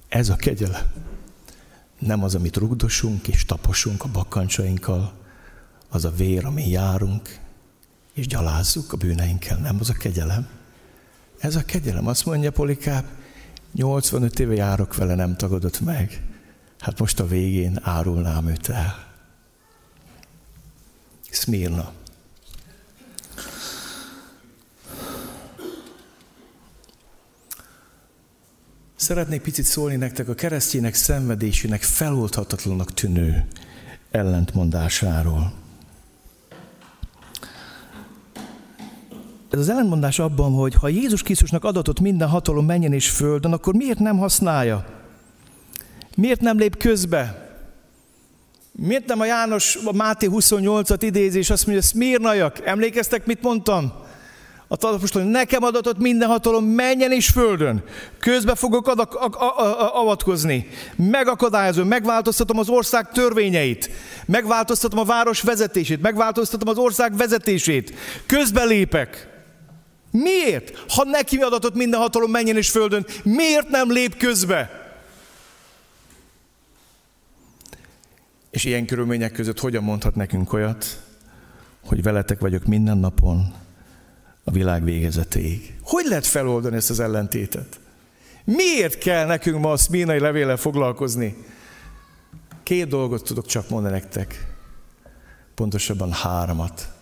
Ez 0.08 0.30
a 0.30 0.36
kegyelem. 0.36 0.92
Nem 2.00 2.24
az, 2.24 2.36
amit 2.36 2.58
rugdosunk 2.58 3.28
és 3.28 3.46
taposunk 3.46 4.04
a 4.04 4.12
bakkancsainkkal, 4.12 5.14
az 5.90 6.06
a 6.06 6.12
vér, 6.12 6.46
amin 6.46 6.68
járunk, 6.68 7.40
és 8.14 8.28
gyalázzuk 8.28 8.94
a 8.94 8.98
bűneinkkel. 8.98 9.58
Nem 9.58 9.78
az 9.80 9.90
a 9.90 9.94
kegyelem. 9.94 10.48
Ez 11.40 11.56
a 11.56 11.66
kegyelem. 11.66 12.08
Azt 12.08 12.26
mondja 12.26 12.52
Polikább, 12.52 13.06
85 13.74 14.40
éve 14.40 14.54
járok 14.54 14.96
vele, 14.96 15.16
nem 15.16 15.36
tagadott 15.36 15.80
meg. 15.80 16.22
Hát 16.80 17.00
most 17.00 17.20
a 17.20 17.28
végén 17.28 17.80
árulnám 17.82 18.48
őt 18.48 18.70
el. 18.70 19.12
Smírna. 21.32 21.92
Szeretnék 28.96 29.42
picit 29.42 29.66
szólni 29.66 29.96
nektek 29.96 30.28
a 30.28 30.34
keresztjének 30.34 30.94
szenvedésének 30.94 31.82
feloldhatatlanak 31.82 32.94
tűnő 32.94 33.48
ellentmondásáról. 34.12 35.63
Ez 39.54 39.60
az 39.60 39.70
ellentmondás 39.70 40.20
abban, 40.20 40.52
hogy 40.52 40.74
ha 40.74 40.88
Jézus 40.88 41.22
Krisztusnak 41.24 41.64
adatot 41.64 42.00
minden 42.00 42.30
hatalom 42.30 42.66
menjen 42.66 42.94
és 42.94 43.10
földön, 43.10 43.54
akkor 43.54 43.74
miért 43.74 44.00
nem 44.00 44.18
használja? 44.18 44.86
Miért 46.16 46.42
nem 46.42 46.58
lép 46.58 46.78
közbe? 46.78 47.52
Miért 48.72 49.06
nem 49.06 49.20
a 49.20 49.26
János, 49.26 49.76
a 49.86 49.92
Máté 49.92 50.28
28-at 50.32 50.98
idézi, 51.00 51.38
és 51.38 51.50
azt 51.50 51.66
mondja, 51.66 51.84
Szmírnajak, 51.84 52.66
emlékeztek, 52.66 53.26
mit 53.26 53.42
mondtam? 53.42 53.94
A 54.68 54.76
talapostól, 54.76 55.24
nekem 55.24 55.64
adatot 55.64 55.98
minden 55.98 56.30
hatalom 56.30 56.66
menjen 56.66 57.12
és 57.12 57.28
földön. 57.28 57.84
Közbe 58.20 58.56
fogok 58.56 58.88
adak, 58.88 59.16
a, 59.16 59.26
a, 59.26 59.60
a, 59.60 60.00
avatkozni. 60.02 60.68
Megakadályozom, 60.96 61.88
megváltoztatom 61.88 62.60
az 62.60 62.70
ország 62.70 63.12
törvényeit. 63.12 63.90
Megváltoztatom 64.26 65.00
a 65.00 65.04
város 65.04 65.42
vezetését. 65.42 66.02
Megváltoztatom 66.02 66.68
az 66.68 66.78
ország 66.78 67.18
vezetését. 67.18 67.94
Közbelépek. 68.26 69.33
Miért? 70.14 70.84
Ha 70.88 71.04
neki 71.04 71.38
adatot 71.38 71.74
minden 71.74 72.00
hatalom 72.00 72.32
menjen 72.32 72.58
és 72.58 72.70
földön, 72.70 73.06
miért 73.24 73.70
nem 73.70 73.92
lép 73.92 74.18
közbe? 74.18 74.70
És 78.50 78.64
ilyen 78.64 78.86
körülmények 78.86 79.32
között 79.32 79.60
hogyan 79.60 79.84
mondhat 79.84 80.16
nekünk 80.16 80.54
olyat, 80.54 81.02
hogy 81.86 82.04
veletek 82.04 82.40
vagyok 82.40 82.66
minden 82.66 82.98
napon 82.98 83.54
a 84.44 84.52
világ 84.52 84.84
végezetéig? 84.84 85.74
Hogy 85.84 86.06
lehet 86.06 86.26
feloldani 86.26 86.76
ezt 86.76 86.90
az 86.90 87.00
ellentétet? 87.00 87.80
Miért 88.44 88.98
kell 88.98 89.26
nekünk 89.26 89.60
ma 89.60 89.72
a 89.72 89.78
szmínai 89.78 90.20
levéllel 90.20 90.58
foglalkozni? 90.58 91.36
Két 92.64 92.88
dolgot 92.88 93.24
tudok 93.24 93.46
csak 93.46 93.70
mondani 93.70 93.94
nektek. 93.94 94.48
Pontosabban 95.56 96.12
háromat. 96.12 96.93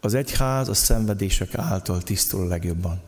Az 0.00 0.14
egyház 0.14 0.68
a 0.68 0.74
szenvedések 0.74 1.54
által 1.54 2.02
tisztul 2.02 2.48
legjobban. 2.48 3.00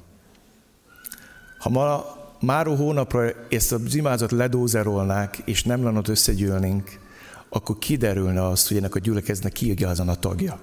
Ha 1.59 1.69
ma 1.71 2.05
máró 2.41 2.75
hónapra 2.75 3.31
ezt 3.49 3.73
a 3.73 3.79
zimázat 3.87 4.31
ledózerolnák, 4.31 5.43
és 5.45 5.65
nem 5.65 5.85
lenne 5.85 6.01
összegyűlnénk, 6.07 7.01
akkor 7.49 7.79
kiderülne 7.79 8.47
azt, 8.47 8.69
hogy 8.69 8.77
ennek 8.77 8.95
a 8.95 8.99
gyülekeznek 8.99 9.53
ki 9.53 9.71
igazán 9.71 10.09
a 10.09 10.15
tagja. 10.15 10.61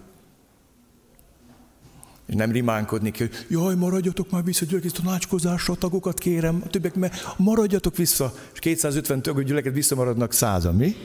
És 2.25 2.35
nem 2.35 2.51
rimánkodni 2.51 3.11
kell, 3.11 3.27
jaj, 3.47 3.75
maradjatok 3.75 4.31
már 4.31 4.43
vissza 4.43 4.65
gyülekezés 4.65 4.97
tanácskozásra, 4.97 5.75
tagokat 5.75 6.19
kérem, 6.19 6.61
a 6.65 6.69
többek, 6.69 6.95
mert 6.95 7.37
maradjatok 7.37 7.95
vissza. 7.95 8.33
És 8.53 8.59
250 8.59 9.21
tagú 9.21 9.39
gyülekezet 9.39 9.75
visszamaradnak 9.75 10.33
százan, 10.33 10.75
mi? 10.75 10.95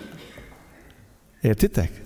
Értitek? 1.40 2.03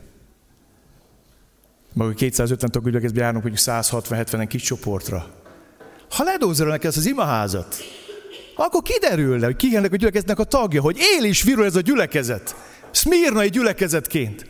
Maga 1.99 2.15
250 2.15 2.71
tagú 2.71 2.87
gyülekezetben 2.87 3.25
járunk 3.25 3.45
mondjuk 3.45 3.65
160-70 3.67 4.45
kis 4.49 4.63
csoportra. 4.63 5.27
Ha 6.11 6.25
ledózolnak 6.25 6.85
ezt 6.85 6.97
az 6.97 7.07
imaházat, 7.07 7.77
akkor 8.57 8.83
kiderülne, 8.83 9.45
hogy 9.45 9.57
ki 9.57 9.77
ennek 9.77 9.93
a 9.93 9.97
gyülekezetnek 9.97 10.39
a 10.39 10.45
tagja, 10.45 10.81
hogy 10.81 10.97
él 10.99 11.25
is 11.25 11.43
virul 11.43 11.65
ez 11.65 11.77
a 11.77 11.81
gyülekezet. 11.81 12.55
Szmírnai 12.91 13.49
gyülekezetként. 13.49 14.47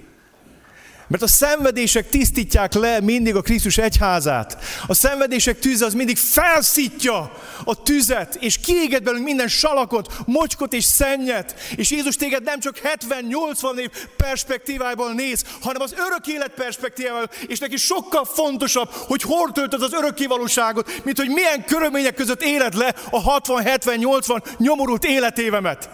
Mert 1.08 1.22
a 1.22 1.26
szenvedések 1.26 2.08
tisztítják 2.08 2.74
le 2.74 3.00
mindig 3.00 3.34
a 3.34 3.40
Krisztus 3.40 3.78
egyházát. 3.78 4.58
A 4.86 4.94
szenvedések 4.94 5.58
tűze 5.58 5.84
az 5.84 5.94
mindig 5.94 6.16
felszítja 6.16 7.32
a 7.64 7.82
tüzet, 7.82 8.34
és 8.34 8.58
kiéget 8.58 9.02
belünk 9.02 9.24
minden 9.24 9.48
salakot, 9.48 10.12
mocskot 10.26 10.72
és 10.72 10.84
szennyet. 10.84 11.54
És 11.76 11.90
Jézus 11.90 12.16
téged 12.16 12.42
nem 12.42 12.60
csak 12.60 12.80
70-80 13.08 13.78
év 13.78 13.90
perspektívából 14.16 15.12
néz, 15.12 15.44
hanem 15.60 15.82
az 15.82 15.92
örök 15.92 16.26
élet 16.26 16.50
perspektívával, 16.50 17.30
és 17.46 17.58
neki 17.58 17.76
sokkal 17.76 18.24
fontosabb, 18.24 18.90
hogy 18.90 19.22
hol 19.22 19.52
töltöd 19.52 19.82
az 19.82 19.92
örökkévalóságot, 19.92 21.04
mint 21.04 21.18
hogy 21.18 21.28
milyen 21.28 21.64
körülmények 21.64 22.14
között 22.14 22.42
éled 22.42 22.74
le 22.74 22.94
a 23.10 23.40
60-70-80 23.40 24.44
nyomorult 24.56 25.04
életévemet. 25.04 25.88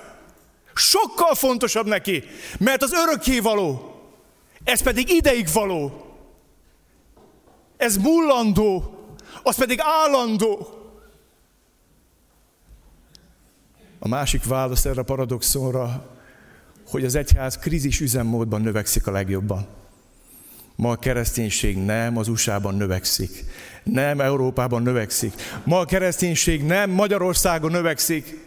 Sokkal 0.75 1.35
fontosabb 1.35 1.87
neki, 1.87 2.25
mert 2.59 2.83
az 2.83 2.93
örökkévaló, 2.93 3.94
ez 4.65 4.83
pedig 4.83 5.09
ideig 5.09 5.49
való. 5.53 6.07
Ez 7.77 7.97
mullandó, 7.97 8.99
az 9.43 9.57
pedig 9.57 9.79
állandó. 9.83 10.69
A 13.99 14.09
másik 14.09 14.45
válasz 14.45 14.85
erre 14.85 15.01
a 15.01 15.05
paradoxonra, 15.05 16.17
hogy 16.89 17.05
az 17.05 17.15
egyház 17.15 17.59
krízis 17.59 18.01
üzemmódban 18.01 18.61
növekszik 18.61 19.07
a 19.07 19.11
legjobban. 19.11 19.67
Ma 20.77 20.91
a 20.91 20.97
kereszténység 20.97 21.77
nem 21.77 22.17
az 22.17 22.29
USA-ban 22.29 22.75
növekszik, 22.75 23.45
nem 23.83 24.21
Európában 24.21 24.83
növekszik. 24.83 25.33
Ma 25.65 25.79
a 25.79 25.85
kereszténység 25.85 26.65
nem 26.65 26.91
Magyarországon 26.91 27.71
növekszik. 27.71 28.43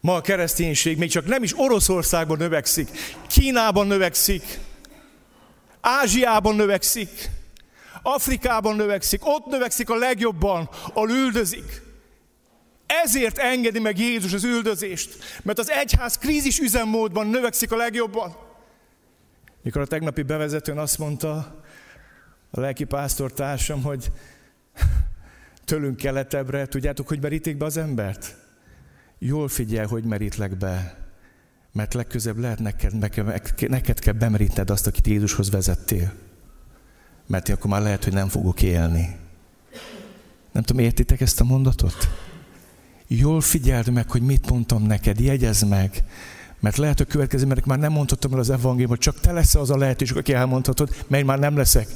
Ma 0.00 0.14
a 0.14 0.20
kereszténység 0.20 0.98
még 0.98 1.10
csak 1.10 1.26
nem 1.26 1.42
is 1.42 1.58
Oroszországban 1.58 2.36
növekszik, 2.36 2.88
Kínában 3.28 3.86
növekszik, 3.86 4.58
Ázsiában 5.80 6.54
növekszik, 6.54 7.30
Afrikában 8.02 8.76
növekszik, 8.76 9.26
ott 9.26 9.46
növekszik 9.46 9.90
a 9.90 9.96
legjobban, 9.96 10.68
ahol 10.92 11.10
üldözik. 11.10 11.82
Ezért 12.86 13.38
engedi 13.38 13.78
meg 13.78 13.98
Jézus 13.98 14.32
az 14.32 14.44
üldözést, 14.44 15.18
mert 15.42 15.58
az 15.58 15.70
egyház 15.70 16.18
krízis 16.18 16.58
üzemmódban 16.58 17.26
növekszik 17.26 17.72
a 17.72 17.76
legjobban. 17.76 18.36
Mikor 19.62 19.82
a 19.82 19.86
tegnapi 19.86 20.22
bevezetőn 20.22 20.78
azt 20.78 20.98
mondta 20.98 21.62
a 22.50 22.60
lelki 22.60 22.84
pásztor 22.84 23.32
társam, 23.32 23.82
hogy 23.82 24.12
tőlünk 25.64 25.96
keletebbre, 25.96 26.66
tudjátok, 26.66 27.08
hogy 27.08 27.20
merítik 27.20 27.56
be 27.56 27.64
az 27.64 27.76
embert? 27.76 28.36
Jól 29.18 29.48
figyel, 29.48 29.86
hogy 29.86 30.04
merítlek 30.04 30.56
be, 30.56 30.96
mert 31.72 31.94
legközebb 31.94 32.38
lehet 32.38 32.58
neked, 32.58 32.98
neked, 32.98 33.44
neked 33.68 33.98
kell 33.98 34.12
bemerítned 34.12 34.70
azt, 34.70 34.86
akit 34.86 35.06
Jézushoz 35.06 35.50
vezettél. 35.50 36.12
Mert 37.26 37.48
én 37.48 37.54
akkor 37.54 37.70
már 37.70 37.82
lehet, 37.82 38.04
hogy 38.04 38.12
nem 38.12 38.28
fogok 38.28 38.62
élni. 38.62 39.16
Nem 40.52 40.62
tudom, 40.62 40.82
értitek 40.82 41.20
ezt 41.20 41.40
a 41.40 41.44
mondatot? 41.44 42.08
Jól 43.06 43.40
figyeld 43.40 43.92
meg, 43.92 44.10
hogy 44.10 44.22
mit 44.22 44.50
mondtam 44.50 44.82
neked, 44.82 45.20
jegyezd 45.20 45.68
meg. 45.68 46.04
Mert 46.60 46.76
lehet, 46.76 46.98
hogy 46.98 47.06
következő, 47.06 47.46
mert 47.46 47.66
már 47.66 47.78
nem 47.78 47.92
mondhatom 47.92 48.32
el 48.32 48.38
az 48.38 48.50
evangéliumot, 48.50 48.98
csak 48.98 49.20
te 49.20 49.32
lesz 49.32 49.54
az 49.54 49.70
a 49.70 49.76
lehetőség, 49.76 50.16
aki 50.16 50.32
elmondhatod, 50.32 51.04
mert 51.06 51.24
már 51.24 51.38
nem 51.38 51.56
leszek. 51.56 51.88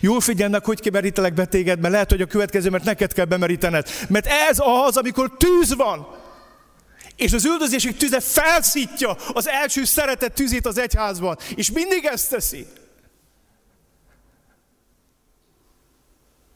Jól 0.00 0.20
figyelnek, 0.20 0.64
hogy 0.64 0.80
kimerítelek 0.80 1.34
be 1.34 1.44
téged, 1.44 1.80
mert 1.80 1.92
lehet, 1.92 2.10
hogy 2.10 2.20
a 2.20 2.26
következő, 2.26 2.70
mert 2.70 2.84
neked 2.84 3.12
kell 3.12 3.24
bemerítened. 3.24 3.86
Mert 4.08 4.26
ez 4.50 4.58
az, 4.86 4.96
amikor 4.96 5.36
tűz 5.36 5.76
van. 5.76 6.06
És 7.16 7.32
az 7.32 7.44
üldözések 7.44 7.96
tüze 7.96 8.20
felszítja 8.20 9.16
az 9.32 9.48
első 9.48 9.84
szeretet 9.84 10.32
tüzét 10.32 10.66
az 10.66 10.78
egyházban. 10.78 11.36
És 11.54 11.70
mindig 11.70 12.04
ezt 12.04 12.30
teszi. 12.30 12.66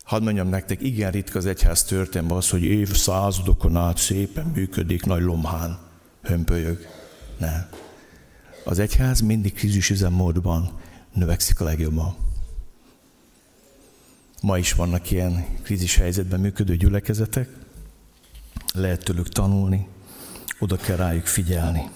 Hadd 0.04 0.22
mondjam 0.22 0.48
nektek, 0.48 0.82
igen 0.82 1.10
ritka 1.10 1.38
az 1.38 1.46
egyház 1.46 1.84
történetben 1.84 2.36
az, 2.36 2.50
hogy 2.50 2.62
évszázadokon 2.62 3.76
át 3.76 3.96
szépen 3.98 4.46
működik, 4.46 5.04
nagy 5.04 5.22
lomhán 5.22 5.78
hömpölyög. 6.22 6.86
Ne. 7.38 7.66
Az 8.64 8.78
egyház 8.78 9.20
mindig 9.20 9.54
krízisüzemmódban 9.54 10.80
növekszik 11.12 11.60
a 11.60 11.64
legjobban. 11.64 12.16
Ma 14.42 14.58
is 14.58 14.72
vannak 14.72 15.10
ilyen 15.10 15.46
krízis 15.62 15.96
helyzetben 15.96 16.40
működő 16.40 16.76
gyülekezetek, 16.76 17.48
lehet 18.74 19.04
tőlük 19.04 19.28
tanulni, 19.28 19.88
oda 20.60 20.76
kell 20.76 20.96
rájuk 20.96 21.26
figyelni. 21.26 21.90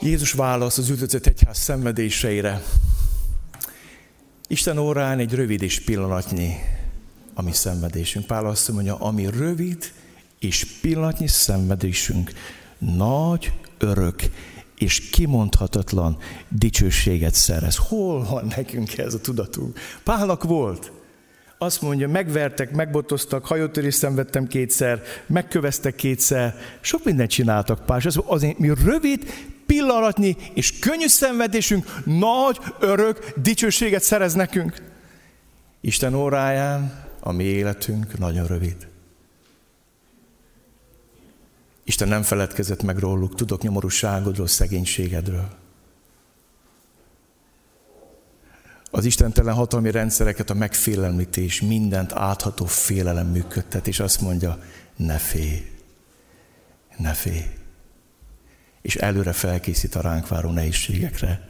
Jézus 0.00 0.32
válasz 0.32 0.78
az 0.78 0.88
üldözött 0.88 1.26
egyház 1.26 1.58
szenvedéseire. 1.58 2.62
Isten 4.46 4.78
órán 4.78 5.18
egy 5.18 5.34
rövid 5.34 5.62
és 5.62 5.80
pillanatnyi 5.80 6.54
a 7.34 7.42
mi 7.42 7.52
szenvedésünk. 7.52 8.26
Pál 8.26 8.46
azt 8.46 8.72
mondja, 8.72 8.96
ami 8.96 9.26
rövid 9.30 9.92
és 10.38 10.66
pillanatnyi 10.80 11.26
szenvedésünk 11.26 12.32
nagy, 12.78 13.52
örök 13.78 14.22
és 14.78 15.10
kimondhatatlan 15.10 16.18
dicsőséget 16.48 17.34
szerez. 17.34 17.76
Hol 17.76 18.24
van 18.24 18.52
nekünk 18.56 18.98
ez 18.98 19.14
a 19.14 19.20
tudatunk? 19.20 19.78
Pálnak 20.04 20.44
volt. 20.44 20.92
Azt 21.62 21.80
mondja, 21.80 22.08
megvertek, 22.08 22.70
megbotoztak, 22.70 23.46
hajótörést 23.46 23.98
szenvedtem 23.98 24.46
kétszer, 24.46 25.02
megköveztek 25.26 25.94
kétszer, 25.94 26.54
sok 26.80 27.04
mindent 27.04 27.30
csináltak. 27.30 27.94
És 27.98 28.06
az, 28.06 28.20
azért 28.26 28.58
mi 28.58 28.72
rövid, 28.84 29.24
pillanatnyi 29.66 30.36
és 30.54 30.78
könnyű 30.78 31.06
szenvedésünk 31.06 32.04
nagy, 32.04 32.58
örök 32.78 33.32
dicsőséget 33.36 34.02
szerez 34.02 34.34
nekünk. 34.34 34.82
Isten 35.80 36.14
óráján 36.14 37.04
a 37.20 37.32
mi 37.32 37.44
életünk 37.44 38.18
nagyon 38.18 38.46
rövid. 38.46 38.88
Isten 41.84 42.08
nem 42.08 42.22
feledkezett 42.22 42.82
meg 42.82 42.98
róluk, 42.98 43.34
tudok 43.34 43.62
nyomorúságodról, 43.62 44.46
szegénységedről. 44.46 45.48
Az 48.90 49.04
istentelen 49.04 49.54
hatalmi 49.54 49.90
rendszereket 49.90 50.50
a 50.50 50.54
megfélemlítés, 50.54 51.60
mindent 51.60 52.12
átható 52.12 52.64
félelem 52.64 53.26
működtet, 53.26 53.86
és 53.86 54.00
azt 54.00 54.20
mondja, 54.20 54.58
ne 54.96 55.18
félj, 55.18 55.70
ne 56.96 57.12
félj. 57.12 57.44
És 58.82 58.96
előre 58.96 59.32
felkészít 59.32 59.94
a 59.94 60.00
ránk 60.00 60.28
váró 60.28 60.50
nehézségekre, 60.50 61.48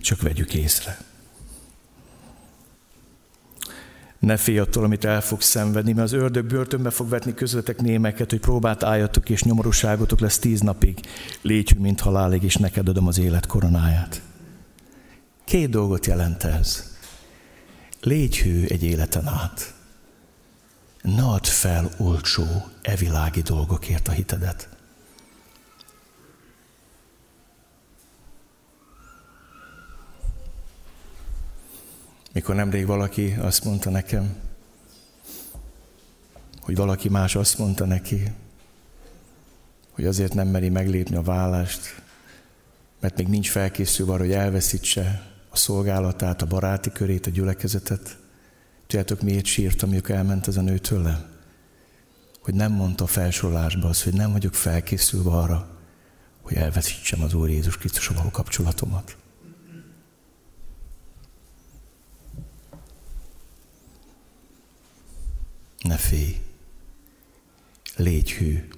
csak 0.00 0.22
vegyük 0.22 0.54
észre. 0.54 0.98
Ne 4.18 4.36
félj 4.36 4.58
attól, 4.58 4.84
amit 4.84 5.04
el 5.04 5.20
fogsz 5.20 5.46
szenvedni, 5.46 5.92
mert 5.92 6.06
az 6.06 6.12
ördög 6.12 6.46
börtönbe 6.46 6.90
fog 6.90 7.08
vetni 7.08 7.34
közöttek 7.34 7.80
némeket, 7.80 8.30
hogy 8.30 8.40
próbát 8.40 8.82
álljatok, 8.82 9.30
és 9.30 9.42
nyomorúságotok 9.42 10.20
lesz 10.20 10.38
tíz 10.38 10.60
napig. 10.60 11.00
Légy 11.42 11.76
mint 11.78 12.00
halálig, 12.00 12.42
és 12.42 12.56
neked 12.56 12.88
adom 12.88 13.06
az 13.06 13.18
élet 13.18 13.46
koronáját. 13.46 14.22
Két 15.44 15.70
dolgot 15.70 16.06
jelent 16.06 16.44
ez. 16.44 16.96
Légy 18.00 18.38
hű 18.38 18.66
egy 18.66 18.82
életen 18.82 19.26
át. 19.26 19.74
Ne 21.02 21.22
add 21.22 21.44
fel 21.44 21.90
olcsó, 21.98 22.44
evilági 22.82 23.42
dolgokért 23.42 24.08
a 24.08 24.12
hitedet. 24.12 24.68
Mikor 32.32 32.54
nemrég 32.54 32.86
valaki 32.86 33.32
azt 33.32 33.64
mondta 33.64 33.90
nekem, 33.90 34.36
hogy 36.60 36.76
valaki 36.76 37.08
más 37.08 37.34
azt 37.34 37.58
mondta 37.58 37.84
neki, 37.84 38.32
hogy 39.90 40.06
azért 40.06 40.34
nem 40.34 40.48
meri 40.48 40.68
meglépni 40.68 41.16
a 41.16 41.22
vállást, 41.22 42.02
mert 43.00 43.16
még 43.16 43.28
nincs 43.28 43.50
felkészülve 43.50 44.12
arra, 44.12 44.22
hogy 44.22 44.32
elveszítse 44.32 45.33
a 45.54 45.56
szolgálatát, 45.56 46.42
a 46.42 46.46
baráti 46.46 46.92
körét, 46.92 47.26
a 47.26 47.30
gyülekezetet. 47.30 48.18
Tudjátok, 48.86 49.20
miért 49.20 49.44
sírtam, 49.44 49.88
amikor 49.88 50.14
elment 50.14 50.48
ez 50.48 50.56
a 50.56 50.60
nő 50.60 50.78
tőle? 50.78 51.28
Hogy 52.40 52.54
nem 52.54 52.72
mondta 52.72 53.04
a 53.04 53.06
felsorolásba 53.06 53.88
az, 53.88 54.02
hogy 54.02 54.12
nem 54.12 54.32
vagyok 54.32 54.54
felkészülve 54.54 55.30
arra, 55.30 55.78
hogy 56.42 56.56
elveszítsem 56.56 57.22
az 57.22 57.34
Úr 57.34 57.48
Jézus 57.48 57.76
Krisztusról 57.76 58.16
való 58.16 58.30
kapcsolatomat. 58.30 59.16
Ne 65.82 65.96
félj. 65.96 66.40
Légy 67.96 68.32
hű. 68.32 68.68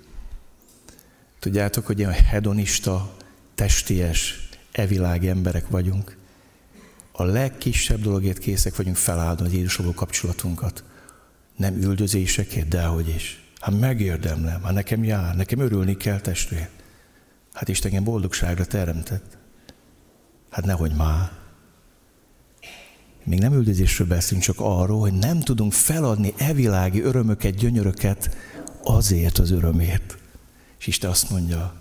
Tudjátok, 1.38 1.86
hogy 1.86 1.98
ilyen 1.98 2.12
hedonista, 2.12 3.16
testies, 3.54 4.48
evilági 4.72 5.28
emberek 5.28 5.68
vagyunk. 5.68 6.15
A 7.18 7.24
legkisebb 7.24 8.00
dologért 8.00 8.38
készek 8.38 8.76
vagyunk 8.76 8.96
feláldani 8.96 9.48
az 9.48 9.54
Jézusról 9.54 9.94
kapcsolatunkat. 9.94 10.84
Nem 11.56 11.74
üldözésekért, 11.74 12.68
dehogy 12.68 13.08
is. 13.08 13.44
Hát 13.60 13.78
megérdemlem, 13.80 14.62
hát 14.62 14.72
nekem 14.72 15.04
jár, 15.04 15.36
nekem 15.36 15.58
örülni 15.58 15.96
kell 15.96 16.20
testvér. 16.20 16.68
Hát 17.52 17.68
Isten 17.68 17.90
engem 17.90 18.04
boldogságra 18.04 18.64
teremtett. 18.64 19.38
Hát 20.50 20.64
nehogy 20.64 20.92
már. 20.92 21.32
Még 23.24 23.38
nem 23.38 23.52
üldözésről 23.52 24.06
beszélünk, 24.06 24.44
csak 24.44 24.56
arról, 24.58 25.00
hogy 25.00 25.12
nem 25.12 25.40
tudunk 25.40 25.72
feladni 25.72 26.34
evilági 26.36 27.02
örömöket, 27.02 27.54
gyönyöröket 27.54 28.36
azért 28.82 29.38
az 29.38 29.50
örömért. 29.50 30.18
És 30.78 30.86
Isten 30.86 31.10
azt 31.10 31.30
mondja, 31.30 31.74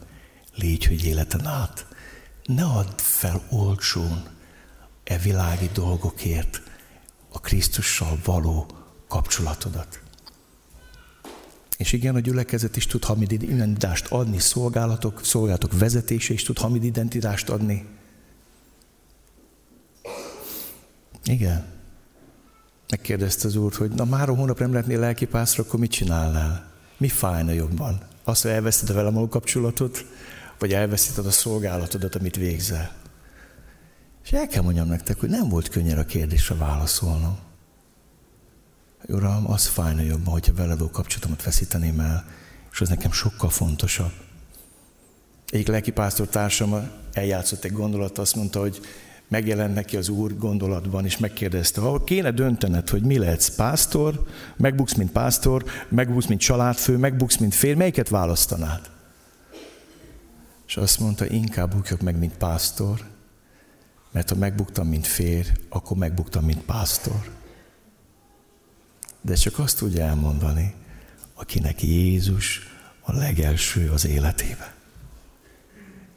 légy, 0.55 0.85
hogy 0.85 1.05
életen 1.05 1.45
át. 1.45 1.85
Ne 2.45 2.63
add 2.63 2.97
fel 2.97 3.41
olcsón 3.49 4.33
e 5.05 5.17
világi 5.17 5.69
dolgokért 5.73 6.61
a 7.31 7.39
Krisztussal 7.39 8.19
való 8.23 8.67
kapcsolatodat. 9.07 9.99
És 11.77 11.93
igen, 11.93 12.15
a 12.15 12.19
gyülekezet 12.19 12.75
is 12.75 12.87
tud 12.87 13.03
hamid 13.03 13.31
identitást 13.31 14.07
adni, 14.07 14.39
szolgálatok, 14.39 15.25
szolgálatok 15.25 15.77
vezetése 15.77 16.33
is 16.33 16.43
tud 16.43 16.57
hamid 16.57 16.83
identitást 16.83 17.49
adni. 17.49 17.85
Igen. 21.23 21.73
Megkérdezte 22.89 23.47
az 23.47 23.55
úr, 23.55 23.73
hogy 23.73 23.91
na 23.91 24.05
már 24.05 24.29
a 24.29 24.35
hónap 24.35 24.59
nem 24.59 24.71
lehetnél 24.71 24.99
lelkipászra, 24.99 25.63
akkor 25.63 25.79
mit 25.79 25.91
csinálnál? 25.91 26.71
Mi 26.97 27.07
fájna 27.07 27.51
jobban? 27.51 28.07
Azt, 28.23 28.41
hogy 28.41 28.51
elveszted 28.51 28.89
a 28.89 28.93
velem 28.93 29.29
kapcsolatot, 29.29 30.05
vagy 30.59 30.73
elveszíted 30.73 31.25
a 31.25 31.31
szolgálatodat, 31.31 32.15
amit 32.15 32.35
végzel? 32.35 33.04
És 34.25 34.31
el 34.31 34.47
kell 34.47 34.61
mondjam 34.61 34.87
nektek, 34.87 35.19
hogy 35.19 35.29
nem 35.29 35.49
volt 35.49 35.69
könnyű 35.69 35.95
a 35.95 36.05
kérdésre 36.05 36.55
válaszolnom. 36.55 37.37
Uram, 39.07 39.51
az 39.51 39.65
fájna 39.65 40.01
jobban, 40.01 40.33
hogyha 40.33 40.53
veled 40.53 40.79
kapcsolatomat 40.91 41.43
veszíteném 41.43 41.99
el, 41.99 42.25
és 42.71 42.81
az 42.81 42.89
nekem 42.89 43.11
sokkal 43.11 43.49
fontosabb. 43.49 44.11
Egyik 45.47 45.67
lelkipásztor 45.67 46.27
társam 46.27 46.89
eljátszott 47.13 47.63
egy 47.63 47.71
gondolat, 47.71 48.17
azt 48.17 48.35
mondta, 48.35 48.59
hogy 48.59 48.79
megjelent 49.27 49.73
neki 49.73 49.97
az 49.97 50.09
Úr 50.09 50.37
gondolatban, 50.37 51.05
és 51.05 51.17
megkérdezte, 51.17 51.81
ha 51.81 52.03
kéne 52.03 52.31
döntened, 52.31 52.89
hogy 52.89 53.01
mi 53.01 53.17
lehetsz, 53.17 53.55
pásztor, 53.55 54.25
megbuksz, 54.57 54.93
mint 54.93 55.11
pásztor, 55.11 55.65
megbuksz, 55.89 56.25
mint 56.25 56.41
családfő, 56.41 56.97
megbuksz, 56.97 57.37
mint 57.37 57.55
férj, 57.55 57.77
melyiket 57.77 58.09
választanád? 58.09 58.89
És 60.67 60.77
azt 60.77 60.99
mondta, 60.99 61.25
inkább 61.25 61.75
bukjak 61.75 62.01
meg, 62.01 62.17
mint 62.17 62.37
pásztor, 62.37 63.13
mert 64.15 64.29
ha 64.29 64.35
megbuktam, 64.35 64.87
mint 64.87 65.07
férj, 65.07 65.49
akkor 65.69 65.97
megbuktam, 65.97 66.45
mint 66.45 66.61
pásztor. 66.61 67.31
De 69.21 69.33
csak 69.33 69.59
azt 69.59 69.77
tudja 69.77 70.03
elmondani, 70.05 70.73
akinek 71.33 71.83
Jézus 71.83 72.59
a 73.01 73.13
legelső 73.13 73.91
az 73.91 74.05
életébe. 74.05 74.73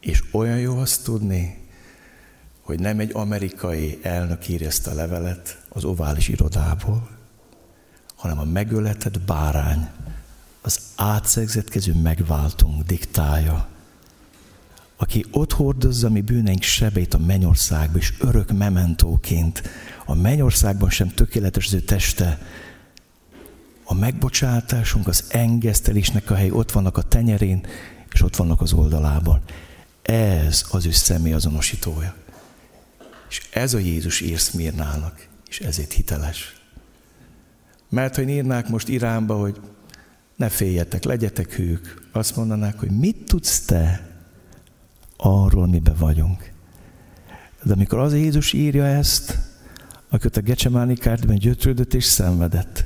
És 0.01 0.23
olyan 0.33 0.59
jó 0.59 0.79
azt 0.79 1.05
tudni, 1.05 1.69
hogy 2.61 2.81
nem 2.81 2.99
egy 2.99 3.11
amerikai 3.13 3.99
elnök 4.03 4.49
írja 4.49 4.67
ezt 4.67 4.87
a 4.87 4.95
levelet 4.95 5.63
az 5.69 5.85
ovális 5.85 6.29
irodából, 6.29 7.09
hanem 8.15 8.39
a 8.39 8.45
megöletett 8.45 9.21
bárány, 9.21 9.89
az 10.61 10.81
átszegzetkező 10.97 11.95
megváltunk 11.95 12.83
diktálja, 12.83 13.69
aki 15.01 15.25
ott 15.31 15.53
hordozza 15.53 16.11
mi 16.11 16.21
bűneink 16.21 16.63
sebét 16.63 17.15
a 17.15 17.19
mennyországba, 17.19 17.99
és 17.99 18.13
örök 18.21 18.53
mementóként 18.53 19.63
a 20.07 20.15
mennyországban 20.15 20.91
sem 20.91 21.09
tökéletes 21.09 21.67
az 21.67 21.75
ő 21.75 21.81
teste, 21.81 22.39
a 23.85 23.95
megbocsátásunk, 23.95 25.09
az 25.09 25.25
engesztelésnek 25.29 26.31
a 26.31 26.35
hely 26.35 26.51
ott 26.51 26.73
vannak 26.73 26.97
a 26.97 27.03
tenyerén, 27.03 27.67
és 28.13 28.23
ott 28.23 28.37
vannak 28.37 28.61
az 28.61 28.73
oldalában. 28.73 29.41
Ez 30.03 30.65
az 30.71 30.87
ő 30.87 30.91
személy 30.91 31.33
azonosítója. 31.33 32.15
És 33.29 33.49
ez 33.51 33.75
a 33.75 33.79
Jézus 33.79 34.21
ír 34.21 34.39
Szmirnának, 34.39 35.27
és 35.49 35.61
ezért 35.61 35.93
hiteles. 35.93 36.57
Mert 37.89 38.17
ha 38.17 38.23
írnák 38.23 38.69
most 38.69 38.89
Iránba, 38.89 39.37
hogy 39.37 39.61
ne 40.37 40.49
féljetek, 40.49 41.05
legyetek 41.05 41.55
hűk, 41.55 42.09
azt 42.13 42.37
mondanák, 42.37 42.79
hogy 42.79 42.91
mit 42.91 43.25
tudsz 43.25 43.61
te 43.61 44.08
arról, 45.19 45.67
mibe 45.67 45.93
vagyunk. 45.93 46.53
De 47.63 47.73
amikor 47.73 47.99
az 47.99 48.15
Jézus 48.15 48.53
írja 48.53 48.87
ezt, 48.87 49.39
akkor 50.09 50.31
a 50.35 50.41
Gecsemáni 50.41 50.95
kártban 50.95 51.37
gyötrődött 51.37 51.95
és 51.95 52.05
szenvedett. 52.05 52.85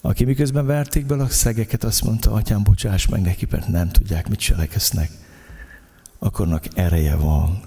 Aki 0.00 0.24
miközben 0.24 0.66
verték 0.66 1.06
bele 1.06 1.22
a 1.22 1.28
szegeket, 1.28 1.84
azt 1.84 2.04
mondta, 2.04 2.32
atyám, 2.32 2.62
bocsáss 2.62 3.06
meg 3.06 3.20
neki, 3.20 3.46
mert 3.50 3.68
nem 3.68 3.88
tudják, 3.88 4.28
mit 4.28 4.38
cselekesznek. 4.38 5.10
Akkornak 6.18 6.78
ereje 6.78 7.16
van 7.16 7.62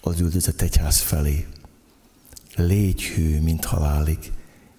az 0.00 0.20
üldözött 0.20 0.60
egyház 0.60 1.00
felé. 1.00 1.46
Légy 2.56 3.02
hű, 3.02 3.40
mint 3.40 3.64
halálig, 3.64 4.18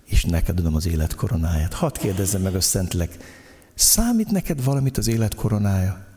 és 0.06 0.24
neked 0.24 0.60
adom 0.60 0.76
az 0.76 0.88
élet 0.88 1.16
koronáját. 1.16 1.74
Hadd 1.74 1.98
kérdezzem 1.98 2.42
meg 2.42 2.56
a 2.56 2.62
Szentlek, 2.62 3.18
számít 3.76 4.32
neked 4.32 4.64
valamit 4.64 4.98
az 4.98 5.08
élet 5.08 5.36
koronája? 5.36 6.13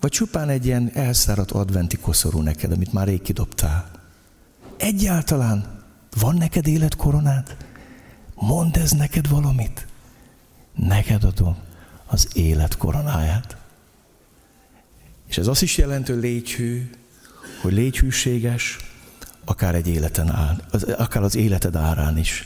Vagy 0.00 0.10
csupán 0.10 0.48
egy 0.48 0.66
ilyen 0.66 0.90
elszáradt 0.94 1.50
adventi 1.50 1.96
koszorú 1.96 2.40
neked, 2.40 2.72
amit 2.72 2.92
már 2.92 3.06
rég 3.06 3.22
kidobtál? 3.22 3.90
Egyáltalán 4.76 5.84
van 6.20 6.34
neked 6.34 6.66
életkoronád? 6.66 7.56
Mondd 8.34 8.78
ez 8.78 8.90
neked 8.90 9.28
valamit. 9.28 9.86
Neked 10.74 11.24
adom 11.24 11.56
az 12.06 12.28
élet 12.32 12.76
koronáját. 12.76 13.56
És 15.28 15.38
ez 15.38 15.46
azt 15.46 15.62
is 15.62 15.76
jelenti, 15.76 16.12
hogy 16.12 16.20
légy 16.20 16.52
hű, 16.52 16.90
hogy 17.62 17.72
légy 17.72 17.98
hűséges, 17.98 18.76
akár 19.44 19.74
egy 19.74 19.88
életen 19.88 20.30
áll, 20.30 20.60
akár 20.96 21.22
az 21.22 21.36
életed 21.36 21.76
árán 21.76 22.18
is. 22.18 22.44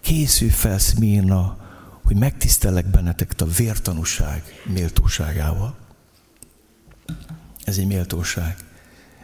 Készülj 0.00 0.50
fel, 0.50 0.78
Szmírna, 0.78 1.56
hogy 2.04 2.16
megtisztellek 2.16 2.86
bennetek 2.86 3.34
a 3.38 3.44
vértanúság 3.44 4.42
méltóságával. 4.64 5.83
Ez 7.64 7.78
egy 7.78 7.86
méltóság. 7.86 8.56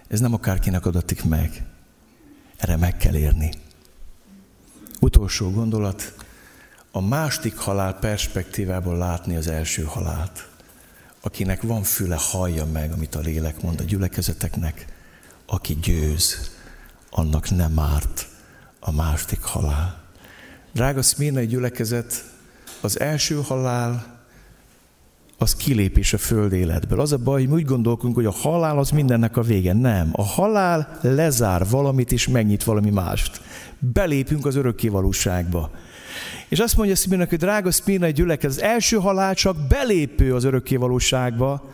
Ez 0.08 0.20
nem 0.20 0.34
akárkinek 0.34 0.86
adatik 0.86 1.24
meg. 1.24 1.64
Erre 2.56 2.76
meg 2.76 2.96
kell 2.96 3.14
érni. 3.14 3.50
Utolsó 5.00 5.50
gondolat, 5.50 6.14
a 6.90 7.00
másik 7.00 7.56
halál 7.56 7.94
perspektívából 7.94 8.96
látni 8.96 9.36
az 9.36 9.46
első 9.46 9.82
halált. 9.82 10.48
Akinek 11.20 11.62
van 11.62 11.82
füle, 11.82 12.16
hallja 12.18 12.64
meg, 12.64 12.92
amit 12.92 13.14
a 13.14 13.20
lélek 13.20 13.62
mond 13.62 13.80
a 13.80 13.84
gyülekezeteknek. 13.84 14.86
Aki 15.46 15.74
győz, 15.74 16.50
annak 17.10 17.50
nem 17.50 17.78
árt 17.78 18.28
a 18.80 18.92
másik 18.92 19.42
halál. 19.42 20.02
Drága 20.72 21.02
Szmírnai 21.02 21.46
gyülekezet, 21.46 22.24
az 22.80 23.00
első 23.00 23.42
halál 23.42 24.19
az 25.42 25.54
kilépés 25.54 26.12
a 26.12 26.18
föld 26.18 26.52
életből. 26.52 27.00
Az 27.00 27.12
a 27.12 27.16
baj, 27.16 27.40
hogy 27.40 27.48
mi 27.48 27.54
úgy 27.54 27.64
gondolkunk, 27.64 28.14
hogy 28.14 28.24
a 28.24 28.30
halál 28.30 28.78
az 28.78 28.90
mindennek 28.90 29.36
a 29.36 29.42
vége. 29.42 29.72
Nem. 29.72 30.08
A 30.12 30.22
halál 30.22 30.98
lezár 31.00 31.66
valamit 31.70 32.12
és 32.12 32.28
megnyit 32.28 32.64
valami 32.64 32.90
mást. 32.90 33.40
Belépünk 33.78 34.46
az 34.46 34.54
örökkévalóságba. 34.56 35.70
És 36.48 36.58
azt 36.58 36.76
mondja 36.76 36.96
Szmirnak, 36.96 37.28
hogy 37.28 37.38
drága 37.38 37.70
egy 37.86 38.12
gyülekez, 38.12 38.56
az 38.56 38.62
első 38.62 38.96
halál 38.96 39.34
csak 39.34 39.56
belépő 39.68 40.34
az 40.34 40.44
örökkévalóságba, 40.44 41.70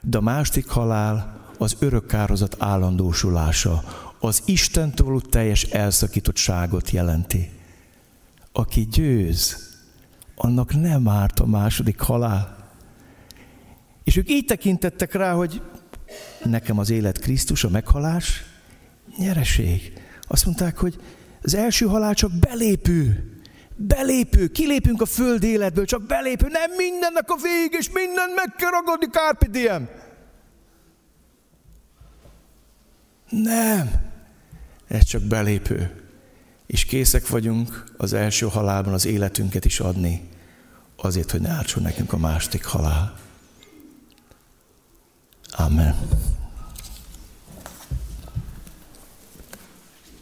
de 0.00 0.18
a 0.18 0.20
másik 0.20 0.68
halál 0.68 1.40
az 1.58 1.76
örökkározat 1.78 2.56
állandósulása, 2.58 3.82
az 4.18 4.42
Istentől 4.44 5.06
való 5.06 5.20
teljes 5.20 5.62
elszakítottságot 5.62 6.90
jelenti. 6.90 7.50
Aki 8.52 8.88
győz, 8.92 9.68
annak 10.34 10.80
nem 10.80 11.08
árt 11.08 11.40
a 11.40 11.46
második 11.46 12.00
halál. 12.00 12.57
És 14.08 14.16
ők 14.16 14.30
így 14.30 14.44
tekintettek 14.44 15.14
rá, 15.14 15.32
hogy 15.32 15.62
nekem 16.44 16.78
az 16.78 16.90
élet 16.90 17.18
Krisztus, 17.18 17.64
a 17.64 17.68
meghalás, 17.68 18.44
nyereség. 19.16 19.92
Azt 20.22 20.44
mondták, 20.44 20.78
hogy 20.78 21.00
az 21.42 21.54
első 21.54 21.86
halál 21.86 22.14
csak 22.14 22.30
belépő. 22.32 23.30
Belépő, 23.76 24.46
kilépünk 24.46 25.00
a 25.00 25.06
föld 25.06 25.42
életből, 25.42 25.84
csak 25.84 26.06
belépő, 26.06 26.46
nem 26.48 26.70
mindennek 26.76 27.30
a 27.30 27.36
vég, 27.42 27.76
és 27.78 27.90
minden 27.92 28.30
meg 28.34 28.54
kell 28.56 28.70
ragadni, 28.70 29.06
Carpe 29.06 29.46
diem. 29.46 29.88
Nem, 33.28 33.90
ez 34.86 35.04
csak 35.04 35.22
belépő. 35.22 36.02
És 36.66 36.84
készek 36.84 37.28
vagyunk 37.28 37.84
az 37.96 38.12
első 38.12 38.46
halálban 38.46 38.92
az 38.92 39.06
életünket 39.06 39.64
is 39.64 39.80
adni, 39.80 40.28
azért, 40.96 41.30
hogy 41.30 41.40
ne 41.40 41.50
ártson 41.50 41.82
nekünk 41.82 42.12
a 42.12 42.18
másik 42.18 42.64
halál. 42.64 43.26
Amen. 45.58 45.94